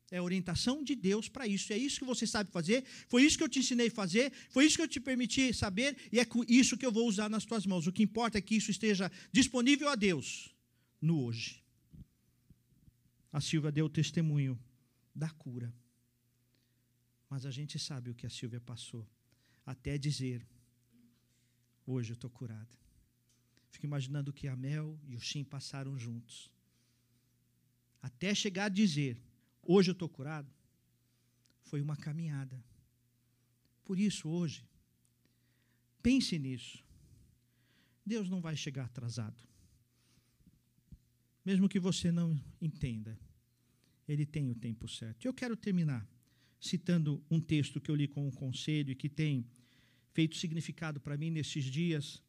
É 0.10 0.18
a 0.18 0.24
orientação 0.24 0.84
de 0.84 0.94
Deus 0.94 1.30
para 1.30 1.48
isso. 1.48 1.72
É 1.72 1.78
isso 1.78 2.00
que 2.00 2.06
você 2.06 2.28
sabe 2.28 2.52
fazer. 2.52 2.84
Foi 3.08 3.24
isso 3.24 3.38
que 3.38 3.44
eu 3.44 3.50
te 3.50 3.60
ensinei 3.60 3.88
a 3.88 3.92
fazer. 3.92 4.34
Foi 4.50 4.66
isso 4.66 4.76
que 4.76 4.82
eu 4.82 4.88
te 4.88 5.00
permiti 5.00 5.54
saber. 5.54 5.96
E 6.12 6.20
é 6.20 6.28
isso 6.50 6.78
que 6.78 6.86
eu 6.86 6.92
vou 6.92 7.08
usar 7.08 7.30
nas 7.30 7.46
tuas 7.46 7.66
mãos. 7.66 7.88
O 7.88 7.94
que 7.94 8.04
importa 8.04 8.38
é 8.38 8.42
que 8.42 8.56
isso 8.56 8.70
esteja 8.70 9.10
disponível 9.32 9.88
a 9.88 9.96
Deus 9.96 10.54
no 11.00 11.24
hoje. 11.24 11.64
A 13.32 13.40
Silvia 13.40 13.72
deu 13.72 13.90
testemunho 13.90 14.60
da 15.16 15.30
cura. 15.30 15.74
Mas 17.30 17.46
a 17.46 17.52
gente 17.52 17.80
sabe 17.80 18.10
o 18.10 18.16
que 18.16 18.26
a 18.26 18.30
Silvia 18.30 18.60
passou. 18.60 19.08
Até 19.66 19.98
dizer: 19.98 20.46
hoje 21.86 22.12
eu 22.12 22.16
estou 22.16 22.30
curada. 22.30 22.81
Fico 23.72 23.86
imaginando 23.86 24.34
que 24.34 24.48
a 24.48 24.56
Mel 24.56 25.00
e 25.08 25.16
o 25.16 25.20
Shin 25.20 25.44
passaram 25.44 25.98
juntos. 25.98 26.52
Até 28.02 28.36
chegar 28.36 28.66
a 28.66 28.70
dizer: 28.70 29.18
Hoje 29.64 29.90
eu 29.90 29.94
estou 29.94 30.10
curado. 30.10 30.52
Foi 31.64 31.82
uma 31.82 31.96
caminhada. 31.96 32.64
Por 33.86 33.98
isso, 33.98 34.28
hoje, 34.30 34.68
pense 36.04 36.38
nisso. 36.38 36.84
Deus 38.06 38.30
não 38.30 38.42
vai 38.42 38.56
chegar 38.58 38.86
atrasado. 38.86 39.42
Mesmo 41.46 41.70
que 41.70 41.80
você 41.80 42.12
não 42.12 42.40
entenda, 42.60 43.18
Ele 44.08 44.26
tem 44.26 44.50
o 44.50 44.56
tempo 44.56 44.88
certo. 44.88 45.26
Eu 45.26 45.34
quero 45.34 45.56
terminar 45.56 46.08
citando 46.60 47.24
um 47.32 47.40
texto 47.40 47.80
que 47.80 47.90
eu 47.90 47.96
li 47.96 48.08
com 48.08 48.28
um 48.28 48.32
conselho 48.32 48.92
e 48.92 48.96
que 48.96 49.10
tem 49.10 49.48
feito 50.14 50.36
significado 50.36 51.00
para 51.00 51.18
mim 51.18 51.32
nesses 51.32 51.64
dias 51.64 52.22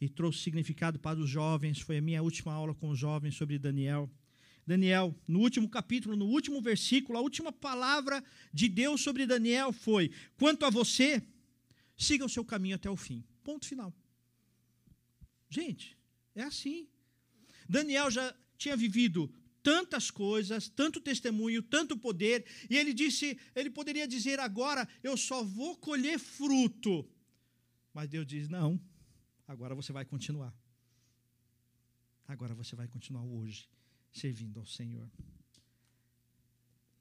e 0.00 0.08
trouxe 0.08 0.40
significado 0.40 0.98
para 0.98 1.18
os 1.18 1.28
jovens. 1.28 1.80
Foi 1.80 1.98
a 1.98 2.02
minha 2.02 2.22
última 2.22 2.52
aula 2.52 2.74
com 2.74 2.90
os 2.90 2.98
jovens 2.98 3.36
sobre 3.36 3.58
Daniel. 3.58 4.10
Daniel, 4.66 5.14
no 5.28 5.40
último 5.40 5.68
capítulo, 5.68 6.16
no 6.16 6.26
último 6.26 6.60
versículo, 6.60 7.18
a 7.18 7.22
última 7.22 7.52
palavra 7.52 8.24
de 8.52 8.68
Deus 8.68 9.02
sobre 9.02 9.26
Daniel 9.26 9.72
foi: 9.72 10.10
Quanto 10.36 10.64
a 10.64 10.70
você, 10.70 11.22
siga 11.96 12.24
o 12.24 12.28
seu 12.28 12.44
caminho 12.44 12.76
até 12.76 12.90
o 12.90 12.96
fim. 12.96 13.24
Ponto 13.42 13.66
final. 13.66 13.94
Gente, 15.48 15.96
é 16.34 16.42
assim. 16.42 16.88
Daniel 17.68 18.10
já 18.10 18.34
tinha 18.56 18.76
vivido 18.76 19.32
tantas 19.62 20.10
coisas, 20.10 20.68
tanto 20.68 21.00
testemunho, 21.00 21.62
tanto 21.62 21.96
poder, 21.96 22.44
e 22.68 22.76
ele 22.76 22.92
disse, 22.92 23.38
ele 23.54 23.70
poderia 23.70 24.06
dizer 24.06 24.38
agora, 24.38 24.86
eu 25.02 25.16
só 25.16 25.42
vou 25.42 25.76
colher 25.76 26.18
fruto. 26.18 27.08
Mas 27.92 28.08
Deus 28.08 28.26
diz: 28.26 28.48
"Não, 28.48 28.78
Agora 29.46 29.74
você 29.74 29.92
vai 29.92 30.04
continuar. 30.04 30.54
Agora 32.26 32.54
você 32.54 32.74
vai 32.74 32.88
continuar 32.88 33.22
hoje 33.22 33.68
servindo 34.10 34.58
ao 34.58 34.66
Senhor. 34.66 35.10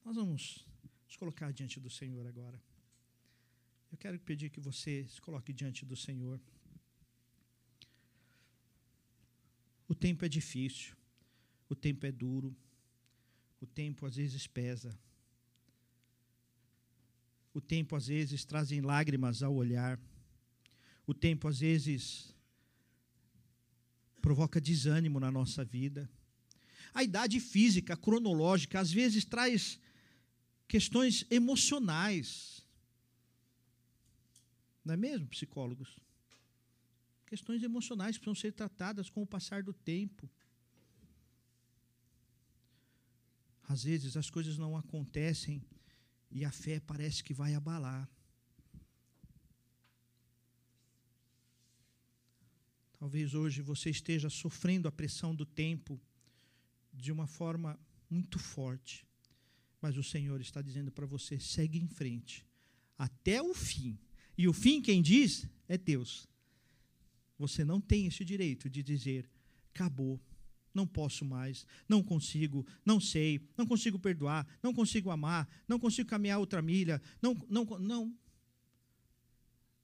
Nós 0.03 0.15
vamos 0.15 0.65
nos 1.05 1.15
colocar 1.15 1.51
diante 1.53 1.79
do 1.79 1.89
Senhor 1.89 2.25
agora. 2.27 2.61
Eu 3.91 3.97
quero 3.97 4.19
pedir 4.19 4.49
que 4.49 4.59
você 4.59 5.07
se 5.07 5.21
coloque 5.21 5.53
diante 5.53 5.85
do 5.85 5.95
Senhor. 5.95 6.41
O 9.87 9.95
tempo 9.95 10.25
é 10.25 10.29
difícil, 10.29 10.95
o 11.69 11.75
tempo 11.75 12.05
é 12.05 12.11
duro, 12.11 12.55
o 13.61 13.67
tempo 13.67 14.05
às 14.05 14.15
vezes 14.15 14.47
pesa. 14.47 14.97
O 17.53 17.61
tempo 17.61 17.95
às 17.95 18.07
vezes 18.07 18.43
trazem 18.43 18.81
lágrimas 18.81 19.43
ao 19.43 19.53
olhar. 19.53 19.99
O 21.05 21.13
tempo 21.13 21.47
às 21.47 21.59
vezes 21.59 22.32
provoca 24.23 24.61
desânimo 24.61 25.19
na 25.19 25.29
nossa 25.29 25.65
vida. 25.65 26.09
A 26.93 27.03
idade 27.03 27.41
física, 27.41 27.97
cronológica, 27.97 28.79
às 28.79 28.89
vezes 28.89 29.25
traz 29.25 29.77
questões 30.65 31.25
emocionais. 31.29 32.65
Não 34.85 34.93
é 34.93 34.97
mesmo, 34.97 35.27
psicólogos? 35.27 35.99
Questões 37.25 37.61
emocionais 37.63 38.17
precisam 38.17 38.33
ser 38.33 38.53
tratadas 38.53 39.09
com 39.09 39.21
o 39.21 39.27
passar 39.27 39.61
do 39.61 39.73
tempo. 39.73 40.31
Às 43.67 43.83
vezes 43.83 44.15
as 44.15 44.29
coisas 44.29 44.57
não 44.57 44.77
acontecem 44.77 45.61
e 46.31 46.45
a 46.45 46.51
fé 46.51 46.79
parece 46.79 47.21
que 47.21 47.33
vai 47.33 47.55
abalar. 47.55 48.09
Talvez 53.03 53.33
hoje 53.33 53.61
você 53.61 53.89
esteja 53.89 54.29
sofrendo 54.29 54.87
a 54.87 54.91
pressão 54.91 55.35
do 55.35 55.45
tempo 55.45 55.99
de 56.93 57.11
uma 57.11 57.27
forma 57.27 57.77
muito 58.09 58.39
forte. 58.39 59.05
Mas 59.81 59.97
o 59.97 60.03
Senhor 60.03 60.39
está 60.39 60.61
dizendo 60.61 60.89
para 60.89 61.05
você: 61.05 61.37
segue 61.37 61.77
em 61.77 61.87
frente, 61.89 62.45
até 62.97 63.41
o 63.41 63.53
fim, 63.53 63.99
E 64.37 64.47
o 64.47 64.53
fim, 64.53 64.81
quem 64.81 65.01
diz, 65.01 65.45
é 65.67 65.77
Deus. 65.77 66.29
Você 67.37 67.65
não 67.65 67.81
tem 67.81 68.07
esse 68.07 68.23
direito 68.23 68.69
de 68.69 68.81
dizer: 68.81 69.29
acabou, 69.73 70.17
não 70.73 70.87
posso 70.87 71.25
mais, 71.25 71.67
não 71.89 72.01
consigo, 72.01 72.65
não 72.85 73.01
sei, 73.01 73.45
não 73.57 73.67
consigo 73.67 73.99
perdoar, 73.99 74.47
não 74.63 74.73
consigo 74.73 75.09
amar, 75.09 75.45
não 75.67 75.77
consigo 75.77 76.09
caminhar 76.09 76.39
outra 76.39 76.61
milha, 76.61 77.01
não, 77.21 77.35
não, 77.49 77.65
não. 77.65 78.17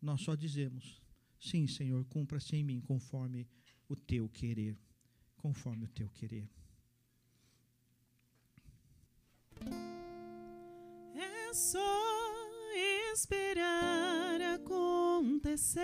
Nós 0.02 0.22
só 0.22 0.36
dizemos: 0.36 1.02
sim, 1.40 1.68
Senhor, 1.68 2.04
cumpra-se 2.06 2.56
em 2.56 2.64
mim 2.64 2.82
conforme 2.82 3.48
o 3.88 3.96
teu 3.96 4.28
querer, 4.30 4.78
conforme 5.38 5.86
o 5.86 5.90
teu 5.90 6.10
querer. 6.10 6.50
É 11.16 11.54
só 11.54 12.10
esperar 13.14 14.42
acontecer. 14.42 15.80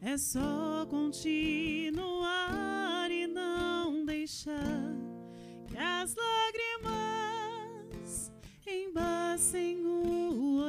É 0.00 0.16
só 0.16 0.86
continuar 0.86 1.98
e 3.10 3.26
não 3.26 4.04
deixar 4.04 4.94
que 5.66 5.76
as 5.76 6.14
lágrimas 6.14 7.52
embacem 8.66 9.84
o 9.84 9.87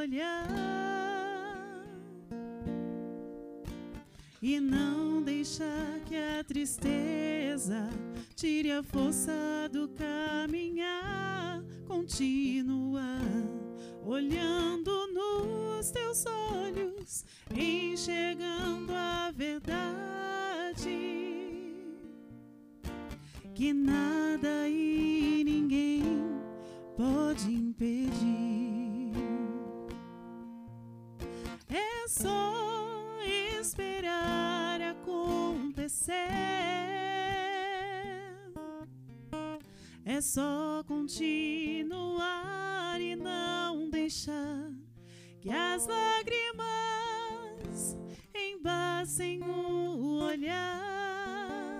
olhar. 0.09 1.85
E 4.41 4.59
não 4.59 5.21
deixar 5.21 5.99
que 6.05 6.15
a 6.15 6.43
tristeza 6.43 7.89
tire 8.35 8.71
a 8.71 8.81
força 8.81 9.31
do 9.71 9.87
caminhar. 9.89 11.61
Continua 11.87 13.19
olhando 14.03 14.91
nos 15.13 15.91
teus 15.91 16.25
olhos, 16.25 17.25
enxergando 17.53 18.93
a 18.93 19.31
verdade. 19.35 20.89
Que 23.53 23.73
nada 23.73 24.69
e 24.69 25.43
ninguém 25.43 26.01
pode 26.95 27.53
impedir. 27.53 28.48
Só 32.09 33.21
esperar 33.59 34.81
acontecer. 34.81 36.13
É 40.03 40.19
só 40.19 40.83
continuar 40.87 41.99
e 42.99 43.15
não 43.15 43.91
deixar 43.91 44.73
que 45.39 45.51
as 45.51 45.85
lágrimas 45.85 46.65
embacem 48.33 49.43
o 49.43 50.23
olhar 50.23 51.77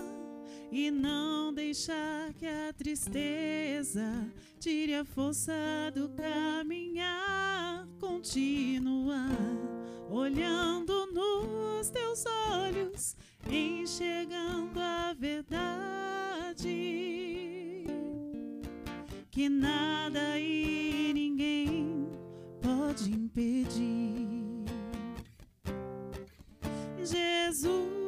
e 0.72 0.92
não 0.92 1.52
deixar 1.52 2.32
que 2.36 2.46
a 2.46 2.72
tristeza 2.72 4.32
tire 4.60 4.94
a 4.94 5.04
força 5.04 5.92
do 5.92 6.08
caminhar. 6.10 7.88
Continua 8.00 9.79
olhando 10.10 11.06
nos 11.14 11.90
teus 11.90 12.26
olhos, 12.26 13.16
enxergando 13.50 14.80
a 14.80 15.14
verdade 15.14 15.50
que 19.30 19.48
nada 19.48 20.40
e 20.40 21.14
ninguém 21.14 22.10
pode 22.62 23.12
impedir. 23.12 24.28
Jesus, 26.98 27.99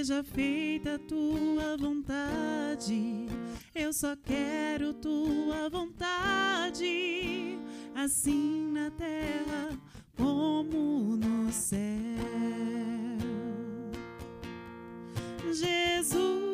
Seja 0.00 0.24
feita 0.24 0.94
a 0.94 0.98
tua 0.98 1.76
vontade, 1.76 3.26
eu 3.74 3.92
só 3.92 4.16
quero 4.16 4.94
tua 4.94 5.68
vontade, 5.68 7.58
assim 7.94 8.72
na 8.72 8.90
terra 8.92 9.78
como 10.16 11.18
no 11.18 11.52
céu. 11.52 11.78
Jesus, 15.52 16.49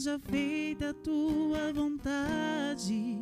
Seja 0.00 0.18
feita 0.18 0.88
a 0.88 0.94
tua 0.94 1.74
vontade, 1.74 3.20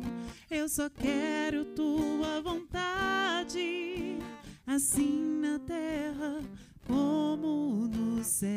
eu 0.49 0.69
só 0.69 0.89
quero 0.89 1.65
tua 1.75 2.39
vontade, 2.41 4.17
assim 4.65 5.41
na 5.41 5.59
terra 5.59 6.41
como 6.87 7.85
no 7.85 8.23
céu. 8.23 8.47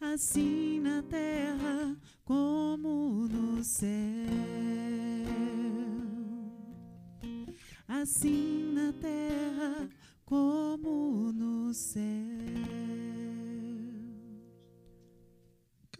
Assim 0.00 0.80
na 0.80 1.02
terra 1.02 1.94
como 2.24 3.28
no 3.28 3.62
céu. 3.62 3.90
Assim 7.86 8.72
na 8.72 8.94
terra 8.94 9.90
como 10.24 11.30
no 11.34 11.74
céu. 11.74 13.01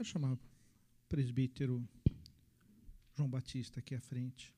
Chamar 0.04 0.32
o 0.32 0.38
presbítero 1.08 1.80
João 3.16 3.28
Batista 3.28 3.78
aqui 3.78 3.94
à 3.94 4.00
frente. 4.00 4.52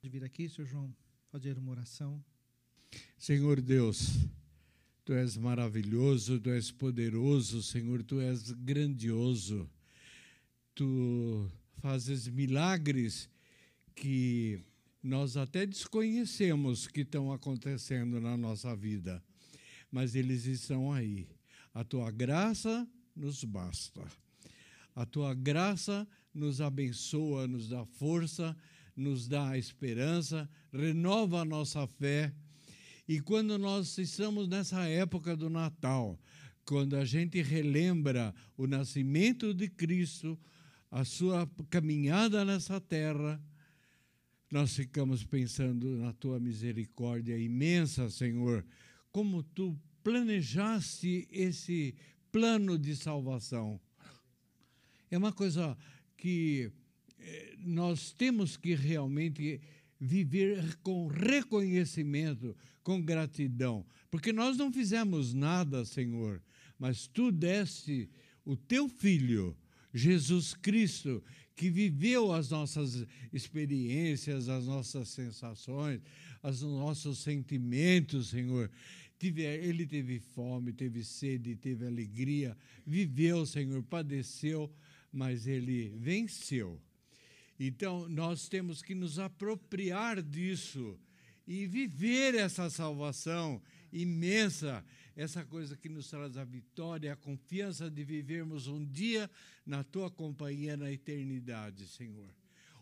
De 0.00 0.08
vir 0.08 0.22
aqui, 0.22 0.48
seu 0.48 0.64
João, 0.64 0.94
fazer 1.32 1.58
uma 1.58 1.72
oração. 1.72 2.24
Senhor 3.18 3.60
Deus, 3.60 4.10
tu 5.04 5.12
és 5.12 5.36
maravilhoso, 5.36 6.38
tu 6.38 6.50
és 6.50 6.70
poderoso, 6.70 7.64
Senhor, 7.64 8.04
tu 8.04 8.20
és 8.20 8.52
grandioso. 8.52 9.68
Tu 10.72 11.50
fazes 11.78 12.28
milagres 12.28 13.28
que 13.92 14.60
nós 15.02 15.36
até 15.36 15.66
desconhecemos 15.66 16.86
que 16.86 17.00
estão 17.00 17.32
acontecendo 17.32 18.20
na 18.20 18.36
nossa 18.36 18.76
vida, 18.76 19.20
mas 19.90 20.14
eles 20.14 20.44
estão 20.44 20.92
aí. 20.92 21.28
A 21.74 21.82
tua 21.82 22.08
graça 22.12 22.88
nos 23.14 23.44
basta. 23.44 24.02
A 24.94 25.06
tua 25.06 25.34
graça 25.34 26.06
nos 26.34 26.60
abençoa, 26.60 27.46
nos 27.46 27.68
dá 27.68 27.84
força, 27.84 28.56
nos 28.96 29.26
dá 29.26 29.56
esperança, 29.56 30.48
renova 30.72 31.40
a 31.40 31.44
nossa 31.44 31.86
fé. 31.86 32.32
E 33.08 33.20
quando 33.20 33.58
nós 33.58 33.96
estamos 33.98 34.48
nessa 34.48 34.86
época 34.86 35.36
do 35.36 35.50
Natal, 35.50 36.18
quando 36.64 36.96
a 36.96 37.04
gente 37.04 37.40
relembra 37.42 38.34
o 38.56 38.66
nascimento 38.66 39.52
de 39.52 39.68
Cristo, 39.68 40.38
a 40.90 41.04
sua 41.04 41.50
caminhada 41.70 42.44
nessa 42.44 42.80
terra, 42.80 43.42
nós 44.50 44.76
ficamos 44.76 45.24
pensando 45.24 45.96
na 45.96 46.12
tua 46.12 46.38
misericórdia 46.38 47.36
imensa, 47.38 48.10
Senhor, 48.10 48.64
como 49.10 49.42
tu 49.42 49.78
planejaste 50.04 51.26
esse 51.30 51.94
plano 52.32 52.78
de 52.78 52.96
salvação. 52.96 53.78
É 55.10 55.18
uma 55.18 55.32
coisa 55.32 55.76
que 56.16 56.72
eh, 57.18 57.54
nós 57.58 58.12
temos 58.12 58.56
que 58.56 58.74
realmente 58.74 59.60
viver 60.00 60.76
com 60.82 61.06
reconhecimento, 61.06 62.56
com 62.82 63.00
gratidão, 63.00 63.86
porque 64.10 64.32
nós 64.32 64.56
não 64.56 64.72
fizemos 64.72 65.32
nada, 65.32 65.84
Senhor, 65.84 66.42
mas 66.78 67.06
tu 67.06 67.30
deste 67.30 68.10
o 68.44 68.56
teu 68.56 68.88
filho, 68.88 69.56
Jesus 69.94 70.54
Cristo, 70.54 71.22
que 71.54 71.70
viveu 71.70 72.32
as 72.32 72.50
nossas 72.50 73.06
experiências, 73.32 74.48
as 74.48 74.66
nossas 74.66 75.08
sensações, 75.10 76.00
os 76.42 76.62
nossos 76.62 77.18
sentimentos, 77.18 78.30
Senhor. 78.30 78.70
Ele 79.28 79.86
teve 79.86 80.18
fome, 80.18 80.72
teve 80.72 81.04
sede, 81.04 81.54
teve 81.56 81.86
alegria, 81.86 82.56
viveu, 82.86 83.44
Senhor, 83.46 83.82
padeceu, 83.82 84.72
mas 85.12 85.46
ele 85.46 85.94
venceu. 85.96 86.80
Então, 87.58 88.08
nós 88.08 88.48
temos 88.48 88.82
que 88.82 88.94
nos 88.94 89.18
apropriar 89.18 90.22
disso 90.22 90.98
e 91.46 91.66
viver 91.66 92.34
essa 92.34 92.70
salvação 92.70 93.62
imensa, 93.92 94.84
essa 95.14 95.44
coisa 95.44 95.76
que 95.76 95.88
nos 95.88 96.08
traz 96.08 96.36
a 96.36 96.44
vitória, 96.44 97.12
a 97.12 97.16
confiança 97.16 97.90
de 97.90 98.02
vivermos 98.02 98.66
um 98.66 98.84
dia 98.84 99.30
na 99.66 99.84
tua 99.84 100.10
companhia 100.10 100.76
na 100.76 100.90
eternidade, 100.90 101.86
Senhor. 101.86 102.34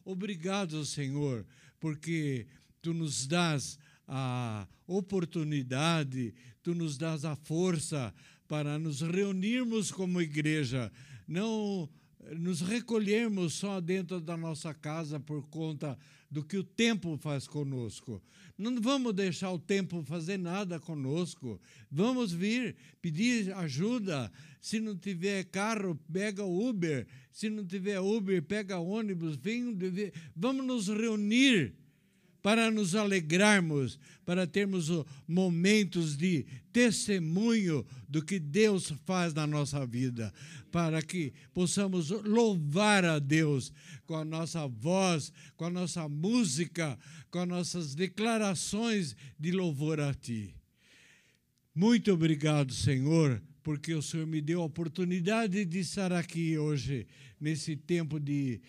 Obrigado, 0.05 0.85
Senhor, 0.85 1.45
porque 1.79 2.47
tu 2.81 2.95
nos 2.95 3.27
dás 3.27 3.79
a 4.13 4.67
oportunidade, 4.89 6.35
tu 6.65 6.75
nos 6.75 6.99
dás 6.99 7.25
a 7.25 7.37
força 7.37 8.13
para 8.49 8.77
nos 8.77 9.01
reunirmos 9.01 9.93
como 9.93 10.21
igreja, 10.21 10.91
não 11.29 11.89
nos 12.37 12.61
recolhermos 12.61 13.55
só 13.55 13.81
dentro 13.81 14.21
da 14.21 14.37
nossa 14.37 14.75
casa 14.75 15.21
por 15.21 15.47
conta 15.49 15.97
do 16.29 16.45
que 16.45 16.57
o 16.57 16.65
tempo 16.65 17.17
faz 17.17 17.47
conosco. 17.47 18.21
Não 18.59 18.81
vamos 18.81 19.15
deixar 19.15 19.53
o 19.53 19.59
tempo 19.59 20.03
fazer 20.03 20.39
nada 20.39 20.79
conosco. 20.79 21.61
Vamos 21.91 22.33
vir 22.33 22.77
pedir 23.01 23.53
ajuda. 23.55 24.31
Se 24.61 24.79
não 24.79 24.97
tiver 24.97 25.45
carro, 25.45 25.99
pega 26.13 26.45
Uber. 26.45 27.07
Se 27.33 27.49
não 27.49 27.65
tiver 27.65 28.01
Uber, 28.01 28.43
pega 28.43 28.79
ônibus. 28.79 29.37
Vem, 29.37 29.77
vamos 30.37 30.67
nos 30.67 30.89
reunir 30.89 31.75
para 32.43 32.71
nos 32.71 32.95
alegrarmos, 32.95 33.99
para 34.25 34.47
termos 34.47 34.89
momentos 35.27 36.17
de 36.17 36.47
testemunho 36.73 37.85
do 38.09 38.25
que 38.25 38.39
Deus 38.39 38.93
faz 39.05 39.35
na 39.35 39.47
nossa 39.47 39.85
vida, 39.87 40.33
para 40.71 41.03
que 41.03 41.33
possamos 41.53 42.11
louvar 42.11 43.05
a 43.05 43.19
Deus 43.19 43.73
com 44.07 44.17
a 44.17 44.25
nossa 44.25 44.67
voz, 44.67 45.33
com 45.57 45.65
a 45.67 45.71
nossa 45.71 46.09
música, 46.09 46.99
com 47.31 47.41
as 47.41 47.49
nossas 47.49 47.95
declarações 47.95 49.17
de 49.39 49.53
louvor 49.53 50.01
a 50.01 50.15
Ti. 50.15 50.55
Muito 51.75 52.13
obrigado, 52.13 52.73
Senhor, 52.73 53.43
porque 53.63 53.95
o 53.95 54.03
Senhor 54.03 54.27
me 54.27 54.41
deu 54.41 54.63
a 54.63 54.67
oportunidade 54.67 55.65
de 55.65 55.79
estar 55.79 56.13
aqui 56.13 56.59
hoje, 56.59 57.07
nesse 57.41 57.77
tempo 57.77 58.19
de 58.19 58.61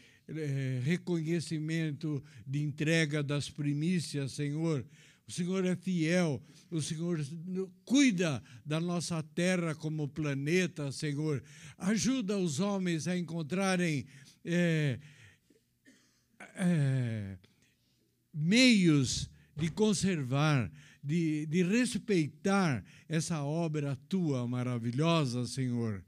reconhecimento 0.83 2.23
de 2.45 2.61
entrega 2.61 3.21
das 3.21 3.49
primícias, 3.49 4.33
Senhor. 4.33 4.85
O 5.27 5.31
Senhor 5.31 5.65
é 5.65 5.75
fiel, 5.75 6.41
o 6.69 6.81
Senhor 6.81 7.25
cuida 7.85 8.43
da 8.65 8.79
nossa 8.79 9.23
terra 9.23 9.73
como 9.73 10.07
planeta, 10.07 10.91
Senhor. 10.91 11.41
Ajuda 11.77 12.37
os 12.37 12.59
homens 12.59 13.07
a 13.07 13.17
encontrarem 13.17 14.05
é, 14.43 14.99
é, 16.55 17.37
meios 18.33 19.29
de 19.55 19.69
conservar, 19.69 20.71
de, 21.03 21.45
de 21.45 21.63
respeitar 21.63 22.83
essa 23.07 23.41
obra 23.43 23.97
tua 24.09 24.47
maravilhosa, 24.47 25.45
Senhor. 25.45 26.03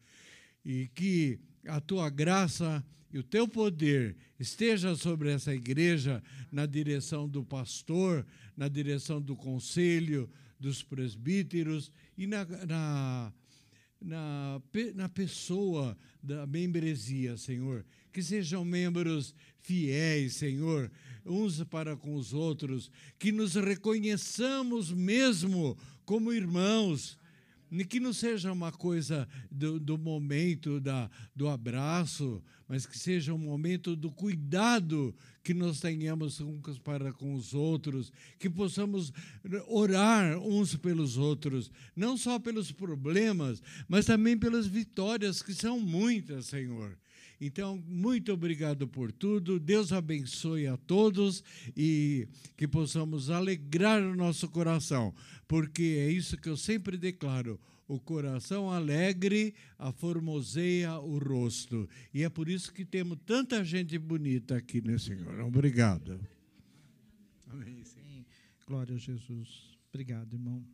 E 0.65 0.88
que 0.93 1.39
a 1.65 1.80
tua 1.80 2.09
graça 2.09 2.84
e 3.14 3.20
o 3.20 3.24
teu 3.24 3.47
poder 3.47 4.18
esteja 4.39 4.95
sobre 4.95 5.32
essa 5.32 5.53
igreja, 5.53 6.22
na 6.51 6.66
direção 6.66 7.30
do 7.30 7.43
pastor, 7.43 8.26
na 8.57 8.68
direção 8.68 9.22
do 9.22 9.36
conselho, 9.36 10.28
dos 10.59 10.82
presbíteros 10.82 11.91
e 12.18 12.26
na, 12.26 12.43
na, 12.43 13.34
na, 14.01 14.61
na 14.95 15.09
pessoa 15.09 15.95
da 16.24 16.47
membresia, 16.47 17.38
Senhor. 17.38 17.86
Que 18.11 18.24
sejam 18.24 18.66
membros 18.66 19.36
fiéis, 19.61 20.34
Senhor, 20.34 20.91
uns 21.24 21.64
para 21.66 21.95
com 21.95 22.16
os 22.16 22.34
outros, 22.34 22.89
que 23.20 23.32
nos 23.32 23.53
reconheçamos 23.53 24.91
mesmo 24.91 25.78
como 26.03 26.34
irmãos 26.34 27.16
que 27.84 27.99
não 27.99 28.13
seja 28.13 28.51
uma 28.51 28.71
coisa 28.71 29.28
do, 29.49 29.80
do 29.80 29.97
momento 29.97 30.80
da, 30.80 31.09
do 31.36 31.47
abraço, 31.47 32.43
mas 32.67 32.86
que 32.86 32.97
seja 32.97 33.34
um 33.34 33.38
momento 33.38 33.95
do 33.95 34.11
cuidado 34.11 35.15
que 35.43 35.53
nós 35.53 35.80
tenhamos 35.80 36.39
uns 36.39 36.78
para 36.78 37.11
com 37.11 37.34
os 37.34 37.53
outros, 37.53 38.11
que 38.38 38.49
possamos 38.49 39.11
orar 39.67 40.38
uns 40.39 40.76
pelos 40.76 41.17
outros, 41.17 41.71
não 41.95 42.17
só 42.17 42.38
pelos 42.38 42.71
problemas, 42.71 43.61
mas 43.88 44.05
também 44.05 44.38
pelas 44.38 44.67
vitórias, 44.67 45.41
que 45.41 45.53
são 45.53 45.80
muitas, 45.80 46.45
Senhor. 46.45 46.97
Então, 47.45 47.83
muito 47.87 48.31
obrigado 48.31 48.87
por 48.87 49.11
tudo. 49.11 49.59
Deus 49.59 49.91
abençoe 49.91 50.67
a 50.67 50.77
todos 50.77 51.43
e 51.75 52.27
que 52.55 52.67
possamos 52.67 53.29
alegrar 53.29 54.01
o 54.01 54.15
nosso 54.15 54.47
coração, 54.49 55.13
porque 55.47 55.97
é 55.99 56.09
isso 56.09 56.37
que 56.37 56.47
eu 56.47 56.55
sempre 56.55 56.97
declaro 56.97 57.59
o 57.87 57.99
coração 57.99 58.71
alegre 58.71 59.53
aformoseia 59.77 60.97
o 60.99 61.17
rosto. 61.17 61.87
E 62.13 62.23
é 62.23 62.29
por 62.29 62.47
isso 62.47 62.73
que 62.73 62.85
temos 62.85 63.17
tanta 63.25 63.63
gente 63.63 63.97
bonita 63.97 64.55
aqui, 64.55 64.81
né, 64.81 64.97
Senhor? 64.97 65.41
Obrigado. 65.41 66.19
Amém. 67.49 67.83
Glória 68.65 68.95
a 68.95 68.97
Jesus. 68.97 69.77
Obrigado, 69.89 70.33
irmão. 70.33 70.65